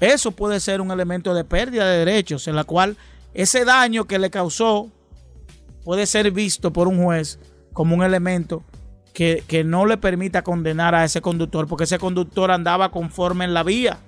eso 0.00 0.32
puede 0.32 0.58
ser 0.58 0.80
un 0.80 0.90
elemento 0.90 1.32
de 1.32 1.44
pérdida 1.44 1.86
de 1.86 1.98
derechos 1.98 2.48
en 2.48 2.56
la 2.56 2.64
cual 2.64 2.96
ese 3.34 3.64
daño 3.64 4.06
que 4.06 4.18
le 4.18 4.30
causó 4.30 4.88
puede 5.84 6.06
ser 6.06 6.30
visto 6.30 6.72
por 6.72 6.88
un 6.88 7.02
juez 7.02 7.38
como 7.72 7.94
un 7.94 8.02
elemento 8.02 8.62
que, 9.12 9.62
no 9.64 9.86
le 9.86 9.96
permita 9.98 10.42
condenar 10.42 10.94
a 10.94 11.04
ese 11.04 11.20
conductor 11.20 11.66
porque 11.68 11.84
ese 11.84 11.98
conductor 11.98 12.50
andaba 12.50 12.90
conforme 12.90 13.44
en 13.44 13.54
la 13.54 13.62
vía. 13.62 13.98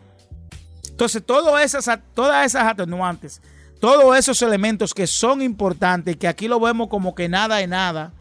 Entonces, 0.94 1.24
todas 1.26 1.74
esas, 1.74 1.98
todas 2.14 2.46
esas 2.46 2.62
atenuantes, 2.68 3.42
todos 3.80 4.16
esos 4.16 4.40
elementos 4.42 4.94
que 4.94 5.08
son 5.08 5.42
importantes, 5.42 6.16
que 6.16 6.28
aquí 6.28 6.46
lo 6.46 6.60
vemos 6.60 6.86
como 6.86 7.16
que 7.16 7.28
nada 7.28 7.56
de 7.56 7.66
nada, 7.66 8.12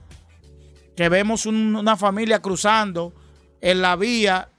que 0.96 1.08
vemos 1.08 1.46
una 1.46 1.96
familia 1.98 2.42
cruzando 2.42 3.14
en 3.62 3.84
la 3.84 3.96
vía, 3.96 4.50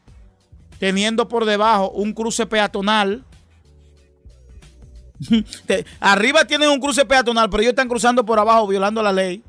teniendo 0.79 1.27
por 1.27 1.45
debajo 1.45 1.91
un 1.91 2.13
cruce 2.13 2.47
peatonal. 2.47 3.25
Arriba 5.99 6.45
tienen 6.45 6.69
un 6.69 6.79
cruce 6.79 7.05
peatonal, 7.05 7.51
pero 7.51 7.63
ellos 7.63 7.73
están 7.73 7.89
cruzando 7.89 8.25
por 8.25 8.39
abajo 8.39 8.69
violando 8.69 9.03
la 9.03 9.13
ley. 9.13 9.43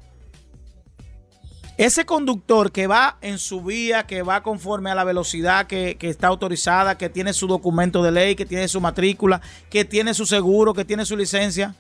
Ese 1.78 2.06
conductor 2.06 2.72
que 2.72 2.88
va 2.88 3.18
en 3.22 3.38
su 3.38 3.62
vía, 3.62 4.08
que 4.08 4.22
va 4.22 4.44
conforme 4.44 4.92
a 4.92 4.96
la 4.96 5.04
velocidad 5.04 5.68
que, 5.68 5.98
está 6.00 6.28
autorizada, 6.28 6.98
que 6.98 7.10
tiene 7.10 7.34
su 7.34 7.48
documento 7.48 8.02
de 8.02 8.14
ley, 8.14 8.36
que 8.36 8.46
tiene 8.46 8.70
su 8.70 8.80
matrícula, 8.80 9.42
que 9.70 9.84
tiene 9.84 10.14
su 10.14 10.26
seguro, 10.26 10.74
que 10.74 10.86
tiene 10.86 11.06
su 11.06 11.18
licencia, 11.18 11.76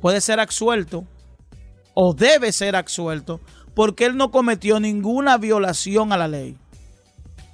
puede 0.00 0.22
ser 0.22 0.40
absuelto 0.40 1.04
o 1.92 2.14
debe 2.14 2.52
ser 2.52 2.74
absuelto 2.74 3.40
porque 3.74 4.06
él 4.06 4.16
no 4.16 4.30
cometió 4.30 4.80
ninguna 4.80 5.36
violación 5.36 6.12
a 6.12 6.16
la 6.16 6.26
ley. 6.26 6.56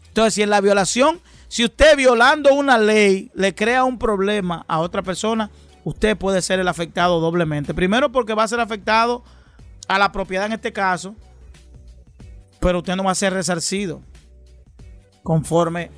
Entonces, 0.07 0.35
si 0.35 0.43
en 0.43 0.51
la 0.51 0.61
violación, 0.61 1.21
si 1.49 1.65
usted 1.65 1.97
violando 1.97 2.55
una 2.55 2.79
ley 2.79 3.33
le 3.35 3.53
crea 3.53 3.83
un 3.83 3.99
problema 3.99 4.65
a 4.69 4.79
otra 4.79 5.03
persona, 5.03 5.51
usted 5.83 6.17
puede 6.17 6.41
ser 6.41 6.61
el 6.61 6.69
afectado 6.69 7.19
doblemente. 7.19 7.75
Primero 7.75 8.13
porque 8.13 8.35
va 8.35 8.45
a 8.45 8.49
ser 8.49 8.61
afectado 8.61 9.25
a 9.89 9.99
la 9.99 10.13
propiedad 10.13 10.47
en 10.47 10.53
este 10.53 10.73
caso, 10.73 11.17
pero 12.65 12.79
usted 12.79 12.97
no 12.97 13.05
va 13.05 13.11
a 13.11 13.15
ser 13.15 13.35
resarcido 13.35 14.01
conforme 15.23 15.91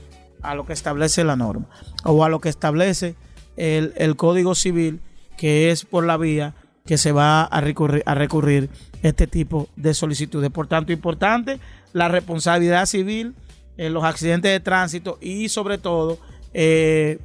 a 0.43 0.57
lo 0.57 0.67
que 0.67 0.73
establece 0.73 1.23
la 1.23 1.37
norma 1.37 1.69
o 2.03 2.25
a 2.25 2.29
lo 2.29 2.41
que 2.41 2.49
establece 2.49 3.15
el, 3.57 4.17
Código 4.17 4.57
Civil, 4.57 5.01
que 5.37 5.71
es 5.71 5.85
por 5.85 6.05
la 6.05 6.17
vía 6.17 6.57
que 6.85 6.99
se 6.99 7.13
va 7.13 7.45
a 7.45 7.61
recurrir, 7.61 8.03
a 8.05 8.17
recurrir 8.17 8.69
este 9.03 9.29
tipo 9.29 9.69
de 9.77 9.95
solicitudes. 9.95 10.51
Por 10.51 10.67
tanto, 10.67 10.93
importante 10.93 11.61
la 11.93 12.09
responsabilidad 12.09 12.87
civil 12.87 13.37
en 13.77 13.95
los 13.95 14.03
accidentes 14.03 14.51
de 14.51 14.59
tránsito 14.59 15.19
y 15.21 15.49
sobre 15.51 15.79
todo 15.79 16.19
eh, 16.53 17.21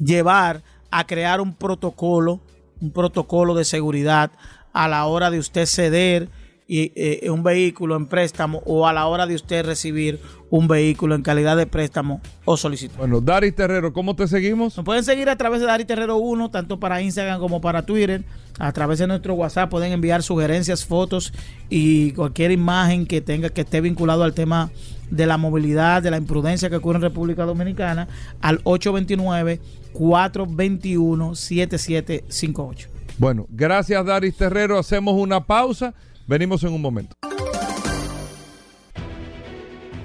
llevar 0.00 0.64
a 0.90 1.06
crear 1.06 1.40
un 1.40 1.54
protocolo, 1.54 2.40
un 2.80 2.90
protocolo 2.90 3.54
de 3.54 3.64
seguridad 3.64 4.32
a 4.72 4.88
la 4.88 5.06
hora 5.06 5.30
de 5.30 5.38
usted 5.38 5.66
ceder 5.66 6.28
y, 6.70 6.92
eh, 6.94 7.28
un 7.30 7.42
vehículo 7.42 7.96
en 7.96 8.06
préstamo 8.06 8.62
o 8.64 8.86
a 8.86 8.92
la 8.92 9.08
hora 9.08 9.26
de 9.26 9.34
usted 9.34 9.66
recibir 9.66 10.20
un 10.50 10.68
vehículo 10.68 11.16
en 11.16 11.22
calidad 11.22 11.56
de 11.56 11.66
préstamo 11.66 12.20
o 12.44 12.56
solicitud. 12.56 12.94
Bueno, 12.96 13.20
Dari 13.20 13.50
Terrero, 13.50 13.92
¿cómo 13.92 14.14
te 14.14 14.28
seguimos? 14.28 14.76
Nos 14.76 14.84
pueden 14.84 15.02
seguir 15.02 15.28
a 15.28 15.36
través 15.36 15.60
de 15.60 15.66
Dari 15.66 15.84
Terrero 15.84 16.18
1, 16.18 16.52
tanto 16.52 16.78
para 16.78 17.02
Instagram 17.02 17.40
como 17.40 17.60
para 17.60 17.82
Twitter. 17.82 18.22
A 18.60 18.70
través 18.70 19.00
de 19.00 19.08
nuestro 19.08 19.34
WhatsApp 19.34 19.68
pueden 19.68 19.90
enviar 19.90 20.22
sugerencias, 20.22 20.84
fotos 20.84 21.32
y 21.68 22.12
cualquier 22.12 22.52
imagen 22.52 23.04
que 23.04 23.20
tenga 23.20 23.48
que 23.48 23.62
esté 23.62 23.80
vinculado 23.80 24.22
al 24.22 24.32
tema 24.32 24.70
de 25.10 25.26
la 25.26 25.38
movilidad, 25.38 26.04
de 26.04 26.12
la 26.12 26.18
imprudencia 26.18 26.70
que 26.70 26.76
ocurre 26.76 26.98
en 26.98 27.02
República 27.02 27.44
Dominicana 27.46 28.06
al 28.40 28.60
829 28.62 29.60
421 29.92 31.34
7758. 31.34 32.88
Bueno, 33.18 33.46
gracias 33.50 34.06
Daris 34.06 34.36
Terrero. 34.36 34.78
Hacemos 34.78 35.14
una 35.14 35.44
pausa 35.44 35.94
Venimos 36.30 36.62
en 36.62 36.72
un 36.72 36.80
momento. 36.80 37.16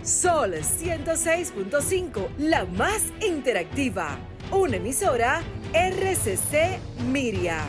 Sol 0.01 0.55
106.5, 0.55 2.29
la 2.39 2.65
más 2.65 3.13
interactiva. 3.23 4.17
Una 4.51 4.77
emisora 4.77 5.43
RCC 5.71 6.79
Miria. 7.11 7.59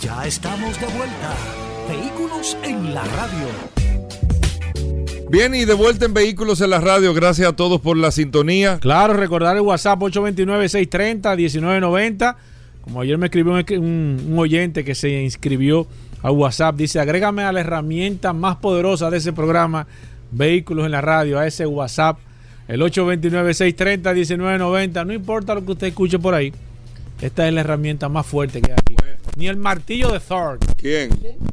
Ya 0.00 0.24
estamos 0.24 0.80
de 0.80 0.86
vuelta. 0.86 1.34
Vehículos 1.86 2.56
en 2.62 2.94
la 2.94 3.04
radio. 3.04 3.48
Bien, 5.28 5.54
y 5.54 5.66
de 5.66 5.74
vuelta 5.74 6.06
en 6.06 6.14
Vehículos 6.14 6.62
en 6.62 6.70
la 6.70 6.80
radio. 6.80 7.12
Gracias 7.12 7.46
a 7.46 7.56
todos 7.56 7.82
por 7.82 7.98
la 7.98 8.10
sintonía. 8.10 8.78
Claro, 8.80 9.12
recordar 9.12 9.56
el 9.56 9.62
WhatsApp 9.62 10.00
829-630-1990 10.00 12.36
como 12.84 13.00
ayer 13.00 13.16
me 13.16 13.26
escribió 13.26 13.54
un, 13.80 14.34
oyente 14.36 14.84
que 14.84 14.94
se 14.94 15.22
inscribió 15.22 15.86
a 16.22 16.30
WhatsApp, 16.30 16.76
dice, 16.76 17.00
agrégame 17.00 17.42
a 17.42 17.50
la 17.50 17.60
herramienta 17.60 18.34
más 18.34 18.56
poderosa 18.56 19.08
de 19.10 19.16
ese 19.16 19.32
programa, 19.32 19.86
Vehículos 20.30 20.84
en 20.84 20.92
la 20.92 21.00
Radio, 21.00 21.38
a 21.38 21.46
ese 21.46 21.64
WhatsApp, 21.64 22.18
el 22.68 22.82
829-630-1990. 22.82 25.06
No 25.06 25.14
importa 25.14 25.54
lo 25.54 25.64
que 25.64 25.72
usted 25.72 25.86
escuche 25.86 26.18
por 26.18 26.34
ahí, 26.34 26.52
esta 27.22 27.48
es 27.48 27.54
la 27.54 27.62
herramienta 27.62 28.10
más 28.10 28.26
fuerte 28.26 28.60
que 28.60 28.72
hay 28.72 28.78
aquí. 28.78 28.96
Ni 29.36 29.48
el 29.48 29.56
martillo 29.56 30.12
de 30.12 30.20
Thor. 30.20 30.58
¿Quién? 30.76 31.08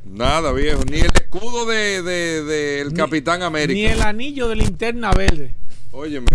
Nada, 0.06 0.52
viejo. 0.52 0.84
Ni 0.84 1.00
el 1.00 1.14
escudo 1.14 1.66
del 1.66 2.04
de, 2.04 2.92
Capitán 2.94 3.42
América. 3.42 3.74
Ni 3.74 3.86
el 3.86 4.02
anillo 4.02 4.50
de 4.50 4.58
linterna 4.58 5.14
verde. 5.14 5.54
Óyeme. 5.92 6.28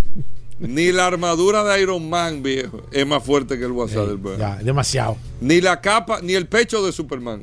Ni 0.59 0.91
la 0.91 1.07
armadura 1.07 1.65
de 1.65 1.83
Iron 1.83 2.09
Man, 2.09 2.43
viejo, 2.43 2.83
es 2.91 3.07
más 3.07 3.23
fuerte 3.23 3.59
que 3.59 3.65
el 3.65 3.73
WhatsApp 3.73 4.09
del 4.09 4.17
viejo. 4.17 4.39
Ya, 4.39 4.57
demasiado. 4.57 5.17
Ni 5.41 5.61
la 5.61 5.81
capa, 5.81 6.21
ni 6.23 6.35
el 6.35 6.47
pecho 6.47 6.85
de 6.85 6.93
Superman. 6.93 7.43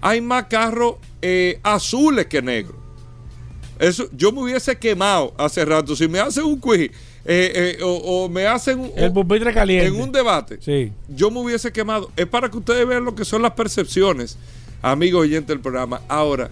Hay 0.01 0.23
más 0.23 0.47
carros 0.47 0.97
eh, 1.21 1.61
azules 1.63 2.27
que 2.27 2.41
negros. 2.41 2.77
Eso, 3.79 4.09
yo 4.13 4.33
me 4.33 4.43
hubiese 4.43 4.79
quemado 4.79 5.35
hace 5.37 5.65
rato. 5.65 5.95
Si 5.95 6.09
me 6.09 6.21
hacen 6.21 6.45
un 6.45 6.59
quiz 6.59 6.91
eh, 7.25 7.77
eh, 7.79 7.83
o, 7.85 8.29
me 8.29 8.47
hacen 8.47 8.81
un, 8.81 8.93
el 8.97 9.13
pupitre 9.13 9.55
caliente. 9.55 9.87
en 9.87 10.01
un 10.01 10.11
debate, 10.11 10.59
sí. 10.61 10.93
yo 11.09 11.31
me 11.31 11.41
hubiese 11.41 11.71
quemado. 11.73 12.11
Es 12.17 12.27
para 12.27 12.51
que 12.51 12.57
ustedes 12.57 12.87
vean 12.87 13.05
lo 13.05 13.15
que 13.15 13.25
son 13.25 13.43
las 13.43 13.53
percepciones, 13.53 14.37
amigos 14.83 15.23
oyentes 15.23 15.49
del 15.49 15.61
programa. 15.61 16.01
Ahora, 16.09 16.51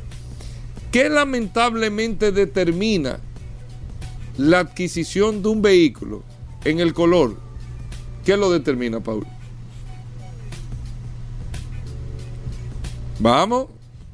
¿qué 0.92 1.08
lamentablemente 1.08 2.30
determina 2.30 3.18
la 4.38 4.60
adquisición 4.60 5.42
de 5.42 5.48
un 5.48 5.60
vehículo 5.60 6.22
en 6.64 6.78
el 6.78 6.94
color? 6.94 7.36
¿Qué 8.24 8.36
lo 8.36 8.50
determina, 8.50 9.00
Paul? 9.00 9.26
Vamos, 13.18 13.66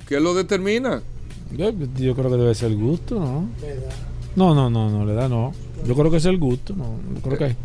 ¿qué 0.08 0.20
lo 0.20 0.34
determina? 0.34 1.02
Yo, 1.52 1.72
creo 2.14 2.14
que 2.14 2.36
debe 2.36 2.54
ser 2.54 2.72
el 2.72 2.76
gusto, 2.76 3.20
¿no? 3.20 3.48
No, 4.34 4.54
no, 4.54 4.68
no, 4.68 4.90
no, 4.90 5.04
le 5.04 5.14
da 5.14 5.28
no. 5.28 5.52
Yo 5.84 5.94
creo 5.94 6.10
que 6.10 6.16
es 6.18 6.24
el 6.26 6.38
gusto, 6.38 6.74
no. 6.74 6.98
creo 7.22 7.38
que 7.38 7.56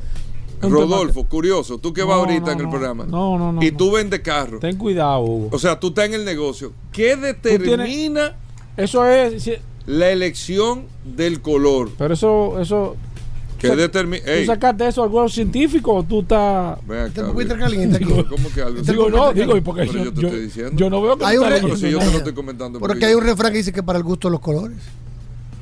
Rodolfo, 0.61 1.23
curioso, 1.25 1.77
tú 1.77 1.93
que 1.93 2.03
vas 2.03 2.17
ahorita 2.17 2.51
en 2.51 2.59
el 2.59 2.69
programa. 2.69 3.05
No, 3.05 3.37
no, 3.37 3.51
no. 3.51 3.63
Y 3.63 3.71
tú 3.71 3.91
vendes 3.91 4.19
carro. 4.19 4.59
Ten 4.59 4.77
cuidado, 4.77 5.21
Hugo. 5.21 5.49
O 5.51 5.59
sea, 5.59 5.79
tú 5.79 5.87
estás 5.87 6.05
en 6.05 6.13
el 6.13 6.25
negocio. 6.25 6.71
¿Qué 6.91 7.15
determina 7.15 8.35
eso 8.77 9.05
es 9.05 9.59
la 9.85 10.09
elección 10.09 10.85
del 11.03 11.41
color? 11.41 11.89
Pero 11.97 12.13
eso, 12.13 12.59
eso 12.59 12.95
¿Qué 13.61 13.75
determina? 13.75 14.23
¿Tú 14.23 14.45
sacaste 14.45 14.87
eso 14.87 15.03
algo 15.03 15.29
científico 15.29 15.93
o 15.93 16.03
tú 16.03 16.21
estás.? 16.21 16.79
Te 17.13 17.57
caliente 17.57 17.97
aquí. 17.97 18.05
¿Cómo 18.29 18.49
que 18.53 18.61
algo? 18.61 18.81
Digo, 18.81 19.09
no, 19.09 19.33
digo, 19.33 19.55
y 19.55 19.61
porque 19.61 19.85
yo, 19.85 20.05
yo, 20.05 20.13
te 20.13 20.25
estoy 20.25 20.41
diciendo. 20.41 20.73
yo 20.75 20.89
no 20.89 21.01
veo 21.01 21.17
que 21.17 21.25
hay 21.25 21.37
un 21.37 21.47
re... 21.47 21.59
si 21.77 21.91
yo 21.91 21.99
te 21.99 22.05
lo 22.05 22.17
estoy 22.17 22.33
comentando. 22.33 22.79
Porque 22.79 23.05
hay 23.05 23.13
un 23.13 23.23
refrán 23.23 23.51
que 23.51 23.59
dice 23.59 23.71
que 23.71 23.83
para 23.83 23.97
el 23.97 24.03
gusto 24.03 24.27
de 24.27 24.31
los 24.33 24.41
colores. 24.41 24.77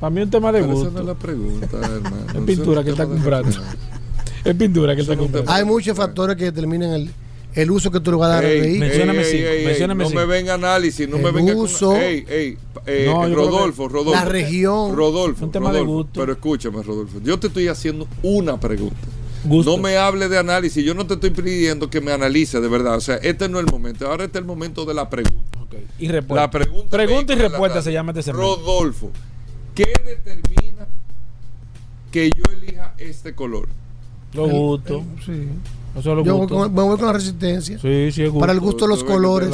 Para 0.00 0.10
mí 0.10 0.20
es 0.20 0.24
un 0.24 0.30
tema 0.30 0.50
de 0.50 0.62
gusto. 0.62 0.88
Esa 0.88 0.90
no 0.94 1.00
es 1.00 1.06
la 1.06 1.14
pregunta, 1.14 1.76
hermano. 1.82 2.16
es 2.34 2.44
pintura 2.44 2.82
que 2.82 2.90
está 2.90 3.06
comprando. 3.06 3.50
Es 4.42 4.54
pintura 4.54 4.94
que 4.94 5.02
está 5.02 5.18
comprando. 5.18 5.52
Hay 5.52 5.66
muchos 5.66 5.94
factores 5.94 6.34
que 6.34 6.44
determinan 6.44 6.92
el 6.92 7.10
el 7.54 7.70
uso 7.70 7.90
que 7.90 8.00
tú 8.00 8.12
le 8.12 8.16
vas 8.16 8.30
a 8.30 8.34
dar 8.34 8.44
al 8.44 8.50
vehículo. 8.50 8.86
Mencióname 8.86 9.24
sí, 9.24 9.42
mencióname 9.64 10.04
No 10.04 10.10
me 10.10 10.24
venga 10.24 10.54
análisis, 10.54 11.08
no 11.08 11.18
me 11.18 11.30
venga 11.30 11.54
uso, 11.54 11.90
con, 11.90 12.00
ey, 12.00 12.24
ey, 12.28 12.58
eh, 12.86 13.06
Rodolfo, 13.06 13.88
Rodolfo. 13.88 14.12
La 14.12 14.24
región. 14.24 14.94
Rodolfo, 14.94 15.44
un 15.44 15.52
tema 15.52 15.70
Rodolfo, 15.70 15.86
de 15.86 15.92
gusto. 15.92 16.20
Pero 16.20 16.32
escúchame, 16.32 16.82
Rodolfo. 16.82 17.20
Yo 17.22 17.38
te 17.38 17.48
estoy 17.48 17.68
haciendo 17.68 18.06
una 18.22 18.58
pregunta. 18.58 18.96
Gusto. 19.44 19.70
No 19.76 19.82
me 19.82 19.96
hable 19.96 20.28
de 20.28 20.38
análisis. 20.38 20.84
Yo 20.84 20.94
no 20.94 21.06
te 21.06 21.14
estoy 21.14 21.30
pidiendo 21.30 21.88
que 21.88 22.00
me 22.00 22.12
analice 22.12 22.60
de 22.60 22.68
verdad. 22.68 22.96
O 22.96 23.00
sea, 23.00 23.16
este 23.16 23.48
no 23.48 23.58
es 23.58 23.66
el 23.66 23.72
momento. 23.72 24.06
Ahora 24.06 24.24
este 24.24 24.38
es 24.38 24.42
el 24.42 24.46
momento 24.46 24.84
de 24.84 24.94
la 24.94 25.08
pregunta. 25.08 25.60
Okay. 25.62 25.86
Y 25.98 26.08
respuesta. 26.08 26.42
La 26.42 26.50
pregunta, 26.50 26.90
pregunta 26.90 27.32
y 27.32 27.36
respuesta 27.36 27.82
se 27.82 27.92
llama 27.92 28.12
este 28.14 28.32
Rodolfo, 28.32 29.10
¿qué 29.84 29.94
determina 30.04 30.86
que 32.10 32.30
yo 32.30 32.42
elija 32.52 32.94
este 32.98 33.34
color? 33.34 33.68
Lo 34.34 34.48
gusto. 34.48 35.04
sí. 35.24 35.48
Yo 36.02 36.14
me 36.22 36.68
voy 36.68 36.96
con 36.96 37.06
la 37.06 37.12
resistencia. 37.12 37.78
Sí, 37.80 38.12
sí, 38.12 38.24
Para 38.38 38.52
el 38.52 38.60
gusto 38.60 38.84
de 38.84 38.90
los 38.90 39.02
colores. 39.02 39.50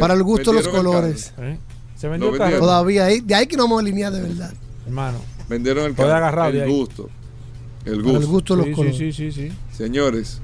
Para 0.00 0.14
el 0.14 0.22
gusto 0.22 0.52
de 0.52 0.62
los 0.62 0.68
colores. 0.68 1.34
¿Eh? 1.38 1.58
Se 1.96 2.08
vendió 2.08 2.32
Todavía 2.32 3.06
ahí, 3.06 3.20
de 3.20 3.34
ahí 3.34 3.46
que 3.46 3.56
no 3.56 3.64
vamos 3.64 3.78
a 3.78 3.80
alinear 3.82 4.12
de 4.12 4.22
verdad. 4.22 4.52
Hermano. 4.86 5.18
Vendieron 5.48 5.84
el 5.84 5.94
carro. 5.94 6.46
el 6.46 6.68
gusto. 6.70 7.10
El 7.84 8.02
gusto. 8.02 8.18
el 8.18 8.26
gusto 8.26 8.56
de 8.56 8.66
los 8.66 8.76
colores. 8.76 8.96
Sí, 8.96 9.12
sí, 9.12 9.30
sí, 9.30 9.52
Señores, 9.70 10.40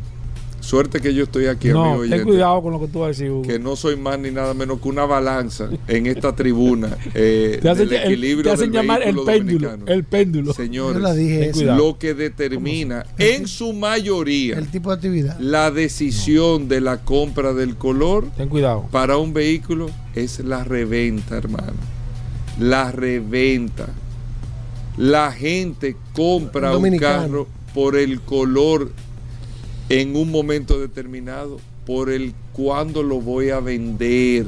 Suerte 0.60 1.00
que 1.00 1.14
yo 1.14 1.24
estoy 1.24 1.46
aquí, 1.46 1.68
no, 1.68 1.94
amigo. 1.94 2.14
Ten 2.14 2.24
cuidado 2.24 2.62
con 2.62 2.72
lo 2.72 2.80
que 2.80 2.86
tú 2.88 3.00
vas 3.00 3.06
a 3.06 3.08
decir, 3.08 3.30
Hugo. 3.30 3.42
Que 3.42 3.58
no 3.58 3.76
soy 3.76 3.96
más 3.96 4.18
ni 4.18 4.30
nada 4.30 4.54
menos 4.54 4.80
que 4.80 4.88
una 4.88 5.06
balanza 5.06 5.70
en 5.88 6.06
esta 6.06 6.34
tribuna 6.36 6.96
eh, 7.14 7.58
te 7.62 7.68
hacen, 7.68 7.88
del 7.88 8.02
equilibrio 8.04 8.44
te 8.44 8.50
hacen 8.50 8.70
llamar 8.70 9.02
el 9.02 9.16
péndulo. 9.24 9.72
El 9.86 10.04
péndulo. 10.04 10.52
Señores, 10.52 11.16
dije 11.16 11.52
lo 11.64 11.98
que 11.98 12.14
determina 12.14 13.06
en 13.18 13.48
su 13.48 13.72
mayoría 13.72 14.58
el 14.58 14.68
tipo 14.68 14.90
de 14.90 14.96
actividad. 14.96 15.38
La 15.40 15.70
decisión 15.70 16.68
de 16.68 16.80
la 16.80 16.98
compra 16.98 17.52
del 17.52 17.76
color 17.76 18.28
Ten 18.36 18.48
cuidado. 18.48 18.86
para 18.90 19.16
un 19.16 19.32
vehículo 19.32 19.90
es 20.14 20.40
la 20.40 20.64
reventa, 20.64 21.36
hermano. 21.36 21.72
La 22.58 22.92
reventa. 22.92 23.88
La 24.96 25.32
gente 25.32 25.96
compra 26.12 26.76
un 26.76 26.98
carro 26.98 27.46
por 27.74 27.96
el 27.96 28.20
color 28.20 28.90
en 29.90 30.16
un 30.16 30.30
momento 30.30 30.80
determinado 30.80 31.58
por 31.84 32.10
el 32.10 32.32
cuándo 32.52 33.02
lo 33.02 33.20
voy 33.20 33.50
a 33.50 33.60
vender. 33.60 34.46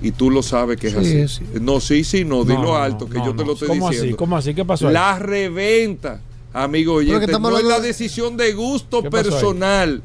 Y 0.00 0.12
tú 0.12 0.30
lo 0.30 0.42
sabes 0.42 0.78
que 0.78 0.88
es 0.88 0.94
así. 0.94 1.44
No, 1.60 1.80
sí, 1.80 2.04
sí, 2.04 2.24
no, 2.24 2.44
dilo 2.44 2.76
alto, 2.76 3.08
que 3.08 3.18
yo 3.18 3.34
te 3.34 3.44
lo 3.44 3.52
estoy 3.52 3.68
¿Cómo 3.68 3.88
diciendo. 3.90 4.10
Así? 4.10 4.16
¿Cómo 4.16 4.36
así? 4.36 4.54
¿Qué 4.54 4.64
pasó? 4.64 4.90
La 4.90 5.18
reventa, 5.18 6.20
amigo 6.52 6.94
oyente, 6.94 7.32
no 7.38 7.58
es 7.58 7.64
la 7.64 7.80
decisión 7.80 8.36
de 8.36 8.52
gusto 8.54 9.02
personal. 9.02 10.02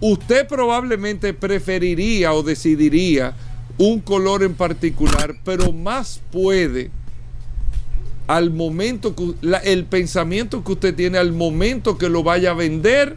Usted 0.00 0.46
probablemente 0.46 1.34
preferiría 1.34 2.32
o 2.32 2.42
decidiría 2.42 3.34
un 3.78 4.00
color 4.00 4.42
en 4.42 4.54
particular, 4.54 5.34
pero 5.44 5.72
más 5.72 6.20
puede 6.30 6.90
al 8.26 8.50
momento 8.50 9.16
que 9.16 9.34
el 9.64 9.84
pensamiento 9.86 10.62
que 10.62 10.72
usted 10.72 10.94
tiene 10.94 11.18
al 11.18 11.32
momento 11.32 11.98
que 11.98 12.08
lo 12.08 12.22
vaya 12.22 12.52
a 12.52 12.54
vender 12.54 13.16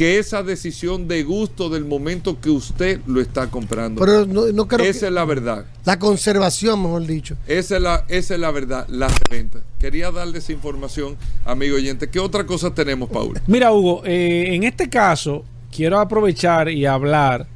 que 0.00 0.18
esa 0.18 0.42
decisión 0.42 1.08
de 1.08 1.22
gusto 1.24 1.68
del 1.68 1.84
momento 1.84 2.40
que 2.40 2.48
usted 2.48 3.02
lo 3.06 3.20
está 3.20 3.50
comprando. 3.50 4.00
Pero 4.00 4.24
no, 4.24 4.66
creo 4.66 4.86
esa 4.86 5.08
es 5.08 5.12
la 5.12 5.26
verdad. 5.26 5.66
La 5.84 5.98
conservación, 5.98 6.80
mejor 6.80 7.06
dicho. 7.06 7.36
Esa 7.46 7.76
es 7.76 7.82
la, 7.82 8.04
esa 8.08 8.32
es 8.32 8.40
la 8.40 8.50
verdad, 8.50 8.88
la 8.88 9.08
reventa. 9.08 9.58
Quería 9.78 10.10
darles 10.10 10.48
información, 10.48 11.18
amigo 11.44 11.76
oyente. 11.76 12.08
¿Qué 12.08 12.18
otra 12.18 12.46
cosa 12.46 12.72
tenemos, 12.72 13.10
Paul? 13.10 13.38
Mira, 13.46 13.72
Hugo, 13.74 14.00
eh, 14.06 14.54
en 14.54 14.64
este 14.64 14.88
caso 14.88 15.44
quiero 15.70 16.00
aprovechar 16.00 16.70
y 16.70 16.86
hablar 16.86 17.46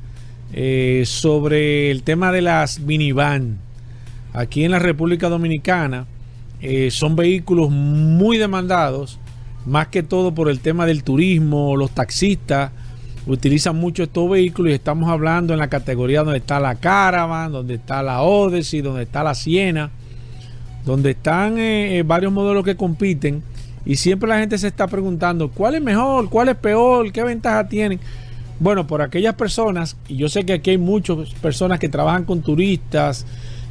eh, 0.53 1.05
sobre 1.07 1.90
el 1.90 2.03
tema 2.03 2.30
de 2.30 2.42
las 2.42 2.78
minivan. 2.78 3.57
Aquí 4.34 4.64
en 4.64 4.72
la 4.72 4.80
República 4.80 5.30
Dominicana 5.30 6.07
eh, 6.61 6.90
son 6.90 7.16
vehículos 7.16 7.70
muy 7.70 8.36
demandados 8.36 9.18
más 9.67 9.89
que 9.89 10.03
todo 10.03 10.35
por 10.35 10.49
el 10.49 10.61
tema 10.61 10.87
del 10.87 11.05
turismo, 11.05 11.77
los 11.77 11.91
taxistas 11.91 12.71
utilizan 13.27 13.77
mucho 13.77 14.03
estos 14.03 14.29
vehículos 14.29 14.71
y 14.73 14.75
estamos 14.75 15.09
hablando 15.09 15.53
en 15.55 15.59
la 15.59 15.69
categoría 15.69 16.23
donde 16.23 16.39
está 16.39 16.61
la 16.61 16.75
Caravan, 16.75 17.53
donde 17.53 17.75
está 17.75 18.03
la 18.03 18.23
Odyssey, 18.23 18.83
donde 18.83 19.05
está 19.05 19.23
la 19.23 19.35
Siena, 19.35 19.91
donde 20.85 21.12
están 21.12 21.59
eh, 21.59 21.99
eh, 21.99 22.03
varios 22.03 22.33
modelos 22.33 22.65
que 22.65 22.77
compiten 22.77 23.43
y 23.87 23.97
siempre 23.97 24.29
la 24.29 24.39
gente 24.39 24.59
se 24.59 24.69
está 24.69 24.87
preguntando 24.87 25.51
cuál 25.51 25.75
es 25.75 25.83
mejor, 25.83 26.29
cuál 26.31 26.49
es 26.49 26.57
peor, 26.57 27.12
qué 27.12 27.23
ventaja 27.23 27.69
tienen. 27.69 28.01
Bueno, 28.61 28.87
por 28.87 29.03
aquellas 29.03 29.35
personas, 29.35 29.97
y 30.09 30.17
yo 30.17 30.29
sé 30.29 30.45
que 30.45 30.55
aquí 30.55 30.71
hay 30.71 30.79
muchas 30.79 31.31
personas 31.35 31.79
que 31.79 31.89
trabajan 31.89 32.25
con 32.25 32.41
turistas, 32.41 33.27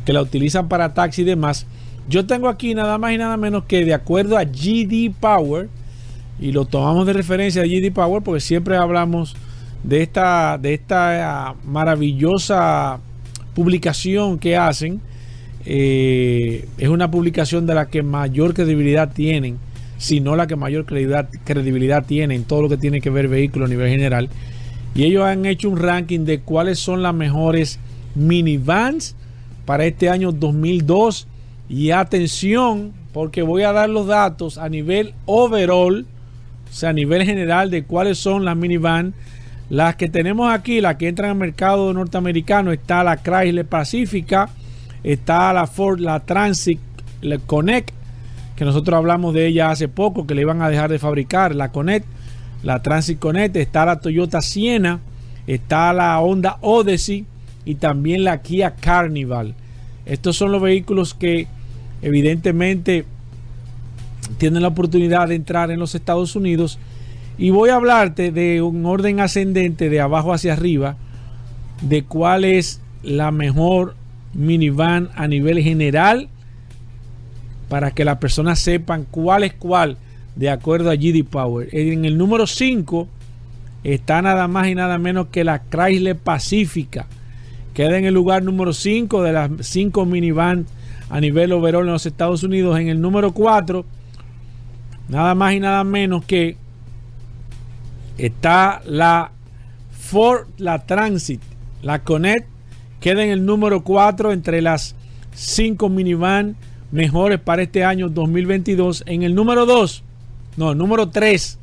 que 0.06 0.14
la 0.14 0.22
utilizan 0.22 0.68
para 0.68 0.94
taxi 0.94 1.22
y 1.22 1.26
demás. 1.26 1.66
Yo 2.10 2.26
tengo 2.26 2.50
aquí 2.50 2.76
nada 2.76 2.98
más 2.98 3.14
y 3.14 3.18
nada 3.18 3.38
menos 3.38 3.64
que 3.64 3.86
de 3.86 3.94
acuerdo 3.94 4.38
a 4.38 4.44
GD 4.44 5.14
Power, 5.20 5.70
y 6.44 6.52
lo 6.52 6.66
tomamos 6.66 7.08
de 7.08 7.14
referencia 7.14 7.62
a 7.62 7.66
GD 7.66 7.94
Power 7.94 8.22
porque 8.22 8.41
siempre 8.41 8.76
hablamos 8.76 9.34
de 9.82 10.02
esta, 10.02 10.58
de 10.58 10.74
esta 10.74 11.52
ah, 11.52 11.56
maravillosa 11.64 13.00
publicación 13.56 14.38
que 14.39 14.58
hacen. 14.58 15.00
Eh, 15.66 16.68
es 16.78 16.89
una 16.89 17.10
publicación 17.10 17.66
de 17.66 17.76
la 17.76 17.86
que 17.86 18.04
mayor 18.04 18.54
credibilidad 18.54 19.14
tienen, 19.14 19.58
si 19.98 20.20
no 20.20 20.36
la 20.36 20.46
que 20.46 20.58
mayor 20.58 20.86
credibilidad, 20.86 21.30
credibilidad 21.46 22.06
tiene 22.06 22.36
en 22.36 22.44
todo 22.44 22.64
lo 22.64 22.68
que 22.68 22.76
tiene 22.76 23.00
que 23.00 23.10
ver 23.10 23.30
vehículos 23.30 23.70
a 23.70 23.72
nivel 23.72 23.89
general. 23.89 24.28
Y 24.96 25.06
ellos 25.06 25.24
han 25.24 25.46
hecho 25.46 25.70
un 25.70 25.78
ranking 25.78 26.26
de 26.26 26.41
cuáles 26.41 26.78
son 26.78 27.02
las 27.02 27.16
mejores 27.16 27.80
minivans 28.16 29.16
para 29.66 29.86
este 29.86 30.10
año 30.10 30.34
2002. 30.34 31.26
Y 31.70 31.91
atención, 31.91 32.91
porque 33.14 33.44
voy 33.44 33.64
a 33.64 33.72
dar 33.72 33.89
los 33.89 34.08
datos 34.08 34.58
a 34.58 34.68
nivel 34.68 35.14
overall, 35.26 36.06
o 36.74 36.76
sea, 36.76 36.89
a 36.89 36.93
nivel 36.93 37.24
general 37.24 37.69
de 37.69 37.84
cuáles 37.84 38.17
son 38.17 38.45
las 38.45 38.57
minivans. 38.57 39.13
Las 39.69 39.95
que 39.95 40.09
tenemos 40.09 40.51
aquí, 40.51 40.82
las 40.82 40.95
que 40.95 41.07
entran 41.07 41.30
al 41.30 41.38
mercado 41.38 41.93
norteamericano, 41.93 42.71
está 42.71 43.03
la 43.03 43.17
Chrysler 43.17 43.65
Pacifica, 43.65 44.49
está 45.03 45.53
la 45.53 45.67
Ford, 45.67 45.99
la 45.99 46.19
Transit, 46.21 46.80
Connect, 47.45 47.91
que 48.55 48.65
nosotros 48.65 48.97
hablamos 48.97 49.36
de 49.36 49.45
ella 49.45 49.69
hace 49.69 49.88
poco, 49.88 50.26
que 50.26 50.34
le 50.34 50.41
iban 50.41 50.63
a 50.63 50.69
dejar 50.69 50.89
de 50.89 50.97
fabricar, 50.97 51.53
la 51.53 51.71
Connect 51.71 52.07
la 52.63 52.82
Transit 52.82 53.19
Connect, 53.19 53.55
está 53.57 53.86
la 53.86 53.99
Toyota 53.99 54.41
Siena, 54.41 54.99
está 55.45 55.93
la 55.93 56.19
Honda 56.19 56.57
Odyssey 56.61 57.26
y 57.65 57.76
también 57.76 58.24
la 58.24 58.41
Kia 58.41 58.76
Carnival. 58.76 59.53
Estos 60.07 60.38
son 60.38 60.51
los 60.51 60.61
vehículos 60.61 61.13
que 61.13 61.47
evidentemente 62.01 63.05
tienen 64.38 64.61
la 64.61 64.69
oportunidad 64.69 65.28
de 65.28 65.36
entrar 65.36 65.71
en 65.71 65.80
los 65.80 65.95
Estados 65.95 66.36
Unidos. 66.36 66.80
Y 67.38 67.49
voy 67.49 67.69
a 67.69 67.76
hablarte 67.76 68.32
de 68.32 68.61
un 68.61 68.86
orden 68.86 69.19
ascendente 69.19 69.89
de 69.89 70.01
abajo 70.01 70.34
hacia 70.34 70.53
arriba, 70.53 70.97
de 71.82 72.03
cuál 72.03 72.45
es 72.45 72.82
la 73.01 73.32
mejor 73.32 73.95
minivan 74.34 75.09
a 75.15 75.28
nivel 75.28 75.61
general, 75.61 76.30
para 77.69 77.91
que 77.91 78.05
las 78.05 78.17
personas 78.17 78.59
sepan 78.59 79.05
cuál 79.09 79.43
es 79.43 79.53
cuál 79.53 79.97
de 80.36 80.49
acuerdo 80.49 80.91
a 80.91 80.95
GD 80.95 81.24
Power. 81.24 81.69
En 81.71 82.05
el 82.05 82.17
número 82.17 82.47
5 82.47 83.07
está 83.84 84.21
nada 84.21 84.47
más 84.47 84.67
y 84.67 84.76
nada 84.76 84.97
menos 84.97 85.28
que 85.28 85.43
la 85.43 85.63
Chrysler 85.69 86.17
Pacifica. 86.17 87.07
Queda 87.74 87.97
en 87.97 88.05
el 88.05 88.13
lugar 88.13 88.43
número 88.43 88.74
5 88.74 89.24
de 89.24 89.34
las 89.34 89.49
5 89.61 90.05
minivans 90.05 90.67
a 91.09 91.19
nivel 91.19 91.51
overall 91.51 91.86
en 91.86 91.93
los 91.93 92.05
Estados 92.05 92.43
Unidos. 92.43 92.80
En 92.80 92.89
el 92.89 93.01
número 93.01 93.32
4, 93.32 93.86
nada 95.08 95.36
más 95.36 95.54
y 95.54 95.60
nada 95.60 95.84
menos 95.84 96.26
que 96.26 96.58
está 98.18 98.82
la 98.86 99.32
Ford, 99.91 100.47
la 100.58 100.86
Transit, 100.86 101.41
la 101.82 102.04
Connect. 102.04 102.47
Queda 102.99 103.24
en 103.24 103.32
el 103.32 103.45
número 103.45 103.84
4 103.84 104.32
entre 104.32 104.62
las 104.62 104.95
5 105.34 105.89
minivans 105.89 106.56
mejores 106.91 107.39
para 107.39 107.64
este 107.64 107.84
año 107.84 108.10
2022. 108.10 109.04
En 109.08 109.24
el 109.24 109.36
número 109.36 109.66
2 109.66 110.04
no, 110.56 110.76
número 110.76 111.10
3. 111.10 111.60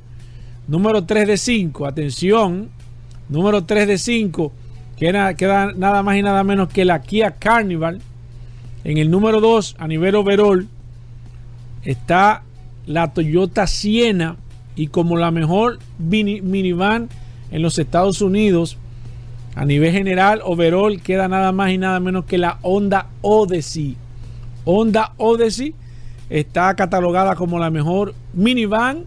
Número 0.68 1.05
3 1.05 1.26
de 1.26 1.36
5. 1.36 1.86
Atención. 1.86 2.70
Número 3.28 3.64
3 3.64 3.86
de 3.86 3.99
5. 3.99 4.53
Queda, 4.97 5.34
queda 5.34 5.72
nada 5.72 6.03
más 6.03 6.16
y 6.16 6.22
nada 6.22 6.45
menos 6.45 6.68
que 6.68 6.84
la 6.84 7.01
Kia 7.01 7.32
Carnival. 7.32 8.01
En 8.82 8.99
el 8.99 9.11
número 9.11 9.41
2, 9.41 9.76
a 9.78 9.86
nivel 9.86 10.14
overall, 10.14 10.66
está 11.84 12.43
la 12.91 13.12
Toyota 13.12 13.66
Siena. 13.66 14.36
Y 14.76 14.88
como 14.88 15.16
la 15.16 15.30
mejor 15.30 15.78
minivan 15.99 17.09
en 17.51 17.62
los 17.62 17.78
Estados 17.78 18.20
Unidos, 18.22 18.78
a 19.55 19.64
nivel 19.64 19.93
general, 19.93 20.41
overall, 20.45 21.01
queda 21.03 21.28
nada 21.28 21.53
más 21.53 21.70
y 21.70 21.78
nada 21.78 22.01
menos 22.01 22.24
que 22.24 22.38
la 22.38 22.59
Honda 22.62 23.07
Odyssey. 23.20 23.97
Honda 24.64 25.12
Odyssey 25.18 25.74
está 26.30 26.74
catalogada 26.76 27.34
como 27.34 27.59
la 27.59 27.70
mejor 27.70 28.14
minivan 28.32 29.05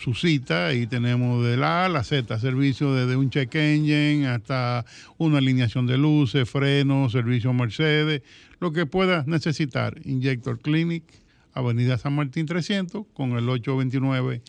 su 0.00 0.14
cita 0.14 0.74
y 0.74 0.86
tenemos 0.86 1.44
de 1.44 1.56
la 1.56 1.82
A 1.82 1.84
a 1.86 1.88
la 1.88 2.04
Z, 2.04 2.38
servicio 2.38 2.94
desde 2.94 3.16
un 3.16 3.30
check 3.30 3.54
engine 3.54 4.26
hasta 4.26 4.84
una 5.18 5.38
alineación 5.38 5.86
de 5.86 5.98
luces, 5.98 6.48
frenos, 6.48 7.12
servicio 7.12 7.52
Mercedes, 7.52 8.22
lo 8.60 8.72
que 8.72 8.86
pueda 8.86 9.24
necesitar. 9.26 10.00
Injector 10.04 10.58
Clinic, 10.58 11.04
Avenida 11.52 11.98
San 11.98 12.14
Martín 12.14 12.46
300, 12.46 13.04
con 13.12 13.32
el 13.32 13.48
829 13.48 14.42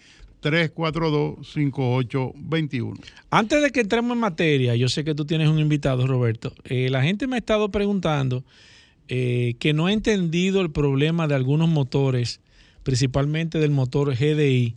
342-5821. 0.44 3.00
Antes 3.32 3.62
de 3.62 3.72
que 3.72 3.80
entremos 3.80 4.12
en 4.12 4.20
materia, 4.20 4.76
yo 4.76 4.90
sé 4.90 5.06
que 5.06 5.16
tú 5.16 5.24
tienes 5.26 5.48
un 5.48 5.60
invitado, 5.60 6.06
Roberto. 6.06 6.54
Eh, 6.66 6.90
la 6.90 7.02
gente 7.02 7.28
me 7.28 7.38
ha 7.38 7.40
estado 7.40 7.70
preguntando 7.70 8.44
eh, 9.08 9.56
que 9.60 9.74
no 9.74 9.88
ha 9.88 9.94
entendido 9.94 10.62
el 10.62 10.72
problema 10.72 11.28
de 11.28 11.36
algunos 11.36 11.70
motores, 11.70 12.40
principalmente 12.84 13.60
del 13.60 13.72
motor 13.72 14.16
GDI, 14.16 14.76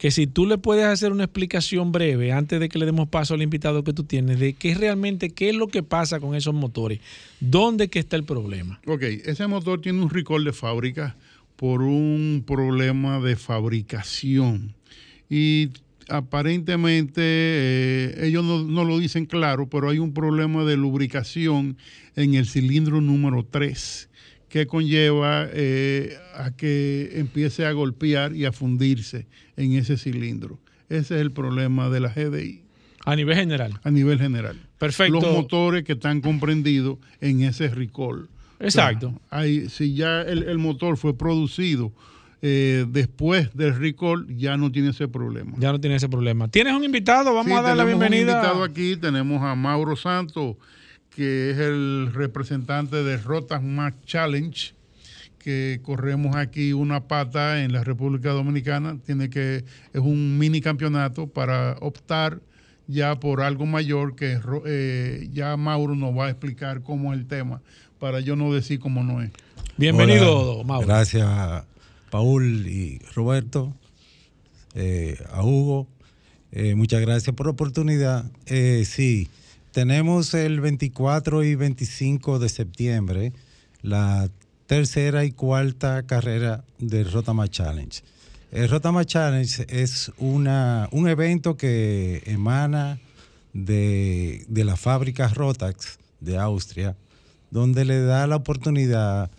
que 0.00 0.10
si 0.10 0.26
tú 0.26 0.46
le 0.46 0.56
puedes 0.56 0.86
hacer 0.86 1.12
una 1.12 1.24
explicación 1.24 1.92
breve 1.92 2.32
antes 2.32 2.58
de 2.58 2.70
que 2.70 2.78
le 2.78 2.86
demos 2.86 3.08
paso 3.10 3.34
al 3.34 3.42
invitado 3.42 3.84
que 3.84 3.92
tú 3.92 4.04
tienes 4.04 4.38
de 4.38 4.54
qué 4.54 4.74
realmente 4.74 5.28
qué 5.28 5.50
es 5.50 5.54
lo 5.54 5.68
que 5.68 5.82
pasa 5.82 6.20
con 6.20 6.34
esos 6.34 6.54
motores, 6.54 7.00
dónde 7.38 7.90
está 7.92 8.16
el 8.16 8.24
problema. 8.24 8.80
Ok, 8.86 9.02
ese 9.02 9.46
motor 9.46 9.82
tiene 9.82 10.02
un 10.02 10.08
recall 10.08 10.42
de 10.42 10.54
fábrica 10.54 11.16
por 11.56 11.82
un 11.82 12.42
problema 12.46 13.20
de 13.20 13.36
fabricación 13.36 14.74
y 15.28 15.68
aparentemente 16.10 17.22
eh, 17.24 18.26
ellos 18.26 18.44
no, 18.44 18.64
no, 18.64 18.84
lo 18.84 18.98
dicen 18.98 19.26
claro, 19.26 19.68
pero 19.68 19.88
hay 19.88 19.98
un 19.98 20.12
problema 20.12 20.64
de 20.64 20.76
lubricación 20.76 21.76
en 22.16 22.34
el 22.34 22.46
cilindro 22.46 23.00
número 23.00 23.44
3 23.44 24.10
que 24.50 24.66
conlleva 24.66 25.46
eh, 25.52 26.18
a 26.34 26.50
que 26.50 27.12
empiece 27.14 27.64
a 27.64 27.72
golpear 27.72 28.34
y 28.34 28.44
a 28.44 28.52
fundirse 28.52 29.26
en 29.56 29.72
ese 29.74 29.96
cilindro. 29.96 30.58
Ese 30.88 31.14
es 31.14 31.20
el 31.20 31.30
problema 31.30 31.88
de 31.88 32.00
la 32.00 32.08
GDI. 32.08 32.62
A 33.06 33.16
nivel 33.16 33.36
general. 33.36 33.80
A 33.84 33.90
nivel 33.90 34.18
general. 34.18 34.60
Perfecto. 34.76 35.20
Los 35.20 35.32
motores 35.32 35.84
que 35.84 35.92
están 35.92 36.20
comprendidos 36.20 36.98
en 37.20 37.42
ese 37.42 37.68
recall. 37.68 38.28
Exacto. 38.58 39.18
hay, 39.30 39.70
si 39.70 39.94
ya 39.94 40.20
el, 40.20 40.58
motor 40.58 40.98
fue 40.98 41.16
producido 41.16 41.92
eh, 42.42 42.86
después 42.88 43.54
del 43.54 43.76
recall 43.76 44.26
ya 44.36 44.56
no 44.56 44.72
tiene 44.72 44.90
ese 44.90 45.08
problema. 45.08 45.52
Ya 45.58 45.72
no 45.72 45.80
tiene 45.80 45.96
ese 45.96 46.08
problema. 46.08 46.48
¿Tienes 46.48 46.74
un 46.74 46.84
invitado? 46.84 47.34
Vamos 47.34 47.58
a 47.58 47.62
dar 47.62 47.76
la 47.76 47.84
bienvenida. 47.84 48.32
Un 48.32 48.38
invitado 48.38 48.64
aquí, 48.64 48.96
tenemos 48.96 49.42
a 49.42 49.54
Mauro 49.54 49.96
Santos, 49.96 50.56
que 51.10 51.50
es 51.50 51.58
el 51.58 52.10
representante 52.12 53.02
de 53.02 53.16
Rotas 53.18 53.62
Max 53.62 53.96
Challenge 54.06 54.74
que 55.38 55.80
corremos 55.82 56.36
aquí 56.36 56.74
una 56.74 57.08
pata 57.08 57.62
en 57.64 57.72
la 57.72 57.82
República 57.82 58.30
Dominicana, 58.30 58.98
tiene 59.04 59.30
que 59.30 59.64
es 59.92 60.00
un 60.00 60.38
mini 60.38 60.60
campeonato 60.60 61.28
para 61.28 61.76
optar 61.80 62.40
ya 62.86 63.18
por 63.18 63.40
algo 63.40 63.64
mayor 63.64 64.16
que 64.16 64.38
eh, 64.66 65.28
ya 65.32 65.56
Mauro 65.56 65.94
nos 65.94 66.16
va 66.16 66.26
a 66.26 66.30
explicar 66.30 66.82
cómo 66.82 67.14
es 67.14 67.20
el 67.20 67.26
tema 67.26 67.62
para 67.98 68.20
yo 68.20 68.36
no 68.36 68.52
decir 68.52 68.80
cómo 68.80 69.02
no 69.02 69.22
es. 69.22 69.30
Bienvenido, 69.76 70.62
Mauro. 70.64 70.86
Gracias 70.86 71.26
Paul 72.10 72.66
y 72.66 72.98
Roberto, 73.14 73.74
eh, 74.74 75.16
a 75.32 75.44
Hugo. 75.44 75.86
Eh, 76.52 76.74
muchas 76.74 77.00
gracias 77.00 77.34
por 77.34 77.46
la 77.46 77.52
oportunidad. 77.52 78.30
sí, 78.46 79.28
tenemos 79.72 80.34
el 80.34 80.60
24 80.60 81.44
y 81.44 81.54
25 81.54 82.38
de 82.38 82.48
septiembre 82.48 83.32
la 83.82 84.28
tercera 84.66 85.24
y 85.24 85.32
cuarta 85.32 86.04
carrera 86.04 86.64
del 86.78 87.10
Rotama 87.10 87.48
Challenge. 87.48 88.02
El 88.52 88.68
Rotama 88.68 89.04
Challenge 89.04 89.66
es 89.68 90.10
una, 90.18 90.88
un 90.92 91.08
evento 91.08 91.56
que 91.56 92.22
emana 92.26 92.98
de, 93.52 94.44
de 94.48 94.64
la 94.64 94.76
fábrica 94.76 95.28
Rotax 95.28 95.98
de 96.20 96.36
Austria, 96.36 96.96
donde 97.50 97.84
le 97.84 98.00
da 98.00 98.26
la 98.26 98.36
oportunidad 98.36 99.30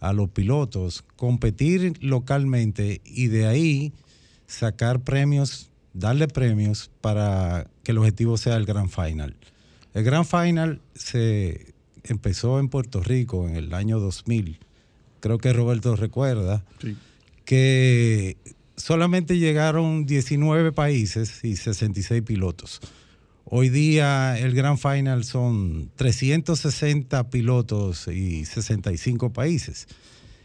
a 0.00 0.12
los 0.12 0.30
pilotos 0.30 1.04
competir 1.16 2.02
localmente 2.02 3.00
y 3.04 3.28
de 3.28 3.46
ahí 3.46 3.92
sacar 4.46 5.00
premios, 5.00 5.70
darle 5.92 6.26
premios 6.26 6.90
para 7.00 7.68
que 7.82 7.92
el 7.92 7.98
objetivo 7.98 8.36
sea 8.36 8.56
el 8.56 8.66
Grand 8.66 8.90
Final. 8.90 9.36
El 9.94 10.04
Grand 10.04 10.26
Final 10.26 10.80
se 10.94 11.74
empezó 12.04 12.58
en 12.58 12.68
Puerto 12.68 13.02
Rico 13.02 13.46
en 13.48 13.56
el 13.56 13.74
año 13.74 14.00
2000 14.00 14.58
creo 15.20 15.38
que 15.38 15.52
Roberto 15.52 15.94
recuerda, 15.94 16.64
que 17.44 18.36
solamente 18.76 19.38
llegaron 19.38 20.06
19 20.06 20.72
países 20.72 21.44
y 21.44 21.56
66 21.56 22.22
pilotos. 22.22 22.80
Hoy 23.44 23.68
día 23.68 24.38
el 24.38 24.54
Grand 24.54 24.78
Final 24.78 25.24
son 25.24 25.90
360 25.96 27.30
pilotos 27.30 28.06
y 28.08 28.44
65 28.44 29.32
países. 29.32 29.88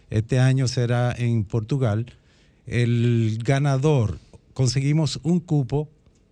Este 0.09 0.39
año 0.39 0.67
será 0.67 1.13
en 1.17 1.43
Portugal. 1.43 2.13
El 2.65 3.39
ganador, 3.43 4.19
conseguimos 4.53 5.19
un 5.23 5.39
cupo 5.39 5.89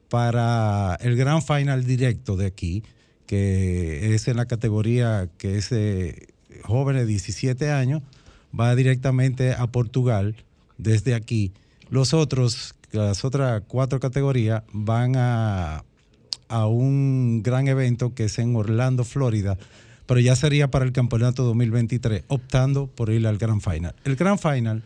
para 0.09 0.97
el 1.01 1.15
Grand 1.15 1.43
Final 1.43 1.85
directo 1.85 2.37
de 2.37 2.45
aquí, 2.45 2.83
que 3.27 4.15
es 4.15 4.27
en 4.27 4.37
la 4.37 4.45
categoría 4.45 5.29
que 5.37 5.57
es 5.57 5.69
de 5.69 6.27
jóvenes 6.63 7.03
de 7.03 7.07
17 7.07 7.71
años 7.71 8.01
va 8.57 8.75
directamente 8.75 9.53
a 9.53 9.67
Portugal 9.67 10.35
desde 10.77 11.15
aquí. 11.15 11.53
Los 11.89 12.13
otros, 12.13 12.75
las 12.91 13.25
otras 13.25 13.63
cuatro 13.67 13.99
categorías 13.99 14.63
van 14.71 15.15
a, 15.15 15.83
a 16.53 16.67
un 16.67 17.41
gran 17.41 17.67
evento 17.67 18.13
que 18.13 18.25
es 18.25 18.37
en 18.37 18.55
Orlando, 18.55 19.03
Florida, 19.03 19.57
pero 20.05 20.19
ya 20.19 20.35
sería 20.35 20.69
para 20.69 20.85
el 20.85 20.91
campeonato 20.91 21.43
2023, 21.45 22.25
optando 22.27 22.85
por 22.85 23.09
ir 23.09 23.25
al 23.25 23.39
Grand 23.39 23.59
Final. 23.59 23.95
El 24.03 24.15
Grand 24.15 24.39
Final, 24.39 24.83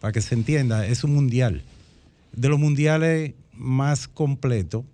para 0.00 0.12
que 0.12 0.22
se 0.22 0.34
entienda, 0.34 0.86
es 0.86 1.04
un 1.04 1.14
mundial. 1.14 1.62
De 2.32 2.48
los 2.48 2.58
mundiales 2.58 3.34
más 3.52 4.08
completos 4.08 4.84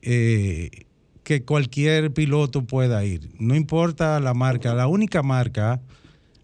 eh, 0.00 0.86
que 1.24 1.42
cualquier 1.42 2.12
piloto 2.12 2.62
pueda 2.62 3.04
ir. 3.04 3.28
No 3.40 3.56
importa 3.56 4.20
la 4.20 4.34
marca, 4.34 4.74
la 4.74 4.86
única 4.86 5.24
marca 5.24 5.80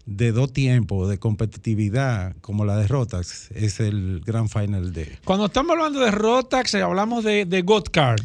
de 0.05 0.31
dos 0.31 0.53
tiempos 0.53 1.09
de 1.09 1.17
competitividad 1.17 2.35
como 2.41 2.63
la 2.63 2.77
de 2.77 2.87
Rotax 2.87 3.49
es 3.51 3.79
el 3.79 4.21
Grand 4.23 4.49
Final 4.49 4.93
de... 4.93 5.17
Cuando 5.23 5.47
estamos 5.47 5.71
hablando 5.71 5.99
de 5.99 6.11
Rotax, 6.11 6.75
hablamos 6.75 7.23
de, 7.23 7.45
de 7.45 7.61
Gotcard. 7.63 8.21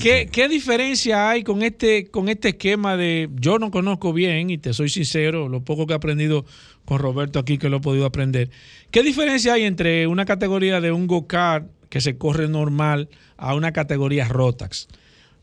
¿Qué, 0.00 0.28
¿Qué, 0.30 0.48
diferencia 0.48 1.30
hay 1.30 1.42
con 1.42 1.62
este, 1.62 2.06
con 2.06 2.28
este 2.28 2.50
esquema 2.50 2.96
de... 2.96 3.28
Yo 3.34 3.58
no 3.58 3.72
conozco 3.72 4.12
bien, 4.12 4.50
y 4.50 4.58
te 4.58 4.72
soy 4.72 4.88
sincero, 4.88 5.48
lo 5.48 5.62
poco 5.62 5.86
que 5.86 5.94
he 5.94 5.96
aprendido 5.96 6.44
con 6.84 7.00
Roberto 7.00 7.40
aquí, 7.40 7.58
que 7.58 7.68
lo 7.68 7.78
he 7.78 7.80
podido 7.80 8.06
aprender. 8.06 8.50
¿Qué 8.92 9.02
diferencia 9.02 9.54
hay 9.54 9.64
entre 9.64 10.06
una 10.06 10.24
categoría 10.24 10.80
de 10.80 10.92
un 10.92 11.08
Go-Kart 11.08 11.66
que 11.88 12.00
se 12.00 12.16
corre 12.18 12.48
normal 12.48 13.08
a 13.36 13.54
una 13.54 13.72
categoría 13.72 14.28
Rotax? 14.28 14.86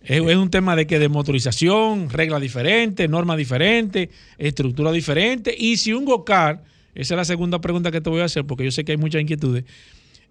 Es, 0.06 0.22
un 0.22 0.51
tema 0.51 0.76
de 0.76 0.86
que 0.86 0.99
de 0.99 1.10
motorización, 1.10 2.10
reglas 2.12 2.39
diferentes, 2.39 3.10
normas 3.10 3.38
diferentes, 3.38 4.10
estructura 4.38 4.91
diferente. 4.91 5.56
Y 5.58 5.78
si 5.78 5.93
un 5.93 6.06
go-kart, 6.06 6.64
esa 6.93 7.16
es 7.16 7.18
la 7.18 7.26
segunda 7.26 7.60
pregunta 7.60 7.91
que 7.91 8.01
te 8.01 8.10
voy 8.10 8.22
a 8.22 8.26
hacer, 8.26 8.45
porque 8.45 8.64
yo 8.64 8.72
sé 8.72 8.86
que 8.86 8.91
hay 8.91 8.97
muchas 8.97 9.22
inquietudes. 9.22 9.66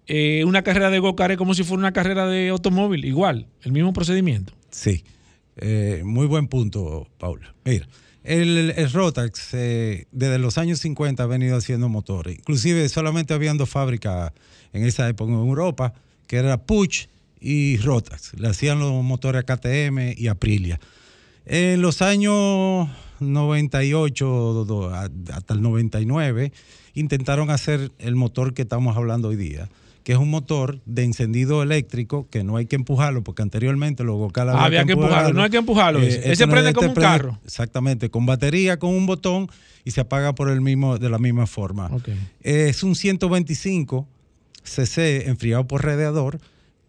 Eh, 0.07 0.45
una 0.45 0.61
carrera 0.61 0.89
de 0.89 0.99
go-kart 0.99 1.31
es 1.31 1.37
como 1.37 1.53
si 1.53 1.63
fuera 1.63 1.79
una 1.79 1.91
carrera 1.91 2.25
de 2.27 2.49
automóvil, 2.49 3.03
igual, 3.03 3.47
el 3.63 3.73
mismo 3.73 3.91
procedimiento. 3.91 4.53
Sí, 4.69 5.03
eh, 5.57 6.03
muy 6.05 6.25
buen 6.25 6.47
punto, 6.47 7.09
Paula. 7.17 7.53
Mira, 7.65 7.85
el, 8.23 8.73
Rotax 8.93 9.53
eh, 9.55 10.05
desde 10.11 10.39
los 10.39 10.57
años 10.57 10.79
50 10.79 11.21
ha 11.21 11.27
venido 11.27 11.57
haciendo 11.57 11.89
motores. 11.89 12.37
Inclusive 12.37 12.87
solamente 12.87 13.33
habían 13.33 13.57
dos 13.57 13.69
fábricas 13.69 14.31
en 14.71 14.85
esa 14.85 15.09
época 15.09 15.33
en 15.33 15.39
Europa, 15.39 15.93
que 16.27 16.37
era 16.37 16.57
Puch 16.63 17.07
y 17.39 17.77
Rotax. 17.77 18.33
Le 18.39 18.47
hacían 18.47 18.79
los 18.79 19.03
motores 19.03 19.43
a 19.43 19.43
KTM 19.43 20.13
y 20.17 20.27
Aprilia. 20.27 20.79
En 21.45 21.81
los 21.81 22.01
años 22.01 22.89
98 23.19 24.67
hasta 25.31 25.53
el 25.53 25.61
99 25.61 26.51
intentaron 26.95 27.49
hacer 27.49 27.91
el 27.99 28.15
motor 28.15 28.53
que 28.53 28.63
estamos 28.63 28.97
hablando 28.97 29.29
hoy 29.29 29.35
día 29.35 29.69
que 30.05 30.11
es 30.11 30.19
un 30.19 30.29
motor 30.29 30.79
de 30.85 31.03
encendido 31.03 31.63
eléctrico 31.63 32.27
que 32.29 32.43
no 32.43 32.57
hay 32.57 32.67
que 32.67 32.75
empujarlo, 32.75 33.23
porque 33.23 33.41
anteriormente 33.41 34.03
los 34.03 34.17
Gocal 34.17 34.51
había, 34.51 34.85
que, 34.85 34.91
empujarlo, 34.91 35.33
no 35.33 35.41
hay 35.41 35.49
que 35.49 35.57
empujarlo. 35.57 35.99
Eh, 35.99 36.31
ese 36.31 36.47
prende 36.47 36.73
como 36.73 36.89
un 36.89 36.93
carro. 36.93 37.39
Exactamente, 37.43 38.11
con 38.11 38.23
batería, 38.27 38.77
con 38.77 38.91
un 38.91 39.07
botón 39.07 39.49
y 39.83 39.89
se 39.89 40.01
apaga 40.01 40.35
por 40.35 40.51
el 40.51 40.61
mismo, 40.61 40.99
de 40.99 41.09
la 41.09 41.17
misma 41.17 41.47
forma. 41.47 41.89
es 42.43 42.83
un 42.83 42.95
125 42.95 44.07
cc 44.63 45.27
enfriado 45.27 45.67
por 45.67 45.83
radiador 45.83 46.39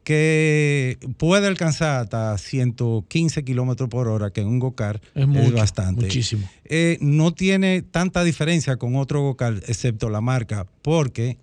que 0.07 0.99
puede 1.17 1.49
alcanzar 1.49 2.03
hasta 2.03 2.39
115 2.39 3.43
kilómetros 3.43 3.89
por 3.89 4.07
hora, 4.07 4.31
que 4.31 4.41
en 4.41 4.47
un 4.47 4.61
Gocar 4.61 5.01
es, 5.17 5.53
bastante. 5.53 6.03
Muchísimo. 6.03 6.49
Eh, 6.65 6.97
no 7.01 7.35
tiene 7.35 7.83
tanta 7.83 8.23
diferencia 8.23 8.77
con 8.77 8.95
otro 8.95 9.23
Gocar, 9.23 9.55
excepto 9.67 10.09
la 10.09 10.21
marca, 10.21 10.65
porque 10.83 11.39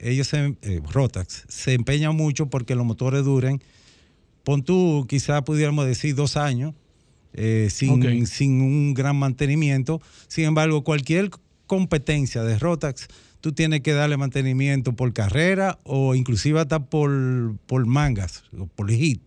ellos, 0.00 0.34
eh, 0.34 0.56
Rotax, 0.90 1.44
se 1.46 1.74
empeñan 1.74 2.16
mucho 2.16 2.50
porque 2.50 2.74
los 2.74 2.84
motores 2.84 3.24
duren, 3.24 3.62
pon 4.42 4.64
tú, 4.64 5.06
quizás 5.08 5.42
pudiéramos 5.42 5.86
decir 5.86 6.16
dos 6.16 6.36
años, 6.36 6.74
eh, 7.34 7.68
sin, 7.70 8.26
sin 8.26 8.60
un 8.62 8.94
gran 8.94 9.14
mantenimiento. 9.14 10.02
Sin 10.26 10.46
embargo, 10.46 10.82
cualquier 10.82 11.30
competencia 11.68 12.42
de 12.42 12.58
Rotax 12.58 13.06
tú 13.40 13.52
tienes 13.52 13.80
que 13.80 13.92
darle 13.92 14.16
mantenimiento 14.16 14.92
por 14.94 15.12
carrera 15.12 15.78
o 15.84 16.14
inclusive 16.14 16.60
hasta 16.60 16.80
por, 16.80 17.56
por 17.66 17.86
mangas 17.86 18.44
o 18.58 18.66
por 18.66 18.90
hit. 18.90 19.22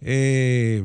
Eh, 0.00 0.82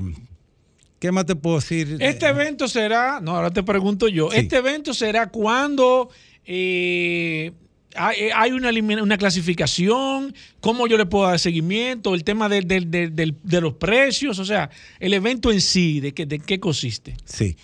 ¿Qué 1.00 1.12
más 1.12 1.26
te 1.26 1.36
puedo 1.36 1.58
decir? 1.58 1.98
Este 2.00 2.28
evento 2.28 2.68
será, 2.68 3.20
no, 3.22 3.36
ahora 3.36 3.52
te 3.52 3.64
pregunto 3.64 4.08
yo, 4.08 4.32
este 4.34 4.58
evento 4.58 4.94
será 4.94 5.28
cuando 5.28 6.10
eh, 6.46 7.54
hay, 7.96 8.52
una, 8.52 8.70
una, 9.02 9.18
clasificación, 9.18 10.36
cómo 10.60 10.88
yo 10.88 10.98
le 10.98 11.06
puedo 11.06 11.28
dar 11.28 11.40
seguimiento, 11.40 12.14
el 12.16 12.26
tema 12.26 12.50
de, 12.50 12.62
de, 12.62 13.62
los 13.62 13.74
precios, 13.76 14.40
o 14.40 14.46
sea, 14.46 14.70
el 15.00 15.14
evento 15.14 15.52
en 15.52 15.62
sí, 15.62 16.02
¿de 16.02 16.14
qué, 16.14 16.26
de 16.26 16.40
qué 16.40 16.60
consiste? 16.60 17.16
Sí, 17.24 17.56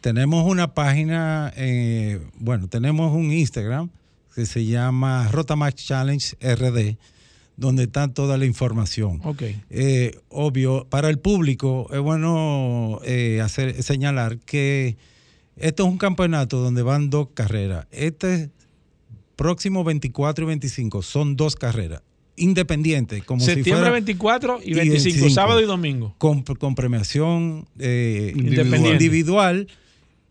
tenemos 0.00 0.46
una 0.46 0.72
página, 0.72 1.52
eh, 1.56 2.20
bueno, 2.36 2.68
tenemos 2.68 3.12
un 3.12 3.32
Instagram 3.32 3.90
que 4.34 4.46
se 4.46 4.64
llama 4.64 5.28
Rotamax 5.30 5.86
Challenge 5.86 6.36
RD, 6.40 6.96
donde 7.56 7.84
está 7.84 8.08
toda 8.08 8.36
la 8.36 8.46
información. 8.46 9.20
Okay. 9.22 9.62
Eh, 9.70 10.18
obvio, 10.28 10.86
para 10.90 11.08
el 11.08 11.18
público 11.18 11.88
es 11.92 12.00
bueno 12.00 13.00
eh, 13.04 13.40
hacer, 13.42 13.82
señalar 13.82 14.38
que 14.38 14.96
esto 15.56 15.84
es 15.84 15.88
un 15.88 15.98
campeonato 15.98 16.58
donde 16.58 16.82
van 16.82 17.10
dos 17.10 17.28
carreras. 17.34 17.86
Este 17.90 18.50
próximo 19.36 19.84
24 19.84 20.44
y 20.44 20.46
25 20.48 21.02
son 21.02 21.36
dos 21.36 21.56
carreras 21.56 22.02
independientes. 22.36 23.22
Como 23.24 23.40
Septiembre 23.40 23.90
24 23.90 24.60
y 24.64 24.74
25, 24.74 25.30
sábado 25.30 25.60
y 25.60 25.64
domingo. 25.64 26.14
Con, 26.18 26.42
premiación 26.74 27.68
eh, 27.78 28.32
individual 28.34 29.68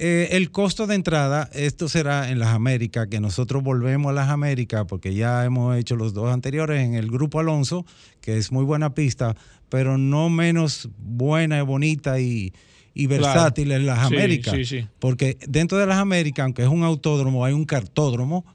Eh, 0.06 0.36
el 0.36 0.52
costo 0.52 0.86
de 0.86 0.96
entrada, 0.96 1.50
esto 1.54 1.88
será 1.88 2.30
en 2.30 2.38
las 2.38 2.50
Américas, 2.50 3.08
que 3.08 3.22
nosotros 3.22 3.64
volvemos 3.64 4.10
a 4.10 4.14
las 4.14 4.30
Américas, 4.30 4.84
porque 4.86 5.14
ya 5.14 5.46
hemos 5.46 5.78
hecho 5.78 5.96
los 5.96 6.14
dos 6.14 6.30
anteriores 6.30 6.84
en 6.84 6.96
el 6.96 7.10
Grupo 7.10 7.40
Alonso, 7.40 7.86
que 8.20 8.38
es 8.38 8.52
muy 8.52 8.66
buena 8.66 8.94
pista, 8.94 9.34
pero 9.70 9.98
no 9.98 10.30
menos 10.30 10.90
buena 10.98 11.60
y 11.60 11.62
bonita 11.62 12.20
y, 12.20 12.52
versátil 12.94 13.72
en 13.72 13.86
las 13.86 14.00
Américas. 14.00 14.54
Porque 15.00 15.38
dentro 15.48 15.78
de 15.78 15.86
las 15.86 16.00
Américas, 16.00 16.44
aunque 16.44 16.64
es 16.64 16.68
un 16.68 16.84
autódromo, 16.84 17.46
hay 17.46 17.54
un 17.54 17.64
cartódromo 17.64 18.46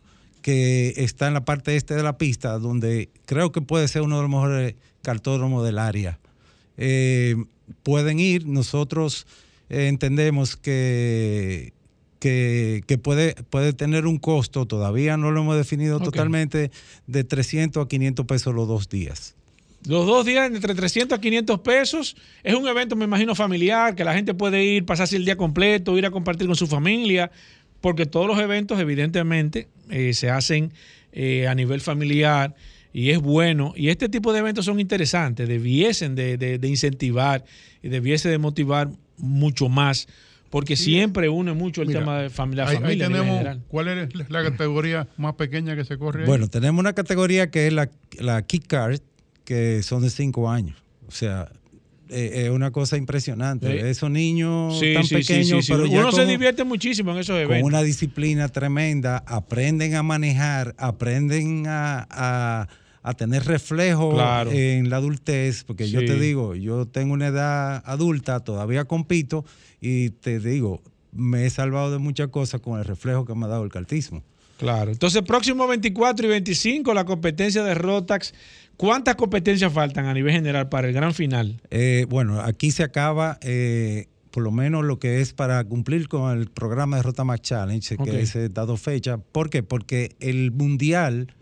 que 0.43 0.93
está 0.99 1.29
en 1.29 1.33
la 1.33 1.47
parte 1.47 1.77
este 1.77 1.95
de 1.95 2.03
la 2.03 2.19
pista, 2.19 2.59
donde 2.59 3.09
creo 3.25 3.53
que 3.53 3.63
puede 3.63 3.89
ser 3.89 4.03
uno 4.03 4.17
de 4.17 4.23
los 4.23 4.31
mejores 4.31 4.75
cartódromos 5.01 5.65
del 5.65 5.79
área. 5.79 6.19
Eh, 6.77 7.37
pueden 7.83 8.21
ir, 8.21 8.47
nosotros 8.47 9.27
entendemos 9.69 10.57
que, 10.57 11.73
que, 12.19 12.99
puede, 13.03 13.35
puede 13.51 13.73
tener 13.73 14.07
un 14.07 14.19
costo, 14.19 14.67
todavía 14.67 15.17
no 15.17 15.31
lo 15.31 15.41
hemos 15.41 15.57
definido 15.57 16.01
totalmente, 16.01 16.71
de 17.07 17.25
300 17.25 17.85
a 17.85 17.89
500 17.89 18.27
pesos 18.27 18.55
los 18.55 18.67
dos 18.67 18.89
días. 18.89 19.35
Los 19.87 20.07
dos 20.07 20.27
días 20.27 20.51
entre 20.53 20.75
300 20.75 21.19
a 21.19 21.21
500 21.21 21.61
pesos. 21.61 22.17
Es 22.43 22.55
un 22.55 22.67
evento, 22.67 22.97
me 22.97 23.05
imagino, 23.05 23.35
familiar, 23.35 23.95
que 23.95 24.05
la 24.05 24.13
gente 24.13 24.35
puede 24.35 24.65
ir, 24.65 24.85
pasarse 24.85 25.17
el 25.17 25.25
día 25.25 25.37
completo, 25.37 25.97
ir 25.97 26.05
a 26.05 26.11
compartir 26.11 26.47
con 26.47 26.57
su 26.57 26.67
familia, 26.67 27.31
porque 27.81 28.05
todos 28.05 28.27
los 28.27 28.39
eventos, 28.41 28.81
evidentemente, 28.81 29.69
eh, 29.89 30.15
se 30.15 30.31
hacen 30.31 30.73
eh, 31.13 31.47
a 31.47 31.55
nivel 31.55 31.81
familiar 31.81 32.57
y 32.93 33.11
es 33.11 33.21
bueno. 33.21 33.73
Y 33.77 33.91
este 33.91 34.09
tipo 34.09 34.33
de 34.33 34.41
eventos 34.41 34.65
son 34.65 34.81
interesantes, 34.81 35.49
debiesen 35.49 36.17
de, 36.17 36.37
de 36.37 36.69
incentivar 36.69 37.45
y 37.81 37.89
debiese 37.89 38.29
de 38.29 38.39
motivar 38.39 38.91
mucho 39.19 39.69
más, 39.69 40.09
porque 40.51 40.77
siempre 40.77 41.29
une 41.29 41.53
mucho 41.53 41.83
el 41.83 41.93
tema 41.93 42.21
de 42.21 42.31
familia. 42.31 42.67
familia 42.67 43.59
¿Cuál 43.69 43.89
es 43.89 44.31
la 44.31 44.43
categoría 44.43 45.09
más 45.17 45.35
pequeña 45.35 45.77
que 45.77 45.85
se 45.85 45.99
corre? 45.99 46.25
Bueno, 46.25 46.49
tenemos 46.49 46.81
una 46.81 46.95
categoría 46.95 47.51
que 47.51 47.67
es 47.67 47.73
la, 47.73 47.91
la 48.19 48.43
Kick 48.43 48.67
Card, 48.67 49.01
que 49.45 49.83
son 49.83 50.03
de 50.03 50.11
cinco 50.11 50.51
años. 50.51 50.77
O 51.07 51.11
sea, 51.11 51.51
eh, 52.11 52.45
es 52.45 52.51
una 52.51 52.71
cosa 52.71 52.97
impresionante. 52.97 53.91
Esos 53.91 54.11
niños 54.11 54.81
tan 54.81 55.07
pequeños, 55.07 55.67
pero 55.69 55.85
uno 55.85 56.13
se 56.13 56.27
divierte 56.27 56.65
muchísimo 56.65 57.13
en 57.13 57.19
esos 57.19 57.37
eventos. 57.37 57.59
Con 57.59 57.67
una 57.67 57.83
disciplina 57.83 58.49
tremenda, 58.49 59.23
aprenden 59.27 59.95
a 59.95 60.03
manejar, 60.03 60.75
aprenden 60.79 61.67
a 61.67 62.07
a 62.11 62.69
tener 63.15 63.45
reflejo 63.45 64.13
en 64.51 64.91
la 64.91 64.97
adultez, 64.97 65.65
porque 65.65 65.91
yo 65.91 66.01
te 66.01 66.19
digo, 66.19 66.55
yo 66.55 66.87
tengo 66.87 67.15
una 67.15 67.29
edad 67.29 67.83
adulta, 67.87 68.41
todavía 68.41 68.85
compito 68.85 69.45
y 69.81 70.11
te 70.11 70.39
digo, 70.41 70.83
me 71.13 71.47
he 71.47 71.51
salvado 71.51 71.91
de 71.91 71.99
muchas 71.99 72.29
cosas 72.29 72.61
con 72.61 72.79
el 72.79 72.85
reflejo 72.85 73.25
que 73.25 73.35
me 73.35 73.47
ha 73.47 73.49
dado 73.49 73.65
el 73.65 73.71
cartismo. 73.71 74.23
Claro. 74.59 74.91
Entonces, 74.91 75.23
próximo 75.23 75.67
24 75.69 76.27
y 76.27 76.31
25, 76.31 76.93
la 76.93 77.05
competencia 77.05 77.63
de 77.63 77.75
Rotax. 77.75 78.35
¿Cuántas 78.77 79.17
competencias 79.17 79.73
faltan 79.73 80.07
a 80.07 80.15
nivel 80.15 80.33
general 80.33 80.69
para 80.69 80.89
el 80.89 80.95
gran 80.95 81.15
final? 81.15 81.61
Eh, 81.71 82.07
bueno, 82.09 82.41
aquí 82.41 82.71
se 82.71 82.85
acaba 82.85 83.39
eh, 83.41 84.07
por 84.31 84.43
lo 84.43 84.53
menos 84.53 84.85
lo 84.85 84.99
que 84.99 85.21
es 85.21 85.33
para 85.33 85.65
cumplir 85.65 86.09
con 86.09 86.39
el 86.39 86.49
programa 86.49 86.97
de 86.97 87.03
Rotamax 87.03 87.43
Challenge, 87.43 87.97
que 87.97 88.21
es 88.21 88.55
dado 88.55 88.77
fecha. 88.77 89.19
¿Por 89.19 89.51
qué? 89.51 89.63
Porque 89.63 90.15
el 90.21 90.53
mundial 90.53 91.35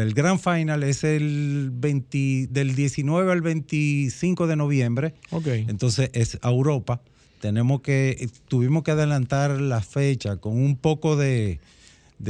el, 0.00 0.14
Grand 0.14 0.40
Final 0.40 0.82
es 0.82 1.04
el 1.04 1.70
20, 1.72 2.48
del 2.50 2.74
19 2.74 3.30
al 3.30 3.42
25 3.42 4.46
de 4.46 4.56
noviembre. 4.56 5.14
Okay. 5.30 5.66
Entonces 5.68 6.10
es 6.12 6.38
Europa. 6.42 7.00
Tenemos 7.40 7.80
que, 7.80 8.28
tuvimos 8.48 8.84
que 8.84 8.92
adelantar 8.92 9.60
la 9.60 9.80
fecha 9.80 10.36
con 10.36 10.52
un 10.52 10.76
poco 10.76 11.16
de, 11.16 11.58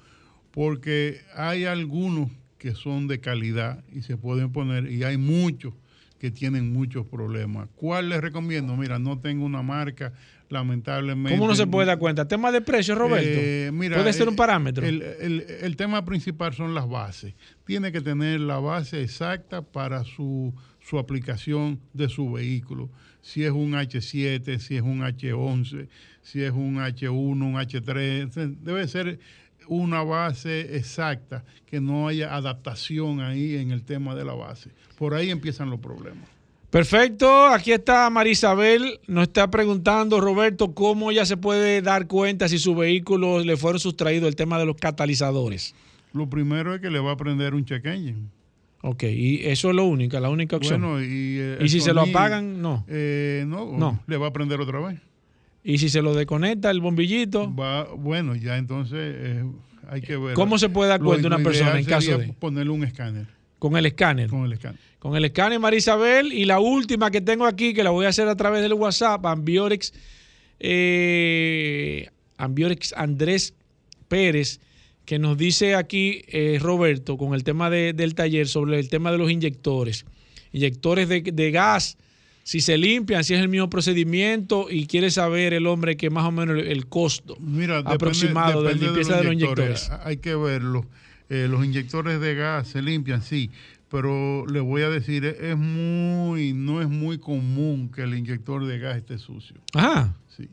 porque 0.51 1.21
hay 1.35 1.65
algunos 1.65 2.29
que 2.57 2.75
son 2.75 3.07
de 3.07 3.19
calidad 3.19 3.83
y 3.93 4.03
se 4.03 4.15
pueden 4.15 4.51
poner, 4.51 4.89
y 4.89 5.03
hay 5.03 5.17
muchos 5.17 5.73
que 6.17 6.31
tienen 6.31 6.71
muchos 6.71 7.05
problemas. 7.05 7.67
¿Cuál 7.75 8.07
les 8.07 8.21
recomiendo? 8.21 8.77
Mira, 8.77 8.97
no 8.97 9.19
tengo 9.19 9.43
una 9.43 9.61
marca 9.61 10.13
lamentablemente. 10.53 11.37
¿Cómo 11.37 11.49
no 11.49 11.55
se 11.55 11.67
puede 11.67 11.87
dar 11.87 11.97
cuenta? 11.97 12.27
¿Tema 12.27 12.51
de 12.51 12.61
precio, 12.61 12.95
Roberto? 12.95 13.27
Eh, 13.29 13.71
¿Puede 13.75 14.13
ser 14.13 14.27
un 14.27 14.35
eh, 14.35 14.37
parámetro? 14.37 14.85
El, 14.85 15.75
tema 15.75 16.05
principal 16.05 16.53
son 16.53 16.73
las 16.73 16.87
bases. 16.87 17.33
Tiene 17.65 17.91
que 17.91 17.99
tener 17.99 18.39
la 18.39 18.59
base 18.59 19.01
exacta 19.01 19.61
para 19.61 20.03
su, 20.05 20.53
su 20.79 20.97
aplicación 20.99 21.81
de 21.91 22.07
su 22.07 22.31
vehículo. 22.31 22.89
Si 23.21 23.43
es 23.43 23.51
un 23.51 23.73
H7, 23.73 24.59
si 24.59 24.75
es 24.77 24.81
un 24.81 25.01
H11, 25.01 25.87
si 26.21 26.43
es 26.43 26.51
un 26.51 26.75
H1, 26.75 27.11
un 27.11 27.55
H3. 27.55 28.57
Debe 28.61 28.87
ser 28.87 29.19
una 29.67 30.03
base 30.03 30.75
exacta, 30.77 31.43
que 31.65 31.81
no 31.81 32.07
haya 32.07 32.35
adaptación 32.35 33.21
ahí 33.21 33.55
en 33.55 33.71
el 33.71 33.83
tema 33.83 34.15
de 34.15 34.25
la 34.25 34.33
base. 34.33 34.69
Por 34.97 35.13
ahí 35.13 35.29
empiezan 35.29 35.69
los 35.69 35.79
problemas. 35.79 36.32
Perfecto, 36.73 37.45
aquí 37.45 37.71
está 37.71 38.09
Marisabel, 38.09 38.99
nos 39.05 39.27
está 39.27 39.51
preguntando 39.51 40.19
Roberto 40.19 40.73
cómo 40.73 41.11
ella 41.11 41.23
se 41.23 41.37
puede 41.37 41.83
dar 41.83 42.07
cuenta 42.07 42.49
si 42.49 42.57
su 42.57 42.73
vehículo 42.73 43.41
le 43.41 43.57
fueron 43.57 43.79
sustraídos 43.79 44.27
el 44.27 44.35
tema 44.35 44.57
de 44.57 44.65
los 44.65 44.77
catalizadores. 44.77 45.75
Lo 46.13 46.27
primero 46.31 46.73
es 46.73 46.81
que 46.81 46.89
le 46.89 46.97
va 46.97 47.11
a 47.11 47.15
prender 47.15 47.53
un 47.53 47.63
check 47.63 47.85
engine. 47.85 48.27
Ok, 48.81 49.03
y 49.03 49.41
eso 49.43 49.69
es 49.69 49.75
lo 49.75 49.85
único, 49.85 50.19
la 50.19 50.31
única 50.31 50.55
opción. 50.55 50.81
Bueno, 50.81 50.99
y, 50.99 51.37
eh, 51.39 51.67
si 51.67 51.79
se 51.79 51.93
lo 51.93 52.01
apagan, 52.01 52.59
no. 52.59 52.83
Eh, 52.87 53.45
no. 53.45 53.77
No. 53.77 53.99
Le 54.07 54.17
va 54.17 54.29
a 54.29 54.33
prender 54.33 54.59
otra 54.59 54.79
vez. 54.79 54.99
Y 55.63 55.77
si 55.77 55.89
se 55.89 56.01
lo 56.01 56.15
desconecta 56.15 56.71
el 56.71 56.81
bombillito. 56.81 57.53
Va, 57.55 57.83
bueno, 57.83 58.33
ya 58.33 58.57
entonces 58.57 58.97
eh, 58.99 59.45
hay 59.89 60.01
que 60.01 60.17
ver. 60.17 60.33
¿Cómo 60.33 60.57
se 60.57 60.69
puede 60.69 60.89
dar 60.89 61.01
cuenta 61.01 61.27
una 61.27 61.37
persona 61.37 61.77
en 61.77 61.85
caso 61.85 62.17
de 62.17 62.33
ponerle 62.33 62.71
un 62.71 62.83
escáner? 62.83 63.27
Con 63.63 63.77
el 63.77 63.85
escáner. 63.85 64.29
Con 64.29 64.43
el 64.43 64.51
escáner. 64.51 64.77
Con 64.99 65.15
el 65.15 65.23
escáner 65.23 65.57
Marisabel. 65.57 66.33
Y 66.33 66.43
la 66.43 66.59
última 66.59 67.09
que 67.11 67.21
tengo 67.21 67.45
aquí, 67.45 67.73
que 67.73 67.81
la 67.81 67.91
voy 67.91 68.05
a 68.05 68.09
hacer 68.09 68.27
a 68.27 68.35
través 68.35 68.61
del 68.61 68.73
WhatsApp, 68.73 69.25
Ambiorex, 69.25 69.93
eh, 70.59 72.09
Ambiorex 72.35 72.91
Andrés 72.91 73.53
Pérez, 74.09 74.59
que 75.05 75.17
nos 75.17 75.37
dice 75.37 75.75
aquí 75.75 76.23
eh, 76.27 76.57
Roberto 76.59 77.15
con 77.15 77.35
el 77.35 77.45
tema 77.45 77.69
del 77.69 78.15
taller 78.15 78.49
sobre 78.49 78.77
el 78.81 78.89
tema 78.89 79.13
de 79.13 79.17
los 79.17 79.31
inyectores. 79.31 80.05
Inyectores 80.51 81.07
de, 81.07 81.51
gas, 81.51 81.97
si 82.43 82.59
se 82.59 82.77
limpian, 82.77 83.23
si 83.23 83.33
es 83.33 83.39
el 83.39 83.47
mismo 83.47 83.69
procedimiento 83.69 84.67
y 84.69 84.87
quiere 84.87 85.09
saber 85.09 85.53
el 85.53 85.67
hombre 85.67 85.95
que 85.95 86.09
más 86.09 86.25
o 86.25 86.33
menos 86.33 86.61
el, 86.61 86.87
costo 86.87 87.37
aproximado 87.85 88.61
de 88.61 88.75
limpieza 88.75 89.15
de 89.15 89.23
los, 89.23 89.33
inyectores. 89.35 89.89
Hay 90.03 90.17
que 90.17 90.35
verlo. 90.35 90.85
Eh, 91.29 91.47
los 91.49 91.63
inyectores 91.65 92.19
de 92.19 92.35
gas 92.35 92.67
se 92.67 92.81
limpian, 92.81 93.21
sí, 93.21 93.49
pero 93.89 94.45
le 94.47 94.59
voy 94.59 94.81
a 94.81 94.89
decir, 94.89 95.25
es 95.25 95.57
muy, 95.57 96.53
no 96.53 96.81
es 96.81 96.89
muy 96.89 97.17
común 97.17 97.89
que 97.93 98.01
el 98.01 98.15
inyector 98.15 98.65
de 98.65 98.79
gas 98.79 98.97
esté 98.97 99.17
sucio. 99.17 99.55
Ajá. 99.73 100.15
Sí. 100.35 100.49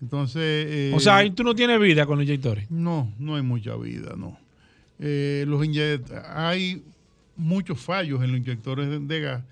Entonces. 0.00 0.42
Eh, 0.42 0.92
o 0.94 1.00
sea, 1.00 1.18
ahí 1.18 1.30
tú 1.30 1.44
no 1.44 1.54
tienes 1.54 1.78
vida 1.80 2.06
con 2.06 2.18
los 2.18 2.26
inyectores. 2.26 2.70
No, 2.70 3.12
no 3.18 3.36
hay 3.36 3.42
mucha 3.42 3.76
vida, 3.76 4.14
no. 4.16 4.38
Eh, 4.98 5.44
los 5.46 5.62
hay 6.34 6.82
muchos 7.36 7.80
fallos 7.80 8.22
en 8.22 8.32
los 8.32 8.40
inyectores 8.40 9.06
de, 9.08 9.20
gas. 9.20 9.42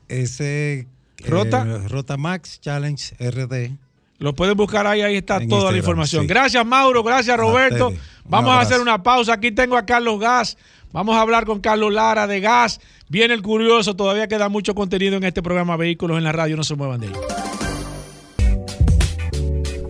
Ese 0.08 0.86
Rota. 1.26 1.66
Eh, 1.66 1.88
Rota 1.88 2.16
Max 2.16 2.60
Challenge 2.60 3.14
RD. 3.18 3.76
Lo 4.18 4.34
pueden 4.34 4.56
buscar 4.56 4.86
ahí, 4.86 5.02
ahí 5.02 5.16
está 5.16 5.44
toda 5.46 5.72
la 5.72 5.78
información. 5.78 6.26
Gracias, 6.26 6.64
Mauro. 6.64 7.02
Gracias, 7.02 7.36
Roberto. 7.36 7.92
Vamos 8.24 8.52
a 8.52 8.60
hacer 8.60 8.80
una 8.80 9.02
pausa. 9.02 9.34
Aquí 9.34 9.52
tengo 9.52 9.76
a 9.76 9.84
Carlos 9.84 10.20
Gas. 10.20 10.56
Vamos 10.92 11.16
a 11.16 11.20
hablar 11.20 11.44
con 11.44 11.60
Carlos 11.60 11.92
Lara 11.92 12.26
de 12.26 12.40
Gas. 12.40 12.80
Viene 13.08 13.34
el 13.34 13.42
curioso. 13.42 13.96
Todavía 13.96 14.28
queda 14.28 14.48
mucho 14.48 14.74
contenido 14.74 15.16
en 15.16 15.24
este 15.24 15.42
programa 15.42 15.76
Vehículos 15.76 16.16
en 16.16 16.24
la 16.24 16.32
Radio. 16.32 16.56
No 16.56 16.64
se 16.64 16.76
muevan 16.76 17.00
de 17.00 17.08
ahí. 17.08 17.14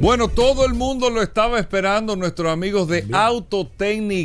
Bueno, 0.01 0.29
todo 0.29 0.67
el 0.67 0.75
mundo 0.75 1.09
lo 1.09 1.23
estaba 1.23 1.59
esperando, 1.59 2.17
nuestros 2.17 2.53
amigos 2.53 2.89
de 2.89 3.07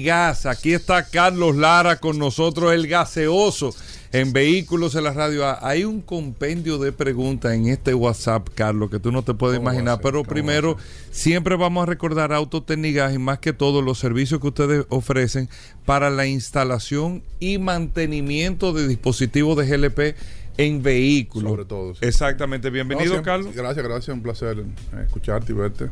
Gas. 0.04 0.46
Aquí 0.46 0.74
está 0.74 1.06
Carlos 1.06 1.56
Lara 1.56 1.98
con 1.98 2.18
nosotros, 2.18 2.74
el 2.74 2.88
gaseoso 2.88 3.74
en 4.12 4.34
Vehículos 4.34 4.96
en 4.96 5.04
la 5.04 5.14
Radio. 5.14 5.44
Hay 5.66 5.84
un 5.84 6.02
compendio 6.02 6.78
de 6.78 6.92
preguntas 6.92 7.54
en 7.54 7.68
este 7.68 7.94
WhatsApp, 7.94 8.50
Carlos, 8.56 8.90
que 8.90 9.00
tú 9.00 9.12
no 9.12 9.24
te 9.24 9.34
puedes 9.34 9.60
imaginar. 9.60 10.00
Pero 10.02 10.24
primero, 10.24 10.78
siempre 11.12 11.56
vamos 11.56 11.84
a 11.84 11.86
recordar 11.86 12.34
Autotecnigas 12.34 13.14
y 13.14 13.20
más 13.20 13.40
que 13.40 13.54
todo 13.54 13.82
los 13.82 14.00
servicios 14.00 14.42
que 14.42 14.48
ustedes 14.48 14.86
ofrecen 14.90 15.50
para 15.86 16.10
la 16.10 16.26
instalación 16.26 17.24
y 17.40 17.58
mantenimiento 17.58 18.74
de 18.74 18.88
dispositivos 18.88 19.58
de 19.58 19.78
GLP 19.78 20.16
en 20.58 20.84
vehículos. 20.84 21.52
Sobre 21.52 21.66
todo. 21.66 21.94
Exactamente. 22.02 22.70
Bienvenido, 22.70 23.22
Carlos. 23.22 23.56
Gracias, 23.56 23.86
gracias. 23.86 24.14
Un 24.14 24.24
placer 24.24 24.64
escucharte 25.06 25.52
y 25.52 25.56
verte 25.56 25.90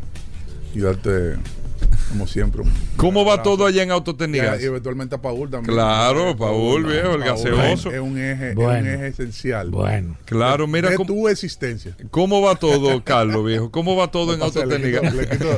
y 0.73 0.79
darte 0.79 1.37
como 2.09 2.27
siempre. 2.27 2.63
¿Cómo 2.95 3.25
va 3.25 3.43
todo 3.43 3.65
allá 3.65 3.83
en 3.83 3.91
Autotécnicas? 3.91 4.61
Y, 4.61 4.65
eventualmente 4.65 5.15
a 5.15 5.21
Paul 5.21 5.49
también. 5.49 5.73
Claro, 5.73 6.35
Paul, 6.37 6.85
viejo, 6.85 7.15
el 7.15 7.23
gaseoso. 7.23 7.91
Es 7.91 7.99
un 7.99 8.17
eje, 8.17 8.51
es 8.51 8.57
un 8.57 8.87
eje 8.87 9.07
esencial. 9.07 9.69
Bueno. 9.69 10.15
Claro, 10.25 10.67
mira. 10.67 10.89
De 10.89 10.97
tu 10.97 11.27
existencia. 11.27 11.95
¿Cómo 12.11 12.41
va 12.41 12.55
todo, 12.55 13.03
Carlos, 13.03 13.45
viejo? 13.45 13.71
¿Cómo 13.71 13.95
va 13.95 14.09
todo 14.09 14.33
en 14.33 14.41
Autotécnicas? 14.41 15.13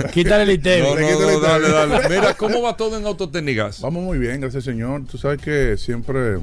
Quítale 0.12 0.44
el 0.44 0.52
ITEM. 0.52 0.84
No, 0.84 0.96
no, 0.96 1.20
no, 1.20 1.40
dale, 1.40 1.70
dale. 1.70 2.10
Mira, 2.10 2.34
¿cómo 2.36 2.62
va 2.62 2.76
todo 2.76 2.98
en 2.98 3.06
Autotécnicas? 3.06 3.82
Vamos 3.82 4.04
muy 4.04 4.18
bien, 4.18 4.42
gracias, 4.42 4.64
señor. 4.64 5.04
Tú 5.06 5.18
sabes 5.18 5.42
que 5.42 5.78
siempre 5.78 6.40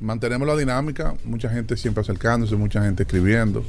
mantenemos 0.00 0.46
la 0.46 0.56
dinámica, 0.56 1.14
mucha 1.24 1.48
gente 1.48 1.76
siempre 1.76 2.02
acercándose, 2.02 2.56
mucha 2.56 2.82
gente 2.82 3.04
escribiendo. 3.04 3.64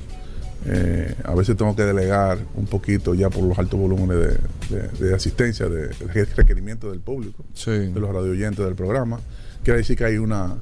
Eh, 0.68 1.16
a 1.24 1.36
veces 1.36 1.56
tengo 1.56 1.76
que 1.76 1.84
delegar 1.84 2.40
un 2.56 2.66
poquito 2.66 3.14
ya 3.14 3.30
por 3.30 3.44
los 3.44 3.58
altos 3.60 3.80
volúmenes 3.80 4.38
de, 5.00 5.14
asistencia, 5.14 5.68
de, 5.68 5.90
requerimiento 6.36 6.90
del 6.90 7.02
público, 7.02 7.46
de 7.66 8.00
los 8.00 8.12
radioyentes 8.12 8.66
del 8.66 8.76
programa. 8.76 9.20
Quiere 9.64 9.80
decir 9.80 9.98
que 9.98 10.06
hay 10.06 10.18
una... 10.18 10.56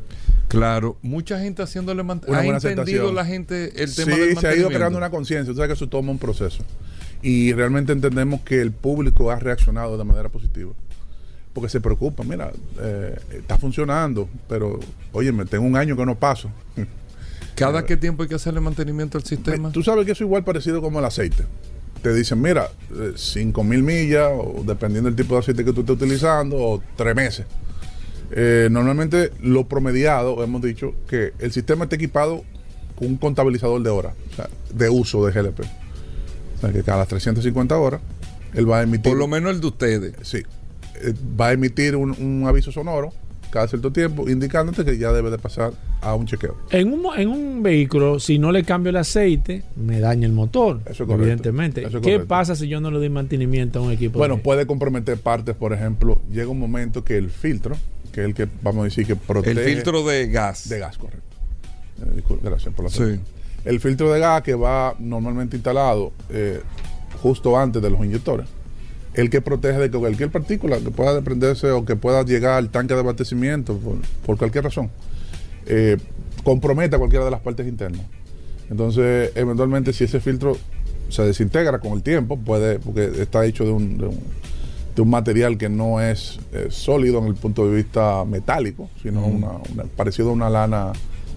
Claro, 0.50 0.98
mucha 1.02 1.40
gente 1.40 1.64
haciéndole 1.64 2.04
mantenimiento. 2.04 2.68
¿Ha 2.68 2.72
entendido 2.72 3.12
la 3.12 3.26
gente 3.26 3.82
el 3.82 3.96
tema 3.96 4.16
sí, 4.16 4.36
se 4.36 4.48
ha 4.48 4.56
ido 4.56 4.70
creando 4.70 4.98
una 4.98 5.10
conciencia. 5.10 5.52
Tú 5.52 5.56
sabes 5.56 5.70
que 5.70 5.74
eso 5.74 5.88
toma 5.88 6.12
un 6.12 6.20
proceso. 6.20 6.64
Y 7.22 7.54
realmente 7.54 7.94
entendemos 7.94 8.42
que 8.42 8.62
el 8.62 8.72
público 8.72 9.32
ha 9.32 9.40
reaccionado 9.40 9.98
de 9.98 10.04
manera 10.04 10.30
positiva 10.30 10.74
porque 11.54 11.70
se 11.70 11.80
preocupa, 11.80 12.24
mira, 12.24 12.52
eh, 12.82 13.16
está 13.32 13.58
funcionando, 13.58 14.28
pero 14.50 14.80
oye, 15.12 15.32
me 15.32 15.46
tengo 15.46 15.66
un 15.66 15.78
año 15.78 15.96
que 15.96 16.06
no 16.06 16.16
paso. 16.16 16.50
¿Cada 17.56 17.86
qué 17.86 17.98
tiempo 17.98 18.24
hay 18.24 18.30
que 18.30 18.36
hacerle 18.36 18.60
mantenimiento 18.60 19.18
al 19.18 19.24
sistema? 19.24 19.72
Tú 19.72 19.84
sabes 19.84 20.06
que 20.06 20.12
eso 20.12 20.24
es 20.24 20.28
igual 20.28 20.44
parecido 20.44 20.82
como 20.82 21.00
el 21.00 21.06
aceite. 21.06 21.46
Te 22.02 22.14
dicen, 22.14 22.42
mira, 22.42 22.70
5 23.16 23.62
eh, 23.62 23.64
mil 23.64 23.84
millas, 23.84 24.30
o 24.34 24.64
dependiendo 24.66 25.10
del 25.10 25.16
tipo 25.16 25.36
de 25.36 25.40
aceite 25.42 25.64
que 25.64 25.72
tú 25.72 25.82
estés 25.82 25.96
utilizando, 25.96 26.58
o 26.58 26.84
tres 26.98 27.16
meses. 27.16 27.46
Eh, 28.32 28.68
normalmente 28.72 29.32
lo 29.42 29.68
promediado, 29.68 30.44
hemos 30.44 30.62
dicho 30.62 30.96
que 31.08 31.34
el 31.40 31.52
sistema 31.52 31.84
está 31.84 31.96
equipado 31.96 32.44
con 32.96 33.08
un 33.08 33.18
contabilizador 33.18 33.82
de 33.84 33.90
horas, 33.90 34.16
o 34.32 34.36
sea, 34.36 34.50
de 34.74 34.90
uso 34.90 35.26
de 35.26 35.32
GLP. 35.32 35.62
O 35.62 36.62
sea, 36.62 36.72
que 36.72 36.84
cada 36.84 37.06
350 37.06 37.78
horas 37.78 38.02
él 38.54 38.70
va 38.70 38.80
a 38.80 38.84
emitir... 38.84 39.12
Por 39.12 39.18
lo 39.18 39.28
menos 39.28 39.52
el 39.52 39.62
de 39.62 39.68
ustedes. 39.68 40.14
Sí. 40.24 40.44
Eh, 40.96 41.14
va 41.40 41.50
a 41.50 41.52
emitir 41.54 41.96
un, 41.96 42.44
aviso 42.48 42.72
sonoro 42.72 43.14
cada 43.54 43.68
cierto 43.68 43.92
tiempo 43.92 44.28
indicándote 44.28 44.84
que 44.84 44.98
ya 44.98 45.12
debe 45.12 45.30
de 45.30 45.38
pasar 45.38 45.74
a 46.02 46.16
un 46.16 46.26
chequeo. 46.26 46.58
En 46.72 46.92
un, 46.92 47.06
en 47.16 47.30
un 47.30 47.62
vehículo, 47.62 48.20
si 48.20 48.40
no 48.40 48.52
le 48.52 48.64
cambio 48.64 48.90
el 48.90 48.96
aceite, 48.96 49.64
me 49.76 50.00
daña 50.00 50.26
el 50.26 50.34
motor, 50.34 50.82
Eso 50.88 51.04
evidentemente. 51.04 51.86
¿Qué 52.02 52.20
pasa 52.20 52.56
si 52.56 52.68
yo 52.68 52.82
no 52.82 52.90
le 52.90 52.98
doy 52.98 53.12
mantenimiento 53.12 53.78
a 53.78 53.84
un 53.84 53.92
equipo? 53.92 54.18
Bueno, 54.18 54.40
puede 54.40 54.66
comprometer 54.66 55.20
partes, 55.20 55.56
por 55.56 55.72
ejemplo, 55.72 56.20
llega 56.32 56.48
un 56.48 56.58
momento 56.58 57.04
que 57.04 57.16
el 57.16 57.30
filtro, 57.30 57.78
que 58.12 58.22
es 58.22 58.26
el 58.26 58.34
que 58.34 58.48
vamos 58.64 58.82
a 58.82 58.86
decir 58.86 59.06
que 59.06 59.16
protege... 59.16 59.52
El 59.52 59.76
filtro 59.76 60.04
de 60.04 60.28
gas. 60.30 60.68
De 60.68 60.80
gas, 60.80 60.98
correcto. 60.98 61.38
Eh, 62.04 62.24
gracias 62.42 62.74
por 62.74 62.86
la 62.86 62.90
sí. 62.90 63.20
El 63.66 63.80
filtro 63.80 64.12
de 64.12 64.20
gas 64.20 64.42
que 64.42 64.56
va 64.56 64.96
normalmente 64.98 65.58
instalado 65.58 66.12
eh, 66.32 66.60
justo 67.22 67.56
antes 67.56 67.84
de 67.84 67.92
los 67.92 68.04
inyectores 68.04 68.48
el 69.14 69.30
que 69.30 69.42
protege 69.42 69.80
de 69.80 69.92
cualquier 69.92 70.30
partícula 70.32 70.80
que 70.80 70.92
pueda 70.92 71.14
desprenderse 71.14 71.72
o 71.72 71.86
que 71.86 71.96
pueda 71.96 72.24
llegar 72.24 72.54
al 72.54 72.70
tanque 72.70 72.94
de 72.94 73.02
abastecimiento 73.02 73.80
por, 74.26 74.38
cualquier 74.38 74.64
razón, 74.64 74.90
eh, 75.66 75.98
compromete 76.44 76.96
a 76.96 77.00
cualquiera 77.00 77.26
de 77.26 77.32
las 77.32 77.42
partes 77.42 77.68
internas. 77.68 78.02
Entonces, 78.70 79.32
eventualmente, 79.36 79.94
si 79.94 80.06
ese 80.06 80.20
filtro 80.20 80.58
se 81.10 81.24
desintegra 81.24 81.80
con 81.80 81.94
el 81.94 82.02
tiempo, 82.02 82.38
puede, 82.38 82.80
porque 82.80 83.12
está 83.22 83.46
hecho 83.46 83.66
de 83.66 83.72
un, 83.72 83.98
de 83.98 85.02
un, 85.02 85.10
material 85.10 85.58
que 85.58 85.70
no 85.70 86.02
es 86.02 86.40
sólido 86.70 87.20
en 87.20 87.26
el 87.26 87.36
punto 87.36 87.68
de 87.68 87.76
vista 87.76 88.26
metálico, 88.26 88.90
sino 89.02 89.62
parecido 89.96 90.30
a 90.30 90.34
una 90.34 90.50
lana 90.50 90.94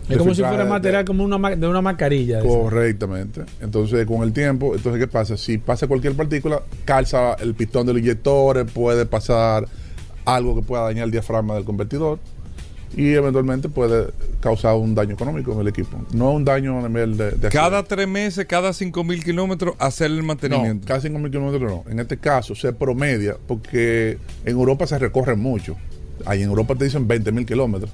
es 0.08 0.18
como 0.18 0.34
si 0.34 0.42
fuera 0.42 0.64
material 0.64 1.04
como 1.04 1.24
una, 1.24 1.56
de 1.56 1.66
una 1.66 1.82
mascarilla. 1.82 2.40
Correctamente. 2.40 3.42
Entonces, 3.60 4.06
con 4.06 4.22
el 4.22 4.32
tiempo, 4.32 4.74
entonces, 4.74 5.00
¿qué 5.00 5.08
pasa? 5.08 5.36
Si 5.36 5.58
pasa 5.58 5.86
cualquier 5.86 6.14
partícula, 6.14 6.62
calza 6.84 7.34
el 7.34 7.54
pistón 7.54 7.86
del 7.86 7.98
inyector, 7.98 8.66
puede 8.66 9.06
pasar 9.06 9.66
algo 10.24 10.54
que 10.54 10.62
pueda 10.62 10.84
dañar 10.84 11.04
el 11.04 11.10
diafragma 11.10 11.54
del 11.54 11.64
convertidor 11.64 12.18
y 12.96 13.12
eventualmente 13.12 13.68
puede 13.68 14.08
causar 14.40 14.74
un 14.74 14.94
daño 14.94 15.14
económico 15.14 15.52
en 15.52 15.60
el 15.60 15.68
equipo. 15.68 15.98
No 16.12 16.32
un 16.32 16.44
daño 16.44 16.78
a 16.78 16.88
nivel 16.88 17.16
de... 17.16 17.48
cada 17.50 17.82
tres 17.82 18.08
meses, 18.08 18.46
cada 18.46 18.72
cinco 18.72 19.04
mil 19.04 19.22
kilómetros, 19.22 19.74
hacer 19.78 20.10
el 20.10 20.22
mantenimiento. 20.22 20.82
No, 20.82 20.88
cada 20.88 21.00
cinco 21.00 21.18
mil 21.18 21.30
kilómetros 21.30 21.70
no. 21.70 21.84
En 21.90 21.98
este 22.00 22.16
caso 22.16 22.54
se 22.54 22.72
promedia 22.72 23.36
porque 23.46 24.18
en 24.44 24.56
Europa 24.56 24.86
se 24.86 24.98
recorre 24.98 25.36
mucho. 25.36 25.76
Ahí 26.24 26.42
en 26.42 26.48
Europa 26.48 26.74
te 26.74 26.84
dicen 26.84 27.06
20 27.06 27.32
mil 27.32 27.44
kilómetros. 27.44 27.90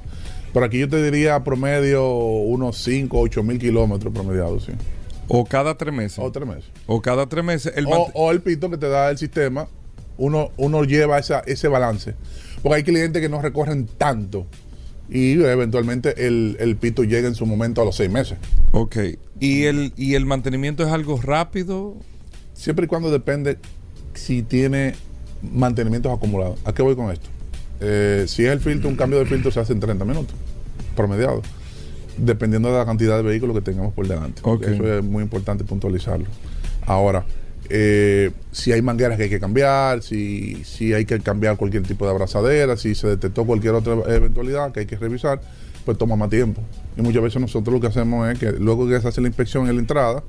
Por 0.53 0.65
aquí 0.65 0.79
yo 0.79 0.89
te 0.89 1.03
diría 1.03 1.43
promedio 1.45 2.07
unos 2.15 2.79
5, 2.79 3.19
8 3.19 3.43
mil 3.43 3.59
kilómetros 3.59 4.13
promediados, 4.13 4.65
sí. 4.65 4.73
O 5.29 5.45
cada 5.45 5.77
tres 5.77 5.95
meses. 5.95 6.19
O 6.19 6.31
tres 6.31 6.47
meses. 6.47 6.71
O 6.87 7.01
cada 7.01 7.27
tres 7.27 7.45
meses. 7.45 7.73
El 7.77 7.87
o, 7.89 8.31
el 8.31 8.43
pito 8.43 8.69
que 8.71 8.77
te 8.77 8.89
da 8.89 9.11
el 9.11 9.19
sistema, 9.19 9.69
uno, 10.19 10.51
uno 10.57 10.85
lleva 10.85 11.19
esa, 11.19 11.41
ese 11.47 11.69
balance. 11.69 12.15
Porque 12.63 12.77
hay 12.77 12.83
clientes 12.83 13.23
que 13.23 13.29
no 13.29 13.41
recorren 13.41 13.87
tanto 13.87 14.47
y 15.09 15.33
eventualmente 15.43 16.27
el, 16.27 16.77
pito 16.81 17.05
llega 17.05 17.29
en 17.29 17.35
su 17.35 17.45
momento 17.45 17.83
a 17.83 17.85
los 17.85 17.97
seis 17.97 18.11
meses. 18.11 18.39
Ok. 18.73 18.97
¿Y 19.41 19.65
el, 19.65 19.93
¿Y 19.97 20.15
el 20.15 20.25
mantenimiento 20.25 20.85
es 20.85 20.91
algo 20.91 21.21
rápido? 21.21 21.97
Siempre 22.55 22.87
y 22.87 22.89
cuando 22.89 23.11
depende 23.11 23.59
si 24.15 24.43
tiene 24.43 24.95
mantenimientos 25.43 26.13
acumulados. 26.13 26.59
¿A 26.65 26.73
qué 26.73 26.83
voy 26.83 26.97
con 26.97 27.11
esto? 27.11 27.29
Eh, 27.83 28.25
si 28.29 28.45
es 28.45 28.53
el 28.53 28.61
filtro, 28.61 28.89
un 28.89 28.97
cambio 28.97 29.19
de 29.19 29.27
filtro 29.27 29.51
se 29.51 29.61
hace 29.61 29.73
en 29.73 29.81
30 29.81 30.05
minutos, 30.05 30.35
promediado, 30.95 31.43
dependiendo 32.17 32.71
de 32.71 32.79
la 32.79 32.87
cantidad 32.87 33.17
de 33.17 33.23
vehículos 33.23 33.57
que 33.57 33.63
tengamos 33.63 33.93
por 33.93 34.07
delante. 34.07 34.41
Eso 34.41 34.99
es 34.99 35.05
muy 35.05 35.23
importante 35.23 35.65
puntualizarlo. 35.65 36.27
Ahora, 36.87 37.25
eh, 37.69 38.31
si 38.53 38.71
hay 38.73 38.83
mangueras 38.83 39.17
que 39.17 39.25
hay 39.25 39.31
que 39.31 39.41
cambiar, 39.41 40.03
si, 40.03 40.63
si 40.65 40.93
hay 40.93 41.05
que 41.05 41.19
cambiar 41.21 41.57
cualquier 41.57 41.83
tipo 41.83 42.05
de 42.05 42.13
abrazadera, 42.13 42.77
si 42.77 42.95
se 42.95 43.09
detectó 43.09 43.45
cualquier 43.45 43.75
otra 43.75 43.95
eventualidad 44.15 44.73
que 44.73 44.81
hay 44.81 44.87
que 44.87 44.97
revisar, 44.97 45.41
pues 45.85 45.99
toma 45.99 46.15
más 46.15 46.31
tiempo. 46.31 46.63
Y 46.97 47.03
muchas 47.03 47.23
veces 47.23 47.41
nosotros 47.41 47.75
lo 47.75 47.81
que 47.81 47.89
hacemos 47.89 48.31
es 48.31 48.39
que 48.39 48.53
luego 48.53 48.89
que 48.89 49.01
se 49.01 49.09
hace 49.09 49.21
la 49.21 49.29
inspección 49.29 49.69
en 49.69 49.75
la 49.75 49.81
entrada, 49.81 50.23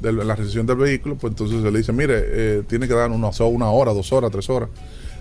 de 0.00 0.12
la 0.12 0.36
recepción 0.36 0.66
del 0.66 0.76
vehículo, 0.76 1.16
pues 1.16 1.32
entonces 1.32 1.62
se 1.62 1.70
le 1.70 1.78
dice, 1.78 1.92
mire, 1.92 2.14
eh, 2.18 2.62
tiene 2.68 2.86
que 2.86 2.94
dar 2.94 3.10
una, 3.10 3.30
una 3.30 3.70
hora, 3.70 3.92
dos 3.92 4.12
horas, 4.12 4.30
tres 4.30 4.48
horas. 4.48 4.68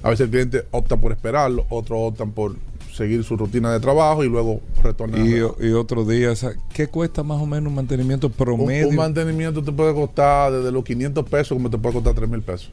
A 0.03 0.09
veces 0.09 0.25
el 0.25 0.29
cliente 0.29 0.65
opta 0.71 0.97
por 0.97 1.11
esperarlo, 1.11 1.65
otros 1.69 1.99
optan 2.01 2.31
por 2.31 2.55
seguir 2.93 3.23
su 3.23 3.37
rutina 3.37 3.71
de 3.71 3.79
trabajo 3.79 4.23
y 4.23 4.29
luego 4.29 4.61
retornar. 4.83 5.19
Y, 5.19 5.37
y 5.37 5.71
otro 5.71 6.03
día, 6.03 6.33
¿qué 6.73 6.87
cuesta 6.87 7.23
más 7.23 7.39
o 7.41 7.45
menos 7.45 7.69
un 7.69 7.75
mantenimiento 7.75 8.29
promedio? 8.29 8.89
Un, 8.89 8.95
mantenimiento 8.95 9.63
te 9.63 9.71
puede 9.71 9.93
costar 9.93 10.51
desde 10.51 10.71
los 10.71 10.83
500 10.83 11.29
pesos 11.29 11.55
como 11.55 11.69
te 11.69 11.77
puede 11.77 11.93
costar 11.95 12.15
3 12.15 12.29
mil 12.29 12.41
pesos 12.41 12.71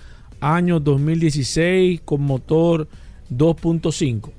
año 0.42 0.80
2016 0.80 2.02
con 2.04 2.22
motor 2.22 2.88
2.5? 3.32 4.39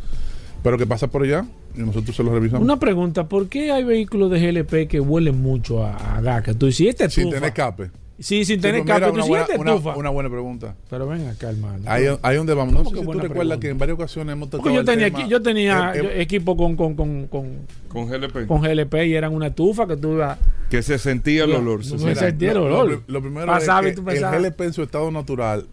Pero 0.63 0.77
que 0.77 0.85
pasa 0.85 1.07
por 1.07 1.23
allá 1.23 1.45
y 1.75 1.79
nosotros 1.79 2.15
se 2.15 2.23
lo 2.23 2.31
revisamos. 2.33 2.63
Una 2.63 2.77
pregunta, 2.77 3.27
¿por 3.27 3.47
qué 3.47 3.71
hay 3.71 3.83
vehículos 3.83 4.29
de 4.31 4.39
GLP 4.39 4.87
que 4.87 4.99
huelen 4.99 5.41
mucho 5.41 5.83
a, 5.83 6.17
a 6.17 6.21
gas? 6.21 6.43
Que 6.43 6.53
tú 6.53 6.67
dices, 6.67 6.87
este 6.89 7.09
Sin 7.09 7.29
tener 7.29 7.45
escape. 7.45 7.89
Sí, 8.19 8.45
sin 8.45 8.61
tener 8.61 8.81
escape. 8.81 9.07
Tú 9.07 9.13
una, 9.13 9.25
buena, 9.25 9.47
una, 9.57 9.95
una, 9.95 10.09
buena 10.11 10.29
pregunta. 10.29 10.75
Pero 10.91 11.07
ven 11.07 11.27
acá, 11.27 11.49
hermano. 11.49 11.83
Ahí, 11.87 12.05
ahí 12.21 12.35
donde 12.35 12.53
vamos. 12.53 12.73
No 12.75 12.83
sé 12.87 12.95
si 12.95 13.03
tú 13.03 13.13
recuerdas 13.13 13.57
que 13.57 13.69
en 13.69 13.79
varias 13.79 13.95
ocasiones 13.95 14.33
hemos 14.33 14.51
tocado 14.51 14.75
yo 14.75 14.85
tenía, 14.85 15.11
tema, 15.11 15.27
yo 15.27 15.41
tenía 15.41 15.93
eh, 15.95 16.21
equipo 16.21 16.55
con, 16.55 16.75
con, 16.75 16.93
con, 16.93 17.25
con, 17.25 17.49
con 17.87 18.07
GLP. 18.07 18.45
Con 18.45 18.61
GLP 18.61 18.93
y 19.07 19.15
eran 19.15 19.33
una 19.33 19.47
estufa 19.47 19.87
que 19.87 19.97
tú 19.97 20.13
ibas... 20.13 20.37
Que 20.69 20.83
se 20.83 20.99
sentía 20.99 21.45
el 21.45 21.53
olor. 21.53 21.83
Se, 21.83 21.97
se 21.97 22.13
sentía 22.13 22.51
el 22.51 22.57
olor. 22.57 22.91
Lo, 22.91 23.03
lo 23.07 23.21
primero 23.21 23.47
Pasaba 23.47 23.87
es 23.87 23.99
que 23.99 24.11
el 24.11 24.23
GLP 24.23 24.61
en 24.61 24.73
su 24.73 24.83
estado 24.83 25.09
natural 25.09 25.65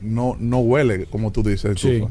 no, 0.00 0.36
no 0.40 0.58
huele, 0.58 1.06
como 1.06 1.30
tú 1.30 1.44
dices, 1.44 1.76
estufa. 1.76 2.10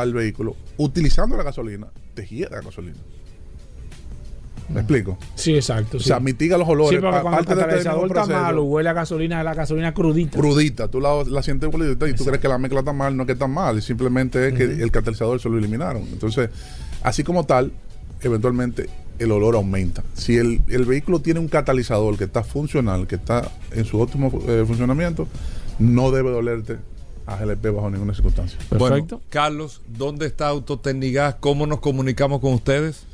al 0.00 0.12
vehículo 0.12 0.56
utilizando 0.76 1.36
la 1.36 1.42
gasolina, 1.42 1.88
te 2.14 2.24
gira 2.24 2.50
la 2.50 2.62
gasolina. 2.62 2.96
¿Me 4.68 4.80
explico? 4.80 5.16
Sí, 5.36 5.54
exacto. 5.54 5.98
O 5.98 6.00
sea, 6.00 6.18
mitiga 6.18 6.58
los 6.58 6.68
olores. 6.68 6.98
Sí, 6.98 7.00
porque 7.00 7.20
cuando 7.20 7.38
el 7.38 7.46
catalizador 7.46 8.08
está 8.08 8.26
malo, 8.26 8.64
huele 8.64 8.88
a 8.88 8.92
gasolina, 8.92 9.42
la 9.44 9.54
gasolina 9.54 9.94
crudita. 9.94 10.38
Crudita. 10.38 10.88
Tú 10.88 11.00
la, 11.00 11.22
la 11.24 11.42
sientes 11.42 11.70
crudita 11.70 12.08
y 12.08 12.14
tú 12.14 12.24
crees 12.24 12.40
que 12.40 12.48
la 12.48 12.58
mezcla 12.58 12.80
está 12.80 12.92
mal, 12.92 13.16
no 13.16 13.22
es 13.22 13.26
que 13.26 13.34
está 13.34 13.46
mal, 13.46 13.80
simplemente 13.80 14.48
es 14.48 14.54
que 14.54 14.64
el 14.64 14.90
catalizador 14.90 15.40
se 15.40 15.48
lo 15.48 15.58
eliminaron. 15.58 16.02
Entonces, 16.12 16.50
así 17.02 17.22
como 17.22 17.44
tal, 17.44 17.72
eventualmente 18.22 18.88
el 19.20 19.30
olor 19.30 19.54
aumenta. 19.54 20.02
Si 20.14 20.36
el, 20.36 20.60
el 20.68 20.84
vehículo 20.84 21.20
tiene 21.20 21.38
un 21.38 21.48
catalizador 21.48 22.18
que 22.18 22.24
está 22.24 22.42
funcional, 22.42 23.06
que 23.06 23.14
está 23.14 23.48
en 23.70 23.84
su 23.84 24.00
óptimo 24.00 24.32
eh, 24.48 24.64
funcionamiento, 24.66 25.28
no 25.78 26.10
debe 26.10 26.30
dolerte 26.30 26.76
a 27.26 27.36
GLP 27.36 27.74
bajo 27.74 27.90
ninguna 27.90 28.14
circunstancia. 28.14 28.58
Perfecto. 28.70 29.20
Carlos, 29.28 29.82
¿dónde 29.88 30.26
está 30.26 30.48
Autotecnigas? 30.48 31.36
¿Cómo 31.40 31.66
nos 31.66 31.80
comunicamos 31.80 32.40
con 32.40 32.54
ustedes? 32.54 33.04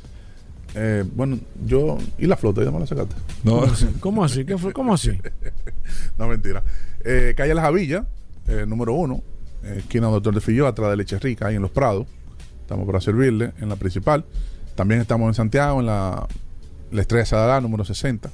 Eh, 0.75 1.03
bueno, 1.15 1.39
yo. 1.65 1.97
¿Y 2.17 2.27
la 2.27 2.37
flota? 2.37 2.63
¿Ya 2.63 2.71
me 2.71 2.79
la 2.79 2.87
sacaste? 2.87 3.15
No. 3.43 3.63
¿Cómo 3.99 4.23
así? 4.23 4.45
¿Qué 4.45 4.57
fue? 4.57 4.73
¿Cómo 4.73 4.93
así? 4.93 5.11
no, 6.17 6.27
mentira. 6.27 6.63
Eh, 7.03 7.33
calle 7.35 7.53
La 7.53 7.61
Javilla, 7.63 8.05
eh, 8.47 8.65
número 8.67 8.93
uno, 8.93 9.21
esquina 9.63 10.07
Doctor 10.07 10.33
de 10.33 10.41
Filló, 10.41 10.67
atrás 10.67 10.89
de 10.91 10.97
Leche 10.97 11.19
Rica, 11.19 11.47
ahí 11.47 11.55
en 11.55 11.61
Los 11.61 11.71
Prados. 11.71 12.07
Estamos 12.61 12.85
para 12.85 13.01
servirle 13.01 13.51
en 13.59 13.69
la 13.69 13.75
principal. 13.75 14.25
También 14.75 15.01
estamos 15.01 15.27
en 15.27 15.33
Santiago, 15.33 15.79
en 15.79 15.87
la, 15.87 16.27
la 16.91 17.01
Estrella 17.01 17.25
Sadalá, 17.25 17.61
número 17.61 17.83
60. 17.83 18.31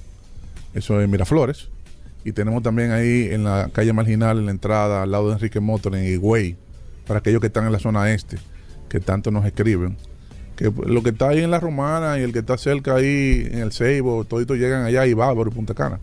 Eso 0.74 1.02
es 1.02 1.10
Miraflores. 1.10 1.70
Y 2.24 2.34
tenemos 2.34 2.62
también 2.62 2.92
ahí 2.92 3.30
en 3.32 3.44
la 3.44 3.70
calle 3.72 3.94
marginal, 3.94 4.40
en 4.40 4.46
la 4.46 4.52
entrada, 4.52 5.04
al 5.04 5.12
lado 5.12 5.30
de 5.30 5.34
Enrique 5.36 5.60
Motor, 5.60 5.96
en 5.96 6.06
Higüey, 6.06 6.58
para 7.08 7.20
aquellos 7.20 7.40
que 7.42 7.48
están 7.48 7.66
en 7.66 7.72
la 7.72 7.80
zona 7.80 8.12
este, 8.12 8.38
que 8.90 9.00
tanto 9.00 9.32
nos 9.32 9.46
escriben. 9.46 9.98
Que 10.56 10.66
lo 10.86 11.02
que 11.02 11.12
está 11.12 11.30
ahí 11.30 11.42
en 11.42 11.52
la 11.52 11.60
Romana 11.60 12.20
y 12.20 12.24
el 12.24 12.34
que 12.34 12.40
está 12.40 12.58
cerca 12.58 12.96
ahí 12.96 13.48
en 13.50 13.60
el 13.60 13.72
Ceibo, 13.72 14.26
toditos 14.26 14.58
llegan 14.58 14.84
allá 14.84 15.06
y 15.06 15.14
va 15.14 15.34
por 15.34 15.50
Punta 15.52 15.74
Cana. 15.74 16.00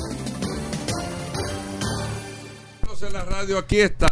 En 3.01 3.13
la 3.13 3.23
radio, 3.23 3.57
aquí 3.57 3.79
está. 3.79 4.11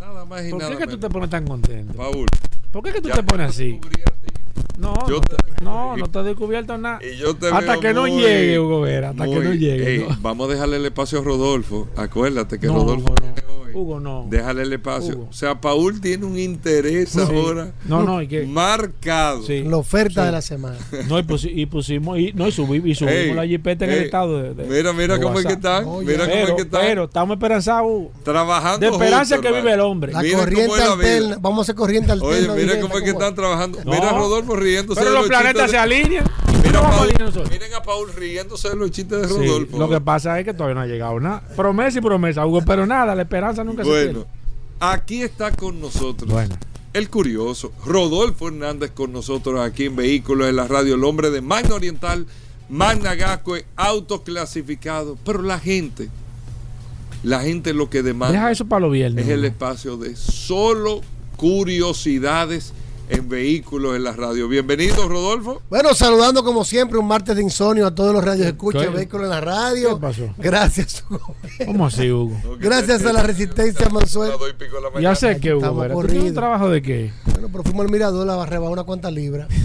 Nada 0.00 0.24
más 0.24 0.46
y 0.46 0.50
¿Por 0.50 0.66
qué 0.66 0.78
que 0.78 0.86
tú 0.86 0.98
te 0.98 1.10
pones 1.10 1.28
tan 1.28 1.46
contento? 1.46 1.92
Paul. 1.92 2.26
¿Por 2.72 2.82
qué 2.82 2.92
que 2.92 3.02
tú 3.02 3.10
te 3.10 3.22
pones 3.22 3.50
así? 3.50 3.78
No, 4.78 4.94
no, 5.60 5.96
no, 5.96 6.08
te 6.08 6.18
he 6.20 6.22
descubierto 6.24 6.78
nada. 6.78 7.00
hasta 7.52 7.80
que 7.80 7.92
no 7.92 8.06
llegue, 8.06 8.58
Hugo 8.60 8.82
Vera, 8.82 9.10
hasta 9.10 9.24
que 9.24 9.40
no 9.40 9.52
llegue. 9.52 10.06
Vamos 10.20 10.48
a 10.48 10.52
dejarle 10.52 10.76
el 10.76 10.86
espacio 10.86 11.18
a 11.18 11.22
Rodolfo. 11.22 11.88
Acuérdate 11.96 12.58
que 12.58 12.68
Rodolfo 12.68 13.14
Hugo, 13.74 14.00
no. 14.00 14.26
Déjale 14.28 14.62
el 14.62 14.72
espacio. 14.72 15.26
O 15.28 15.32
sea, 15.32 15.60
Paul 15.60 16.00
tiene 16.00 16.26
un 16.26 16.38
interés 16.38 17.16
ahora. 17.16 17.72
No, 17.86 18.02
no, 18.02 18.20
marcado. 18.46 19.42
La 19.48 19.76
oferta 19.76 20.24
de 20.24 20.32
la 20.32 20.42
semana. 20.42 20.78
No, 21.08 21.18
y, 21.18 21.22
pusimos, 21.66 22.18
y, 22.18 22.32
no, 22.32 22.48
y, 22.48 22.52
subimos, 22.52 22.88
y 22.88 22.94
subimos 22.94 23.36
la 23.36 23.46
jipeta 23.46 23.84
en 23.84 23.90
el 23.92 24.02
estado 24.04 24.54
de, 24.54 24.64
Mira, 24.64 24.92
mira 24.92 25.20
cómo 25.20 25.38
es 25.38 25.46
que 25.46 25.52
están. 25.54 25.84
mira 26.04 26.28
cómo 26.28 26.46
es 26.46 26.52
que 26.52 26.62
están. 26.62 26.80
Pero 26.82 27.04
estamos 27.04 27.36
esperanzados. 27.36 28.08
Trabajando. 28.22 28.78
De 28.78 28.92
esperanza 28.92 29.38
que 29.38 29.52
vive 29.52 29.72
el 29.72 29.80
hombre. 29.80 30.12
La 30.12 30.22
corriente 30.36 30.82
alterna. 30.82 31.38
Vamos 31.40 31.60
a 31.60 31.62
hacer 31.62 31.74
corriente 31.74 32.12
alterna. 32.12 32.52
Oye, 32.52 32.64
mira 32.64 32.80
cómo 32.80 32.98
es 32.98 33.04
que 33.04 33.10
están 33.10 33.34
trabajando. 33.34 33.78
Mira 33.84 34.10
a 34.10 34.12
Rodolfo 34.12 34.56
riéndose. 34.56 35.00
Pero 35.00 35.12
los 35.12 35.26
planetas 35.26 35.70
se 35.70 35.78
alinean. 35.78 36.24
Miren 37.50 37.74
a 37.74 37.82
Paul 37.82 38.12
riéndose 38.14 38.70
de 38.70 38.76
los 38.76 38.90
chistes 38.90 39.22
de 39.22 39.26
Rodolfo. 39.28 39.78
lo 39.78 39.88
que 39.88 40.00
pasa 40.00 40.38
es 40.38 40.44
que 40.44 40.52
todavía 40.52 40.74
no 40.74 40.80
ha 40.80 40.86
llegado 40.86 41.20
nada. 41.20 41.42
Promesa 41.56 41.98
y 41.98 42.02
promesa, 42.02 42.46
Hugo, 42.46 42.62
pero 42.64 42.86
nada, 42.86 43.14
la 43.14 43.22
esperanza 43.22 43.64
nunca 43.64 43.84
se 43.84 43.90
pierde. 43.90 44.12
Bueno, 44.12 44.26
aquí 44.80 45.22
está 45.22 45.50
con 45.52 45.80
nosotros. 45.80 46.32
El 46.94 47.10
curioso, 47.10 47.72
Rodolfo 47.84 48.48
Hernández 48.48 48.90
con 48.92 49.12
nosotros 49.12 49.60
aquí 49.60 49.84
en 49.84 49.96
Vehículos 49.96 50.48
en 50.48 50.56
la 50.56 50.66
radio, 50.66 50.94
el 50.94 51.04
hombre 51.04 51.30
de 51.30 51.40
Magna 51.42 51.74
Oriental, 51.74 52.26
Magna 52.68 53.14
Gascue, 53.14 53.66
autos 53.76 54.22
clasificados. 54.22 55.18
Pero 55.24 55.42
la 55.42 55.58
gente, 55.58 56.08
la 57.22 57.40
gente 57.40 57.74
lo 57.74 57.90
que 57.90 58.02
demanda 58.02 58.50
eso 58.50 58.66
para 58.66 58.88
viernes, 58.88 59.26
es 59.26 59.30
el 59.30 59.44
espacio 59.44 59.96
de 59.96 60.16
solo 60.16 61.02
curiosidades 61.36 62.72
en 63.08 63.28
Vehículos 63.28 63.96
en 63.96 64.04
la 64.04 64.12
Radio. 64.12 64.48
Bienvenido, 64.48 65.08
Rodolfo. 65.08 65.62
Bueno, 65.70 65.94
saludando 65.94 66.44
como 66.44 66.64
siempre 66.64 66.98
un 66.98 67.06
martes 67.06 67.36
de 67.36 67.42
insomnio 67.42 67.86
a 67.86 67.94
todos 67.94 68.12
los 68.12 68.24
radios 68.24 68.46
escucha 68.46 68.90
Vehículos 68.90 69.24
en 69.24 69.30
la 69.30 69.40
Radio. 69.40 69.94
¿Qué 69.94 70.00
pasó? 70.00 70.34
Gracias, 70.36 71.04
Hugo. 71.08 71.34
¿Cómo 71.66 71.86
así, 71.86 72.10
Hugo? 72.10 72.36
Gracias 72.58 73.04
a 73.04 73.12
la 73.12 73.22
resistencia 73.22 73.88
Mansuel. 73.90 74.32
Ya 75.00 75.14
sé 75.14 75.38
que 75.40 75.54
Hugo, 75.54 75.70
¿un 75.70 76.34
trabajo 76.34 76.68
de 76.68 76.82
qué? 76.82 77.12
Bueno, 77.24 77.48
pero 77.50 77.64
fuimos 77.64 77.86
al 77.86 77.90
mirador, 77.90 78.26
la 78.26 78.36
barreba 78.36 78.68
una 78.68 78.84
cuanta 78.84 79.10
libra. 79.10 79.48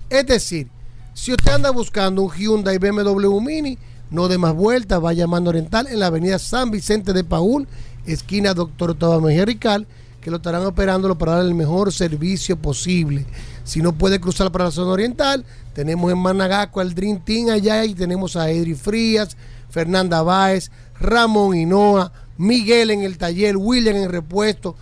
Es 0.08 0.26
decir, 0.26 0.68
si 1.12 1.32
usted 1.32 1.52
anda 1.52 1.70
buscando 1.70 2.22
un 2.22 2.32
Hyundai 2.32 2.78
BMW 2.78 3.38
Mini, 3.38 3.76
no 4.10 4.28
dé 4.28 4.38
más 4.38 4.54
vueltas, 4.54 4.98
vaya 4.98 5.24
a 5.24 5.26
Mano 5.26 5.50
Oriental 5.50 5.86
en 5.88 6.00
la 6.00 6.06
avenida 6.06 6.38
San 6.38 6.70
Vicente 6.70 7.12
de 7.12 7.22
Paúl, 7.22 7.68
esquina 8.06 8.54
Doctor 8.54 8.94
Tobá 8.94 9.20
Mejía 9.20 9.44
Rical, 9.44 9.86
que 10.22 10.30
lo 10.30 10.38
estarán 10.38 10.64
operándolo 10.64 11.18
para 11.18 11.32
dar 11.32 11.44
el 11.44 11.54
mejor 11.54 11.92
servicio 11.92 12.56
posible. 12.56 13.26
Si 13.64 13.82
no 13.82 13.92
puede 13.92 14.20
cruzar 14.20 14.50
para 14.50 14.64
la 14.64 14.70
zona 14.70 14.92
oriental, 14.92 15.44
tenemos 15.74 16.10
en 16.10 16.18
Managaco 16.18 16.80
al 16.80 16.94
Dream 16.94 17.20
Team 17.20 17.50
allá 17.50 17.84
y 17.84 17.94
tenemos 17.94 18.36
a 18.36 18.50
Edri 18.50 18.74
Frías, 18.74 19.36
Fernanda 19.70 20.22
Báez, 20.22 20.70
Ramón 20.98 21.56
Hinoa, 21.56 22.12
Miguel 22.36 22.90
en 22.90 23.02
el 23.02 23.18
taller, 23.18 23.56
William 23.56 23.96
en 23.96 24.10
repuesto, 24.10 24.76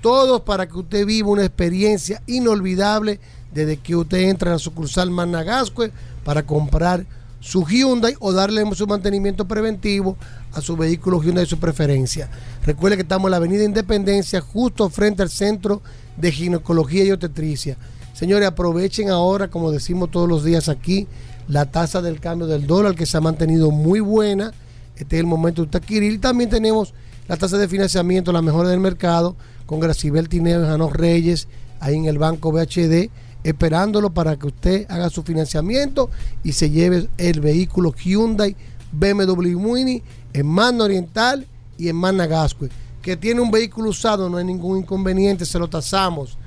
todos 0.00 0.42
para 0.42 0.66
que 0.68 0.78
usted 0.78 1.06
viva 1.06 1.28
una 1.28 1.44
experiencia 1.44 2.22
inolvidable 2.26 3.20
desde 3.54 3.76
que 3.76 3.96
usted 3.96 4.28
entra 4.28 4.50
a 4.50 4.54
la 4.54 4.58
sucursal 4.58 5.10
Managascue 5.10 5.92
para 6.24 6.42
comprar 6.44 7.04
su 7.40 7.64
Hyundai 7.66 8.14
o 8.20 8.32
darle 8.32 8.64
su 8.74 8.86
mantenimiento 8.86 9.46
preventivo 9.46 10.16
a 10.52 10.60
su 10.60 10.76
vehículo 10.76 11.20
Hyundai 11.20 11.44
de 11.44 11.50
su 11.50 11.58
preferencia. 11.58 12.30
Recuerde 12.64 12.96
que 12.96 13.02
estamos 13.02 13.26
en 13.26 13.32
la 13.32 13.36
Avenida 13.38 13.64
Independencia, 13.64 14.40
justo 14.40 14.88
frente 14.90 15.22
al 15.22 15.30
Centro 15.30 15.82
de 16.16 16.30
Ginecología 16.30 17.04
y 17.04 17.10
Obstetricia. 17.10 17.76
Señores, 18.14 18.46
aprovechen 18.46 19.10
ahora, 19.10 19.48
como 19.48 19.72
decimos 19.72 20.10
todos 20.10 20.28
los 20.28 20.44
días 20.44 20.68
aquí, 20.68 21.08
la 21.52 21.66
tasa 21.66 22.00
del 22.00 22.18
cambio 22.18 22.46
del 22.46 22.66
dólar 22.66 22.94
que 22.94 23.04
se 23.04 23.18
ha 23.18 23.20
mantenido 23.20 23.70
muy 23.70 24.00
buena. 24.00 24.52
Este 24.96 25.16
es 25.16 25.20
el 25.20 25.26
momento 25.26 25.60
de 25.60 25.66
usted 25.66 25.82
adquirir. 25.82 26.18
También 26.18 26.48
tenemos 26.48 26.94
la 27.28 27.36
tasa 27.36 27.58
de 27.58 27.68
financiamiento, 27.68 28.32
la 28.32 28.40
mejor 28.40 28.66
del 28.66 28.80
mercado, 28.80 29.36
con 29.66 29.78
Gracibel 29.78 30.30
Tineo 30.30 30.62
y 30.62 30.66
Janos 30.66 30.94
Reyes, 30.94 31.48
ahí 31.78 31.96
en 31.96 32.06
el 32.06 32.16
Banco 32.16 32.52
BHD, 32.52 33.10
esperándolo 33.44 34.14
para 34.14 34.36
que 34.36 34.46
usted 34.46 34.86
haga 34.88 35.10
su 35.10 35.24
financiamiento 35.24 36.08
y 36.42 36.52
se 36.52 36.70
lleve 36.70 37.08
el 37.18 37.40
vehículo 37.40 37.92
Hyundai 37.92 38.56
BMW 38.92 39.58
Mini 39.58 40.02
en 40.32 40.46
Mano 40.46 40.84
Oriental 40.84 41.46
y 41.76 41.88
en 41.88 41.96
Managascue. 41.96 42.70
Que 43.02 43.18
tiene 43.18 43.42
un 43.42 43.50
vehículo 43.50 43.90
usado, 43.90 44.30
no 44.30 44.38
hay 44.38 44.44
ningún 44.46 44.78
inconveniente, 44.78 45.44
se 45.44 45.58
lo 45.58 45.68
tasamos. 45.68 46.38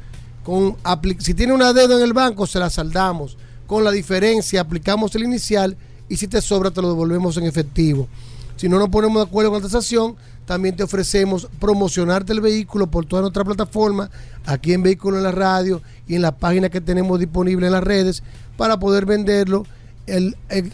Con, 0.43 0.75
si 1.19 1.35
tiene 1.35 1.53
una 1.53 1.73
deuda 1.73 1.95
en 1.95 2.01
el 2.01 2.13
banco, 2.13 2.47
se 2.47 2.57
la 2.57 2.71
saldamos 2.71 3.37
con 3.67 3.83
la 3.83 3.91
diferencia 3.91 4.61
aplicamos 4.61 5.15
el 5.15 5.23
inicial 5.23 5.75
y 6.07 6.17
si 6.17 6.27
te 6.27 6.41
sobra 6.41 6.71
te 6.71 6.81
lo 6.81 6.89
devolvemos 6.89 7.37
en 7.37 7.45
efectivo. 7.45 8.07
Si 8.55 8.69
no 8.69 8.79
nos 8.79 8.89
ponemos 8.89 9.17
de 9.17 9.27
acuerdo 9.27 9.51
con 9.51 9.61
la 9.61 9.67
tasación, 9.67 10.15
también 10.45 10.75
te 10.75 10.83
ofrecemos 10.83 11.47
promocionarte 11.59 12.31
el 12.31 12.39
vehículo 12.39 12.87
por 12.87 13.05
toda 13.05 13.21
nuestra 13.21 13.43
plataforma, 13.43 14.09
aquí 14.45 14.73
en 14.73 14.83
Vehículo 14.83 15.17
en 15.17 15.23
la 15.23 15.31
Radio 15.31 15.81
y 16.07 16.15
en 16.15 16.21
la 16.21 16.37
página 16.37 16.69
que 16.69 16.79
tenemos 16.79 17.19
disponible 17.19 17.65
en 17.65 17.73
las 17.73 17.83
redes, 17.83 18.23
para 18.55 18.79
poder 18.79 19.05
venderlo 19.05 19.65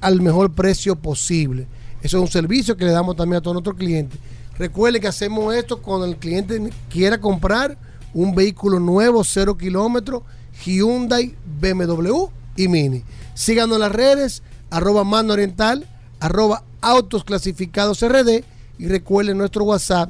al 0.01 0.22
mejor 0.22 0.51
precio 0.51 0.95
posible. 0.95 1.65
Eso 2.03 2.18
es 2.18 2.22
un 2.22 2.27
servicio 2.27 2.76
que 2.76 2.85
le 2.85 2.91
damos 2.91 3.15
también 3.15 3.38
a 3.38 3.41
todos 3.41 3.55
nuestros 3.55 3.77
clientes. 3.77 4.19
Recuerde 4.59 4.99
que 4.99 5.07
hacemos 5.07 5.55
esto 5.55 5.81
cuando 5.81 6.05
el 6.05 6.18
cliente 6.18 6.69
quiera 6.89 7.19
comprar 7.19 7.77
un 8.13 8.35
vehículo 8.35 8.80
nuevo, 8.80 9.23
cero 9.23 9.57
kilómetros, 9.57 10.23
Hyundai, 10.65 11.34
BMW 11.59 12.30
Mini. 12.67 13.03
Síganos 13.33 13.75
en 13.75 13.81
las 13.81 13.91
redes, 13.91 14.43
arroba 14.69 15.03
mano 15.03 15.33
oriental, 15.33 15.85
arroba 16.19 16.63
autos 16.81 17.23
clasificados 17.23 18.01
RD 18.01 18.43
y 18.79 18.88
recuerden 18.88 19.38
nuestro 19.38 19.63
WhatsApp, 19.63 20.09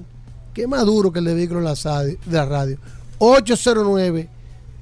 que 0.53 0.63
es 0.63 0.67
más 0.67 0.85
duro 0.85 1.11
que 1.11 1.19
el 1.19 1.25
de 1.25 1.33
vehículos 1.33 1.83
de 1.83 2.17
la 2.31 2.45
radio, 2.45 2.77
809 3.19 4.29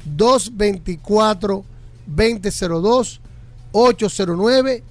224 0.05 1.65
2002 2.07 3.21
809 3.71 4.83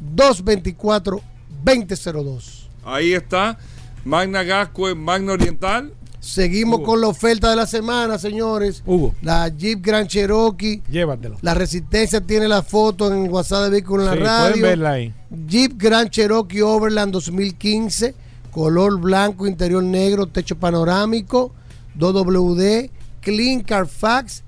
224 0.00 1.22
2002. 1.64 2.68
Ahí 2.84 3.14
está, 3.14 3.58
Magna 4.04 4.42
Gasco 4.42 4.94
Magna 4.94 5.32
Oriental, 5.32 5.92
Seguimos 6.26 6.80
con 6.80 7.00
la 7.00 7.08
oferta 7.08 7.50
de 7.50 7.56
la 7.56 7.66
semana, 7.66 8.18
señores. 8.18 8.82
Hugo. 8.84 9.14
La 9.22 9.48
Jeep 9.48 9.80
Grand 9.82 10.08
Cherokee. 10.08 10.82
Llévatelo. 10.90 11.38
La 11.40 11.54
Resistencia 11.54 12.20
tiene 12.20 12.48
la 12.48 12.62
foto 12.62 13.12
en 13.12 13.30
WhatsApp 13.30 13.64
de 13.64 13.70
Vehículo 13.70 14.02
en 14.02 14.08
la 14.08 14.16
radio. 14.16 14.50
Pueden 14.50 14.62
verla 14.62 14.90
ahí. 14.92 15.14
Jeep 15.46 15.72
Grand 15.76 16.10
Cherokee 16.10 16.62
Overland 16.62 17.12
2015 17.12 18.26
color 18.56 18.98
blanco, 18.98 19.46
interior 19.46 19.84
negro, 19.84 20.26
techo 20.28 20.56
panorámico, 20.56 21.52
2WD, 21.98 22.88
Clean 23.20 23.60
Carfax, 23.60 24.42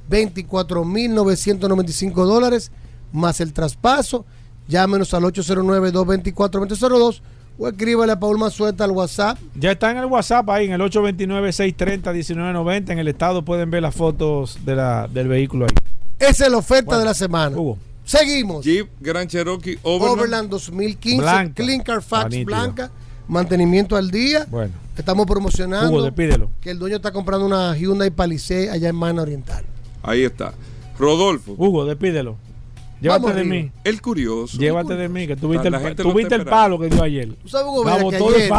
24.995 0.09 2.25
dólares 2.25 2.73
más 3.13 3.43
el 3.43 3.53
traspaso. 3.53 4.25
Llámenos 4.71 5.13
al 5.15 5.25
809-224-2002 5.25 7.21
o 7.59 7.69
escríbale 7.69 8.13
a 8.13 8.21
Paul 8.21 8.39
Mazueta 8.39 8.85
al 8.85 8.93
WhatsApp. 8.93 9.37
Ya 9.57 9.73
está 9.73 9.91
en 9.91 9.99
el 9.99 10.07
WhatsApp 10.07 10.49
ahí, 10.49 10.67
en 10.67 10.73
el 10.73 10.81
829-630-1990. 10.81 12.93
En 12.93 12.99
el 13.01 13.09
estado 13.09 13.45
pueden 13.45 13.71
ver 13.71 13.83
las 13.83 13.95
fotos 13.95 14.59
de 14.65 14.77
la, 14.77 15.09
del 15.09 15.29
vehículo 15.29 15.67
ahí. 15.67 15.73
Esa 16.21 16.47
es 16.47 16.53
la 16.53 16.59
oferta 16.59 16.99
de 16.99 17.05
la 17.05 17.15
semana. 17.15 17.57
Seguimos. 18.05 18.65
Jeep 18.65 18.89
Grand 19.01 19.29
Cherokee 19.29 19.79
Overland, 19.83 20.21
Overland 20.21 20.51
2015, 20.51 21.21
blanca. 21.21 21.63
Clean 21.63 21.83
Carfax 21.83 22.45
blanca, 22.45 22.91
mantenimiento 23.29 23.97
al 23.97 24.11
día. 24.11 24.47
Bueno. 24.49 24.73
Estamos 24.97 25.27
promocionando 25.27 25.91
Hugo, 25.91 26.03
despídelo. 26.03 26.51
que 26.61 26.71
el 26.71 26.79
dueño 26.79 26.97
está 26.97 27.11
comprando 27.11 27.47
una 27.47 27.77
Hyundai 27.77 28.11
Palisade 28.11 28.71
allá 28.71 28.89
en 28.89 28.97
Mana 28.97 29.23
Oriental. 29.23 29.65
Ahí 30.03 30.23
está. 30.23 30.53
Rodolfo. 30.99 31.55
Hugo, 31.57 31.85
despídelo. 31.85 32.37
Llévate 33.01 33.33
de 33.33 33.45
mí. 33.45 33.71
El 33.85 34.03
curioso. 34.03 34.59
Llévate 34.59 34.95
de 34.95 35.09
mí, 35.09 35.27
que 35.27 35.37
tuviste, 35.37 35.69
el, 35.69 35.97
tuviste 35.97 36.35
el 36.35 36.45
palo 36.45 36.79
que 36.79 36.89
dio 36.89 37.03
ayer. 37.03 37.29
¿Tú 37.43 37.49
sabes, 37.49 37.67
Hugo, 37.67 37.85
que 38.11 38.17
ayer, 38.17 38.53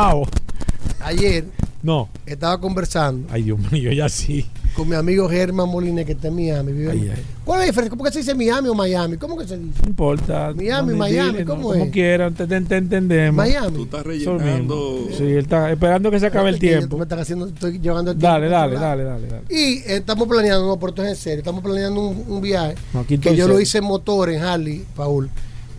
ayer 1.02 1.46
no. 1.84 2.10
estaba 2.26 2.60
conversando. 2.60 3.28
Ay, 3.32 3.44
Dios 3.44 3.60
mío, 3.72 3.92
ya 3.92 4.10
sí 4.10 4.48
con 4.76 4.88
mi 4.88 4.96
amigo 4.96 5.28
Germán 5.30 5.70
Molina, 5.70 6.04
que 6.04 6.14
está 6.14 6.30
en 6.30 6.36
Miami. 6.36 6.72
Vive 6.72 7.14
¿Cuál 7.44 7.60
es 7.60 7.62
la 7.62 7.66
diferencia? 7.66 7.90
¿Cómo 7.90 8.04
que 8.04 8.12
se 8.12 8.20
dice 8.20 8.36
Miami 8.36 8.70
o 8.70 8.76
Miami? 8.76 9.18
¿Cómo 9.18 9.38
que 9.38 9.48
se 9.48 9.58
dice? 9.58 9.82
No 9.82 9.90
importa. 9.90 10.54
Miami, 10.56 10.94
Miami, 10.94 11.44
¿cómo 11.44 11.74
es? 11.74 11.80
Como 11.80 11.92
quieran, 11.92 12.34
te, 12.34 12.44
entendemos. 12.44 13.36
Miami. 13.36 13.76
Tú 13.76 13.84
estás 13.84 14.06
rellenando. 14.06 15.08
Sí, 15.18 15.24
él 15.24 15.40
está 15.40 15.72
esperando 15.72 16.12
que 16.12 16.20
se 16.20 16.28
acabe 16.28 16.50
el 16.50 16.60
tiempo. 16.60 16.98
Me 16.98 17.04
están 17.04 17.20
haciendo, 17.20 17.48
estoy 17.48 17.80
llevando 17.80 18.12
el 18.12 18.18
tiempo. 18.18 18.34
Dale, 18.34 18.50
dale, 18.50 18.76
dale, 18.76 19.04
dale, 19.04 19.28
Y 19.50 19.80
eh, 19.80 19.98
estamos 19.98 20.28
planeando, 20.28 20.68
no, 20.68 20.78
por 20.78 20.90
esto 20.90 21.04
es 21.04 21.10
en 21.10 21.16
serio, 21.16 21.40
estamos 21.40 21.64
planeando 21.64 22.02
un, 22.02 22.42
viaje 22.42 22.76
que 23.08 23.36
yo 23.36 23.48
lo 23.48 23.60
hice 23.60 23.80
en 23.80 23.84
motor 23.84 24.30
en 24.30 24.42
Harley, 24.42 24.86
Paul, 24.96 25.30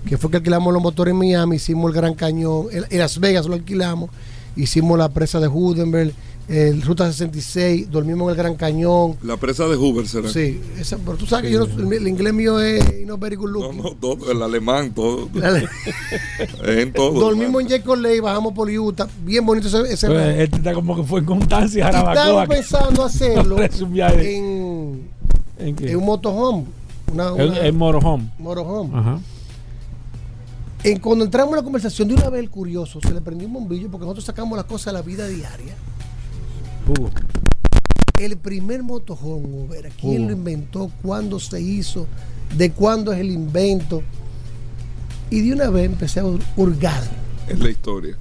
que 0.06 0.16
fue 0.16 0.31
que 0.31 0.36
alquilamos 0.39 0.73
los 0.73 0.82
motores 0.82 1.12
en 1.12 1.19
Miami, 1.19 1.56
hicimos 1.56 1.90
el 1.90 1.97
Gran 1.97 2.14
Cañón, 2.14 2.66
en 2.70 2.98
Las 2.98 3.19
Vegas 3.19 3.47
lo 3.47 3.55
alquilamos, 3.55 4.10
hicimos 4.56 4.98
la 4.98 5.09
presa 5.09 5.40
de 5.40 5.48
Hudenberg 5.48 6.12
el 6.48 6.82
Ruta 6.82 7.10
66, 7.10 7.90
dormimos 7.90 8.27
en 8.27 8.31
el 8.31 8.36
Gran 8.36 8.55
Cañón. 8.56 9.16
La 9.23 9.36
presa 9.36 9.66
de 9.69 9.77
Hoover 9.77 10.06
será. 10.09 10.28
Sí, 10.28 10.60
esa, 10.78 10.98
pero 10.98 11.16
tú 11.16 11.27
sabes 11.27 11.47
que 11.47 11.52
yo 11.52 11.64
el, 11.64 12.09
inglés 12.09 12.35
mío 12.35 12.60
es 12.60 13.06
no 13.06 13.16
very 13.16 13.36
good 13.36 13.51
looking. 13.51 13.77
No, 13.77 13.82
no, 13.85 13.94
todo, 13.94 14.31
el 14.31 14.43
alemán, 14.43 14.93
todo. 14.93 15.28
en 16.64 16.93
todo. 16.93 17.20
Dormimos 17.20 17.62
en 17.62 17.69
Jacob 17.69 17.97
Lake, 17.97 18.20
bajamos 18.20 18.52
por 18.52 18.69
Utah, 18.69 19.09
bien 19.24 19.47
bonito 19.47 19.69
ese, 19.69 19.81
ese 19.93 20.09
pues, 20.09 20.40
Este 20.40 20.56
está 20.56 20.74
como 20.74 20.97
que 20.97 21.05
fue 21.05 21.20
en 21.20 21.27
constancia 21.27 21.86
Estamos 21.86 22.48
pensando 22.48 23.05
hacerlo 23.05 23.56
en, 23.62 25.09
¿En, 25.59 25.77
qué? 25.77 25.90
en 25.90 25.97
un 25.97 26.05
motorhome. 26.05 26.64
Una, 27.12 27.32
una, 27.32 27.66
en, 27.66 27.77
motorhome. 27.77 28.31
Motorhome. 28.39 28.98
Ajá. 28.98 29.20
En, 30.85 30.98
cuando 30.98 31.24
entramos 31.24 31.52
en 31.52 31.56
la 31.59 31.62
conversación 31.62 32.09
de 32.09 32.14
una 32.14 32.28
vez 32.28 32.40
el 32.40 32.51
curioso, 32.51 33.01
se 33.01 33.14
le 33.14 33.20
prendió 33.20 33.47
un 33.47 33.55
bombillo 33.55 33.89
porque 33.89 34.05
nosotros 34.05 34.24
sacamos 34.24 34.56
las 34.56 34.66
cosas 34.66 34.86
de 34.86 34.93
la 34.94 35.02
vida 35.02 35.28
diaria. 35.28 35.74
El 38.21 38.37
primer 38.37 38.83
motorhome, 38.83 39.67
¿quién 40.01 40.27
lo 40.27 40.33
inventó? 40.33 40.91
¿Cuándo 41.03 41.41
se 41.41 41.61
hizo? 41.61 42.07
¿De 42.57 42.71
cuándo 42.71 43.13
es 43.13 43.21
el 43.21 43.31
invento? 43.31 44.03
Y 45.31 45.41
de 45.41 45.53
una 45.53 45.71
vez 45.71 45.87
empecé 45.87 46.21
a 46.21 46.25
hurgar. 46.57 47.03
Es 47.49 47.59
la 47.59 47.71
historia. 47.71 48.17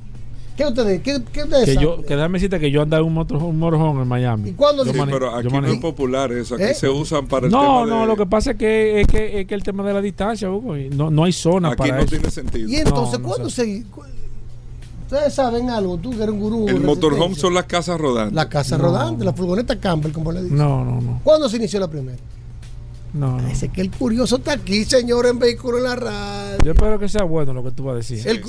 ¿Qué 0.56 0.66
ustedes, 0.66 1.02
qué, 1.02 1.22
qué 1.32 1.44
ustedes 1.44 1.66
que 1.66 1.82
yo 1.82 2.02
Que 2.02 2.16
déjame 2.16 2.38
decirte 2.38 2.60
que 2.60 2.70
yo 2.70 2.82
andaba 2.82 3.02
en 3.02 3.08
un, 3.08 3.58
motorhome 3.58 4.02
en 4.02 4.08
Miami. 4.08 4.50
¿Y 4.50 4.54
cuándo 4.54 4.84
sí, 4.86 4.92
pero 4.94 5.36
aquí 5.36 5.48
no 5.48 5.66
es 5.66 5.80
popular 5.80 6.32
eso, 6.32 6.56
aquí 6.56 6.66
¿Eh? 6.66 6.74
se 6.74 6.90
usan 6.90 7.28
para 7.28 7.48
el 7.48 7.52
no, 7.52 7.60
tema 7.60 7.72
No, 7.72 7.86
no, 7.86 8.06
lo 8.06 8.16
que 8.18 8.26
pasa 8.26 8.52
es 8.52 8.58
que, 8.58 9.02
es 9.02 9.08
que, 9.08 9.42
es 9.42 9.48
que 9.48 9.56
el 9.56 9.64
tema 9.64 9.84
de 9.84 9.94
la 9.94 10.02
distancia, 10.02 10.52
Hugo, 10.52 10.76
no, 10.92 11.10
no 11.10 11.24
hay 11.24 11.32
zona 11.32 11.70
aquí 11.70 11.78
para 11.78 12.00
no 12.00 12.06
tiene 12.06 12.30
sentido. 12.30 12.70
Y 12.70 12.76
entonces, 12.76 13.20
¿cuándo 13.20 13.50
se 13.50 13.84
Ustedes 15.12 15.34
saben 15.34 15.70
algo, 15.70 15.98
tú 15.98 16.12
que 16.12 16.24
eres 16.24 16.30
un 16.30 16.40
gurú. 16.40 16.70
El 16.70 16.80
motorhome 16.80 17.36
son 17.36 17.54
las 17.54 17.66
casas 17.66 18.00
rodantes. 18.00 18.34
Las 18.34 18.46
casas 18.46 18.80
rodantes, 18.80 19.26
la 19.26 19.34
furgoneta 19.34 19.78
Campbell, 19.78 20.14
como 20.14 20.32
le 20.32 20.44
dicen. 20.44 20.58
No, 20.58 20.86
no, 20.86 21.02
no. 21.02 21.20
¿Cuándo 21.22 21.50
se 21.50 21.58
inició 21.58 21.82
la 21.82 21.90
primera? 21.90 22.18
No, 23.12 23.32
no. 23.32 23.44
Parece 23.44 23.68
que 23.68 23.82
el 23.82 23.92
curioso 23.92 24.38
está 24.38 24.54
aquí, 24.54 24.86
señor, 24.86 25.26
en 25.26 25.38
vehículo 25.38 25.80
en 25.80 25.84
la 25.84 25.98
radio. 25.98 26.64
Yo 26.64 26.72
espero 26.72 26.98
que 26.98 27.10
sea 27.10 27.24
bueno 27.24 27.52
lo 27.52 27.62
que 27.62 27.72
tú 27.72 27.84
vas 27.84 27.96
a 27.96 27.98
decir. 27.98 28.42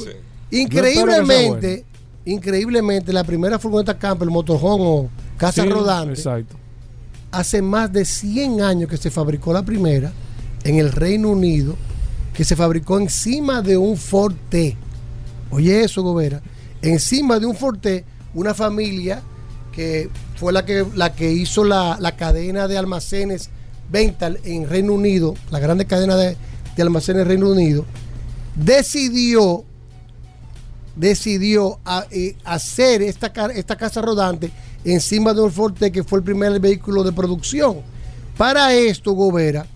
Increíblemente, 0.53 1.85
increíblemente, 2.27 3.13
la 3.13 3.25
primera 3.25 3.59
furgoneta 3.59 3.99
Campbell, 3.99 4.31
motorhome 4.31 4.85
o 4.87 5.09
casa 5.37 5.65
rodante. 5.65 6.13
Exacto. 6.13 6.55
Hace 7.33 7.61
más 7.61 7.93
de 7.93 8.05
100 8.05 8.61
años 8.61 8.89
que 8.89 8.99
se 8.99 9.11
fabricó 9.11 9.53
la 9.53 9.65
primera 9.65 10.13
en 10.63 10.79
el 10.79 10.93
Reino 10.93 11.31
Unido, 11.31 11.75
que 12.33 12.45
se 12.45 12.55
fabricó 12.55 13.01
encima 13.01 13.63
de 13.63 13.77
un 13.77 13.97
Ford 13.97 14.37
T. 14.49 14.77
Oye 15.51 15.83
eso, 15.83 16.05
Gobera 16.05 16.41
encima 16.83 17.39
de 17.39 17.47
un 17.47 17.57
Forte 17.57 18.05
una 18.35 18.55
familia 18.55 19.23
que 19.73 20.11
fue 20.37 20.53
la 20.53 20.65
que, 20.65 20.87
la 20.95 21.15
que 21.15 21.33
hizo 21.33 21.65
la, 21.65 22.15
cadena 22.17 22.69
de 22.69 22.79
almacenes 22.79 23.51
Vental 23.91 24.39
en 24.45 24.69
Reino 24.69 24.95
Unido, 24.95 25.35
la 25.51 25.59
grande 25.59 25.87
cadena 25.87 26.17
de, 26.17 26.37
de 26.77 26.83
almacenes 26.83 27.27
Reino 27.27 27.51
Unido, 27.51 27.85
decidió 28.55 29.65
decidió 30.97 31.79
eh, 32.11 32.37
hacer 32.45 33.01
esta, 33.01 33.33
esta 33.55 33.77
casa 33.77 34.03
rodante 34.03 34.53
encima 34.85 35.33
de 35.33 35.41
un 35.41 35.51
Forte 35.51 35.91
que 35.91 36.05
fue 36.05 36.19
el 36.19 36.25
primer 36.25 36.59
vehículo 36.61 37.03
de 37.03 37.13
producción. 37.13 37.79
Para 38.37 38.75
esto, 38.75 39.13
Gobera 39.13 39.67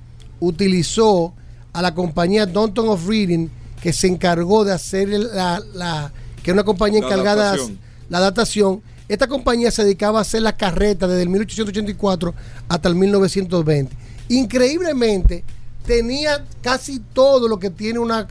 utilizó 0.40 1.32
a 1.72 1.80
la 1.80 1.94
compañía 1.94 2.44
Downton 2.44 2.88
of 2.88 3.06
Reading 3.08 3.48
que 3.80 3.92
se 3.92 4.08
encargó 4.08 4.64
de 4.64 4.72
hacer 4.72 5.08
la 5.08 6.12
que 6.46 6.52
es 6.52 6.54
una 6.54 6.62
compañía 6.62 7.00
encargada 7.00 7.54
de 7.54 7.76
la 8.08 8.20
datación. 8.20 8.80
Esta 9.08 9.26
compañía 9.26 9.72
se 9.72 9.82
dedicaba 9.82 10.20
a 10.20 10.22
hacer 10.22 10.42
la 10.42 10.56
carreta 10.56 11.08
desde 11.08 11.22
el 11.22 11.28
1884 11.28 12.32
hasta 12.68 12.88
el 12.88 12.94
1920. 12.94 13.96
Increíblemente, 14.28 15.42
tenía 15.84 16.44
casi 16.62 17.00
todo 17.00 17.48
lo 17.48 17.58
que 17.58 17.70
tiene 17.70 17.98
una, 17.98 18.28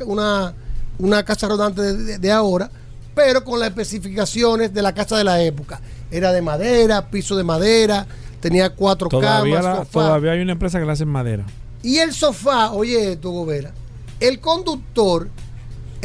una, 0.97 1.25
casa 1.25 1.49
rodante 1.49 1.81
de, 2.17 2.31
ahora, 2.31 2.71
pero 3.13 3.43
con 3.43 3.59
las 3.59 3.67
especificaciones 3.67 4.73
de 4.73 4.81
la 4.81 4.93
casa 4.93 5.17
de 5.17 5.25
la 5.25 5.41
época. 5.41 5.81
Era 6.09 6.31
de 6.31 6.41
madera, 6.41 7.09
piso 7.09 7.35
de 7.35 7.43
madera, 7.43 8.07
tenía 8.39 8.69
cuatro 8.69 9.09
camas. 9.09 9.89
todavía 9.89 10.31
hay 10.31 10.39
una 10.39 10.53
empresa 10.53 10.79
que 10.79 10.85
la 10.85 10.93
hace 10.93 11.03
en 11.03 11.09
madera. 11.09 11.45
Y 11.83 11.97
el 11.97 12.13
sofá, 12.13 12.71
oye 12.71 13.11
esto, 13.11 13.31
Gobera, 13.31 13.73
el 14.21 14.39
conductor 14.39 15.27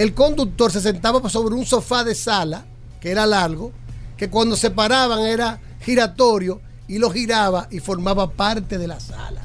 el 0.00 0.14
conductor 0.14 0.72
se 0.72 0.80
sentaba 0.80 1.28
sobre 1.28 1.54
un 1.54 1.66
sofá 1.66 2.02
de 2.04 2.14
sala, 2.14 2.64
que 3.02 3.10
era 3.10 3.26
largo, 3.26 3.70
que 4.16 4.30
cuando 4.30 4.56
se 4.56 4.70
paraban 4.70 5.26
era 5.26 5.60
giratorio 5.82 6.62
y 6.88 6.96
lo 6.96 7.10
giraba 7.10 7.68
y 7.70 7.80
formaba 7.80 8.30
parte 8.30 8.78
de 8.78 8.88
la 8.88 8.98
sala. 8.98 9.42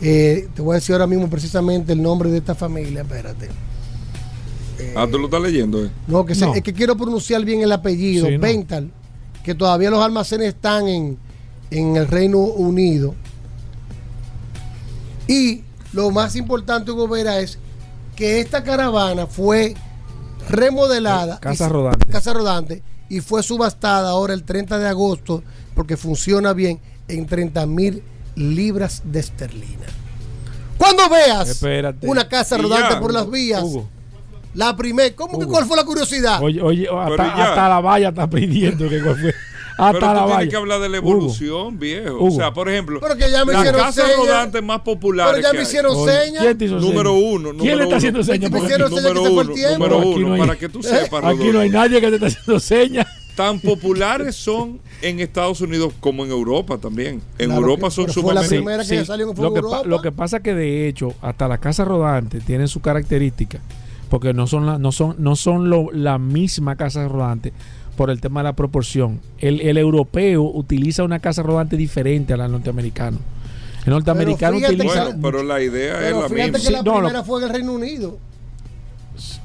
eh, 0.01 0.48
te 0.55 0.62
voy 0.62 0.73
a 0.73 0.77
decir 0.77 0.94
ahora 0.94 1.07
mismo 1.07 1.28
precisamente 1.28 1.93
el 1.93 2.01
nombre 2.01 2.31
de 2.31 2.39
esta 2.39 2.55
familia, 2.55 3.02
espérate 3.02 3.69
ah, 4.97 5.07
tú 5.11 5.19
lo 5.19 5.27
estás 5.27 5.40
leyendo. 5.40 5.85
Eh? 5.85 5.90
No, 6.07 6.24
que 6.24 6.32
es 6.32 6.62
que 6.62 6.73
quiero 6.73 6.97
pronunciar 6.97 7.44
bien 7.44 7.62
el 7.62 7.73
apellido. 7.73 8.27
Vental, 8.39 8.90
que 9.44 9.55
todavía 9.55 9.90
los 9.90 10.02
almacenes 10.05 10.48
están 10.48 10.89
en, 10.89 11.19
en 11.70 11.97
el 11.97 12.07
Reino 12.09 12.39
Unido. 12.39 13.15
Y 15.27 15.62
lo 15.93 16.11
más 16.11 16.36
importante, 16.36 16.90
Hugo 16.90 17.09
Vera, 17.09 17.40
es 17.40 17.59
que 18.16 18.40
esta 18.40 18.62
caravana 18.62 19.27
fue 19.27 19.74
remodelada. 20.48 21.39
Casa 21.40 21.69
rodante. 21.69 22.07
Casa 22.11 22.32
rodante. 22.32 22.82
Y 23.09 23.20
fue 23.20 23.43
subastada 23.43 24.11
ahora 24.11 24.35
el 24.35 24.44
30 24.44 24.78
de 24.78 24.89
agosto 24.89 25.43
porque 25.74 25.97
funciona 25.97 26.52
bien 26.52 26.81
en 27.09 27.27
30 27.27 27.66
mil 27.66 28.02
libras 28.36 29.02
de 29.05 29.20
esterlina. 29.20 29.86
Cuando 30.77 31.09
veas 31.09 31.62
una 32.02 32.28
casa 32.28 32.57
rodante 32.57 32.97
por 32.97 33.12
las 33.12 33.31
vías, 33.31 33.65
la 34.55 34.77
primera, 34.77 35.14
¿cómo 35.14 35.39
que 35.39 35.47
cuál 35.47 35.64
fue 35.66 35.77
la 35.77 35.85
curiosidad? 35.85 36.43
Oye, 36.43 36.60
oye 36.60 36.89
hasta, 36.89 37.68
la 37.68 37.81
valla 37.81 38.09
está 38.09 38.28
pidiendo 38.28 38.89
que 38.89 39.01
cuál 39.02 39.16
fue. 39.20 39.35
Hasta 39.78 39.93
Pero 39.98 40.06
la 40.09 40.12
tú 40.12 40.18
valla. 40.20 40.36
tienes 40.36 40.48
que 40.51 40.56
hablar 40.56 40.81
de 40.81 40.89
la 40.90 40.98
Hugo. 41.01 41.10
evolución, 41.12 41.78
viejo. 41.78 42.16
Hugo. 42.16 42.27
O 42.27 42.31
sea, 42.32 42.52
por 42.52 42.68
ejemplo, 42.68 43.01
Pero 43.01 43.16
que 43.16 43.31
ya 43.31 43.44
me 43.47 43.55
las 43.55 43.64
casas 43.72 43.94
señas. 43.94 44.16
rodantes 44.18 44.62
más 44.62 44.81
populares 44.82 45.36
Pero 45.36 45.48
ya 45.48 45.56
me 45.56 45.62
hicieron 45.62 45.97
señas. 46.06 46.43
¿Quién 46.43 46.59
te 46.59 46.64
hizo 46.66 46.74
Número 46.81 47.14
señas? 47.14 47.32
uno, 47.32 47.48
¿Quién 47.51 47.56
número 47.56 47.77
le 47.77 47.82
está 47.85 47.86
uno. 47.89 47.97
haciendo 47.97 48.22
señas? 48.24 48.51
Que 48.51 48.56
Número 48.59 48.89
se 48.89 49.31
uno, 49.31 49.55
tiempo. 49.55 49.78
número 49.78 49.94
No, 49.97 50.01
aquí 50.10 50.18
uno, 50.22 50.28
no 50.28 50.35
hay- 50.35 50.40
para 50.40 50.56
que 50.59 50.68
tú 50.68 50.82
sepas, 50.82 51.24
Aquí 51.24 51.48
no 51.51 51.60
hay 51.60 51.70
nadie 51.70 51.98
que 52.01 52.09
te 52.09 52.14
está 52.16 52.27
haciendo 52.27 52.60
señas. 52.60 53.06
Tan 53.36 53.59
populares 53.60 54.36
son 54.36 54.81
en 55.01 55.20
Estados 55.20 55.62
Unidos 55.62 55.94
como 55.98 56.27
en 56.27 56.31
Europa 56.31 56.77
también. 56.77 57.22
En 57.39 57.47
Claro 57.47 57.62
Europa 57.62 57.86
que- 57.89 57.94
son 57.94 58.06
la 58.06 58.12
sumamente... 58.12 58.48
primera 58.56 58.85
que 58.85 59.05
salió 59.06 59.31
en 59.31 59.36
lo, 59.43 59.52
que 59.55 59.60
Europa. 59.60 59.82
lo 59.86 60.02
que 60.02 60.12
pasa 60.12 60.39
es 60.39 60.43
que 60.43 60.55
de 60.55 60.89
hecho 60.89 61.14
hasta 61.22 61.48
las 61.48 61.59
casas 61.59 61.89
rodantes 61.89 62.44
tienen 62.44 62.68
su 62.68 62.81
característica 62.81 63.60
porque 64.11 64.35
no 64.35 64.47
son 64.47 64.66
la, 64.66 64.78
no 64.78 64.93
son 64.93 65.15
no 65.19 65.35
son 65.37 65.70
lo- 65.70 65.91
la 65.93 66.19
misma 66.19 66.77
casa 66.77 67.09
rodante 67.09 67.53
por 67.97 68.11
el 68.11 68.20
tema 68.20 68.41
de 68.41 68.45
la 68.45 68.53
proporción 68.55 69.20
el, 69.39 69.61
el 69.62 69.78
europeo 69.78 70.43
utiliza 70.43 71.03
una 71.05 71.20
casa 71.20 71.43
rodante 71.43 71.77
diferente 71.77 72.35
a 72.35 72.37
la 72.37 72.49
norteamericana 72.49 73.16
el 73.87 73.91
norteamericano 73.93 74.59
que- 74.59 74.66
utiliza 74.66 75.05
Bueno, 75.05 75.19
pero 75.23 75.43
la 75.43 75.62
idea 75.62 75.95
es 75.95 76.05
Pero 76.05 76.20
la 76.23 76.28
fíjate 76.28 76.43
misma. 76.43 76.59
que 76.59 76.65
Sí, 76.66 76.73
la 76.73 76.82
no, 76.82 76.93
lo- 76.93 76.99
primera 76.99 77.24
fue 77.24 77.41
en 77.41 77.47
el 77.47 77.55
Reino 77.55 77.73
Unido. 77.73 78.19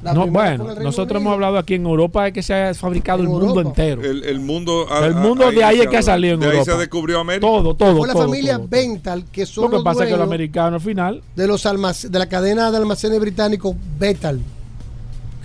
La 0.02 0.14
no, 0.14 0.26
bueno 0.28 0.64
nosotros 0.80 1.16
Unido. 1.16 1.16
hemos 1.18 1.32
hablado 1.34 1.58
aquí 1.58 1.74
en 1.74 1.84
Europa 1.84 2.26
es 2.28 2.32
que 2.32 2.42
se 2.42 2.54
ha 2.54 2.72
fabricado 2.72 3.18
En 3.18 3.26
el 3.26 3.30
mundo 3.32 3.46
Europa. 3.48 3.68
entero 3.68 4.02
El, 4.02 4.24
el 4.24 4.40
mundo... 4.40 4.86
El 5.02 5.14
mundo 5.16 5.50
de 5.50 5.62
ahí 5.64 5.80
es 5.80 5.88
que 5.88 5.98
ha 5.98 6.02
salido 6.02 6.34
en 6.34 6.40
de 6.40 6.46
ahí 6.46 6.52
Europa. 6.52 6.72
se 6.72 6.78
descubrió 6.78 7.20
América. 7.20 7.46
todo 7.46 7.74
todo 7.74 7.96
Fue 7.98 8.06
la 8.08 8.14
todo, 8.14 8.24
familia 8.24 8.56
todo. 8.56 8.68
Bental, 8.68 9.24
que 9.30 9.44
son 9.44 9.64
lo 9.64 9.70
que 9.70 9.74
los 9.76 9.84
pasa 9.84 10.04
es 10.04 10.10
que 10.10 10.16
los 10.16 10.26
americanos 10.26 10.80
al 10.82 10.88
final 10.88 11.22
de, 11.34 11.46
los 11.46 11.66
almac- 11.66 12.08
de 12.08 12.18
la 12.18 12.26
cadena 12.26 12.70
de 12.70 12.76
almacenes 12.78 13.20
británicos 13.20 13.74
Betal, 13.98 14.40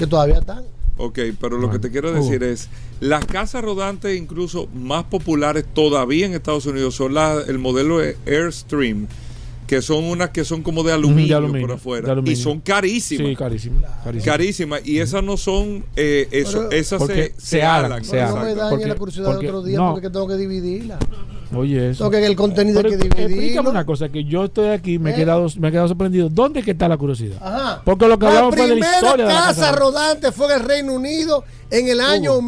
que 0.01 0.07
todavía 0.07 0.39
están. 0.39 0.63
Ok, 0.97 1.19
pero 1.39 1.59
lo 1.59 1.69
que 1.69 1.77
te 1.77 1.91
quiero 1.91 2.11
decir 2.11 2.41
es, 2.41 2.69
las 2.99 3.23
casas 3.23 3.63
rodantes 3.63 4.17
incluso 4.17 4.67
más 4.73 5.03
populares 5.03 5.63
todavía 5.75 6.25
en 6.25 6.33
Estados 6.33 6.65
Unidos 6.65 6.95
son 6.95 7.15
el 7.47 7.59
modelo 7.59 7.99
de 7.99 8.17
Airstream, 8.25 9.07
que 9.71 9.81
son 9.81 10.03
unas 10.03 10.31
que 10.31 10.43
son 10.43 10.63
como 10.63 10.83
de 10.83 10.91
aluminio, 10.91 11.27
de 11.29 11.33
aluminio, 11.35 11.65
por 11.65 11.75
afuera. 11.77 12.05
de 12.07 12.11
aluminio. 12.11 12.37
Y 12.37 12.41
son 12.43 12.59
carísimas. 12.59 13.25
sí 13.29 13.35
carísimo. 13.37 13.79
Carísimas. 14.25 14.81
Y 14.83 14.99
esas 14.99 15.23
no 15.23 15.37
son, 15.37 15.85
eh, 15.95 16.27
eso, 16.31 16.57
Pero- 16.67 16.71
esas 16.71 16.99
Porque 16.99 17.33
se, 17.37 17.45
se 17.59 17.63
alan, 17.63 17.85
alan. 17.93 18.03
se 18.03 18.11
Pero 18.11 18.27
no 18.27 18.35
alan. 18.35 18.45
me 18.47 18.55
dañe 18.55 18.69
Porque- 18.69 18.87
la 18.87 18.95
curiosidad 18.95 19.25
porque- 19.27 19.45
del 19.45 19.55
otro 19.55 19.65
día 19.69 19.77
no. 19.77 19.91
porque 19.93 20.09
tengo 20.09 20.27
que 20.27 20.35
dividirla. 20.35 20.99
oye 21.55 21.91
eso 21.91 22.09
Tengo 22.09 22.11
que 22.21 22.25
el 22.27 22.35
contenido 22.35 22.81
Pero 22.81 22.89
hay 22.93 22.99
que 22.99 23.05
explícame 23.07 23.33
dividirlo. 23.33 23.69
una 23.69 23.85
cosa, 23.85 24.09
que 24.09 24.25
yo 24.25 24.43
estoy 24.43 24.67
aquí, 24.71 24.99
me 24.99 25.11
he 25.11 25.13
¿Eh? 25.13 25.15
quedado, 25.15 25.47
me 25.57 25.69
he 25.69 25.71
quedado 25.71 25.87
sorprendido. 25.87 26.27
¿Dónde 26.27 26.59
es 26.59 26.65
que 26.65 26.71
está 26.71 26.89
la 26.89 26.97
curiosidad? 26.97 27.37
Ajá. 27.41 27.81
Porque 27.85 28.07
lo 28.09 28.19
que 28.19 28.25
la 28.25 28.31
hablamos 28.31 28.55
fue 28.55 28.63
de 28.63 28.67
la 28.67 28.73
primera 28.73 28.95
historia 28.95 29.25
de 29.27 29.33
la 29.33 29.39
casa 29.39 29.61
casa 29.61 29.71
rodante 29.77 30.31
fue 30.33 30.47
en 30.47 30.51
el 30.61 30.67
Reino 30.67 30.93
Unido 30.93 31.45
en 31.69 31.87
el 31.87 32.01
año 32.01 32.33
¿tú 32.39 32.41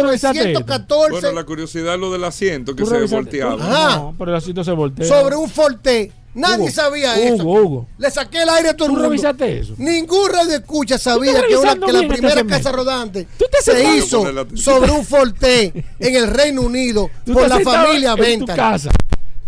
revisaste 0.00 0.38
esto? 0.38 0.60
1914 0.60 1.10
Bueno, 1.10 1.32
la 1.32 1.42
curiosidad 1.44 1.94
es 1.94 2.00
lo 2.00 2.12
del 2.12 2.22
asiento 2.22 2.76
que 2.76 2.84
¿Tú 2.84 2.88
se 2.88 3.04
volteaba. 3.06 3.54
Ajá. 3.60 3.96
No, 3.96 4.14
pero 4.16 4.30
el 4.30 4.36
asiento 4.36 4.62
se 4.62 4.70
voltea. 4.70 5.04
sobre 5.06 5.34
un 5.34 5.48
Forte. 5.50 6.12
Nadie 6.34 6.64
Hugo, 6.64 6.70
sabía 6.70 7.14
Hugo, 7.14 7.34
eso. 7.34 7.44
Hugo. 7.44 7.88
Le 7.98 8.10
saqué 8.10 8.42
el 8.42 8.48
aire 8.50 8.68
a 8.68 8.76
todo 8.76 8.86
el 8.86 8.90
¿Tú 8.90 8.94
mundo. 8.94 9.08
revisaste 9.08 9.58
eso? 9.60 9.74
Ningún 9.78 10.30
radio 10.30 10.56
escucha 10.56 10.98
sabía 10.98 11.42
que, 11.46 11.56
una- 11.56 11.74
que 11.74 11.92
la 11.92 12.00
este 12.02 12.14
primera 12.14 12.44
casa 12.44 12.70
rodante 12.72 13.26
se 13.62 13.96
hizo 13.96 14.24
sobre 14.54 14.90
un 14.92 15.04
Forte 15.04 15.72
en 15.98 16.14
el 16.14 16.26
Reino 16.28 16.62
Unido 16.62 17.10
por 17.32 17.48
la 17.48 17.58
familia 17.60 18.14
Bental. 18.14 18.54
casa 18.56 18.90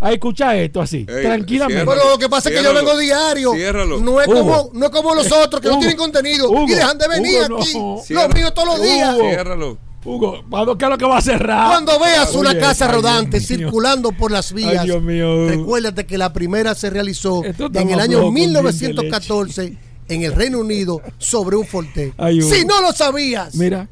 a 0.03 0.13
escuchar 0.13 0.57
esto 0.57 0.81
así, 0.81 1.05
Ey, 1.07 1.23
tranquilamente. 1.23 1.85
Pero 1.87 2.09
lo 2.09 2.19
que 2.19 2.29
pasa 2.31 2.49
es 2.49 2.57
que 2.57 2.63
yo 2.65 2.73
vengo 2.73 2.97
diario. 2.97 3.53
Ciérralo. 3.53 3.99
No 4.01 4.19
es, 4.21 4.27
Hugo. 4.29 4.39
como, 4.39 4.71
no 4.73 4.87
es 4.87 4.91
como 4.93 5.15
los 5.15 5.31
otros 5.31 5.61
que 5.61 5.69
no 5.69 5.79
tienen 5.79 5.97
contenido 5.99 6.51
Hugo. 6.51 6.65
y 6.67 6.71
dejan 6.73 6.97
de 6.97 7.07
venir 7.07 7.43
Hugo, 7.51 7.61
aquí. 7.61 7.75
no. 7.79 8.03
Los 8.09 8.35
míos 8.35 8.55
todos 8.55 8.69
los 8.69 8.83
días. 8.83 9.15
Ciérralo. 9.21 9.77
Hugo, 10.05 10.43
¿cuándo- 10.49 10.79
¿qué 10.79 10.85
es 10.87 10.91
lo 10.91 10.97
que 10.99 11.05
va 11.05 11.19
a 11.19 11.21
cerrar? 11.21 11.69
Cuando 11.69 11.99
veas 12.01 12.35
una 12.35 12.51
Oye, 12.51 12.59
casa 12.59 12.89
rodante 12.89 13.39
circulando 13.41 14.13
por 14.13 14.31
las 14.31 14.53
vías, 14.53 14.79
Ay, 14.81 14.87
Dios 14.87 15.03
mío. 15.03 15.47
recuérdate 15.49 16.07
que 16.07 16.17
la 16.17 16.33
primera 16.33 16.75
se 16.75 16.89
realizó 16.91 17.45
en 17.45 17.91
el 17.91 18.01
año 18.01 18.19
flojo 18.19 18.23
que 18.23 18.29
un 18.29 18.35
diente 18.35 18.59
de 18.59 18.63
1914 18.63 19.77
en 20.09 20.23
el 20.23 20.33
Reino 20.35 20.59
Unido 20.59 21.01
sobre 21.19 21.57
un 21.57 21.67
Forte. 21.67 22.15
Si 22.41 22.65
no 22.65 22.81
lo 22.81 22.93
sabías, 22.93 23.55
Mira, 23.57 23.89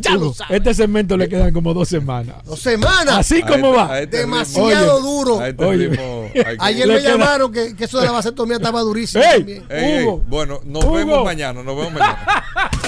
Ya 0.00 0.14
lo 0.14 0.32
sabes. 0.32 0.58
este 0.58 0.74
segmento 0.74 1.16
le 1.16 1.28
quedan 1.28 1.52
como 1.52 1.74
dos 1.74 1.88
semanas. 1.88 2.36
dos 2.44 2.60
semanas. 2.60 3.16
Así 3.18 3.42
A 3.42 3.46
como 3.48 3.66
este- 3.70 3.76
va. 3.76 3.98
este 4.00 4.16
Demasiado 4.18 4.98
ritmo- 5.00 5.08
duro. 5.08 5.44
este 5.44 5.64
Oye. 5.64 5.88
ritmo 5.88 6.28
Ayer 6.60 6.86
Le 6.86 6.94
me 6.94 7.00
queda- 7.00 7.10
llamaron 7.10 7.52
que, 7.52 7.74
que 7.74 7.84
eso 7.86 7.98
de 7.98 8.06
la 8.06 8.12
vasectomía 8.12 8.58
estaba 8.58 8.80
durísimo 8.82 9.24
¡Ey! 9.24 9.38
también. 9.38 9.64
Ey, 9.68 9.84
ey, 9.84 10.04
Hugo. 10.04 10.22
Bueno, 10.28 10.60
nos 10.64 10.84
Hugo. 10.84 10.94
vemos 10.94 11.24
mañana, 11.24 11.64
nos 11.64 11.76
vemos 11.76 11.92
mañana. 11.92 12.44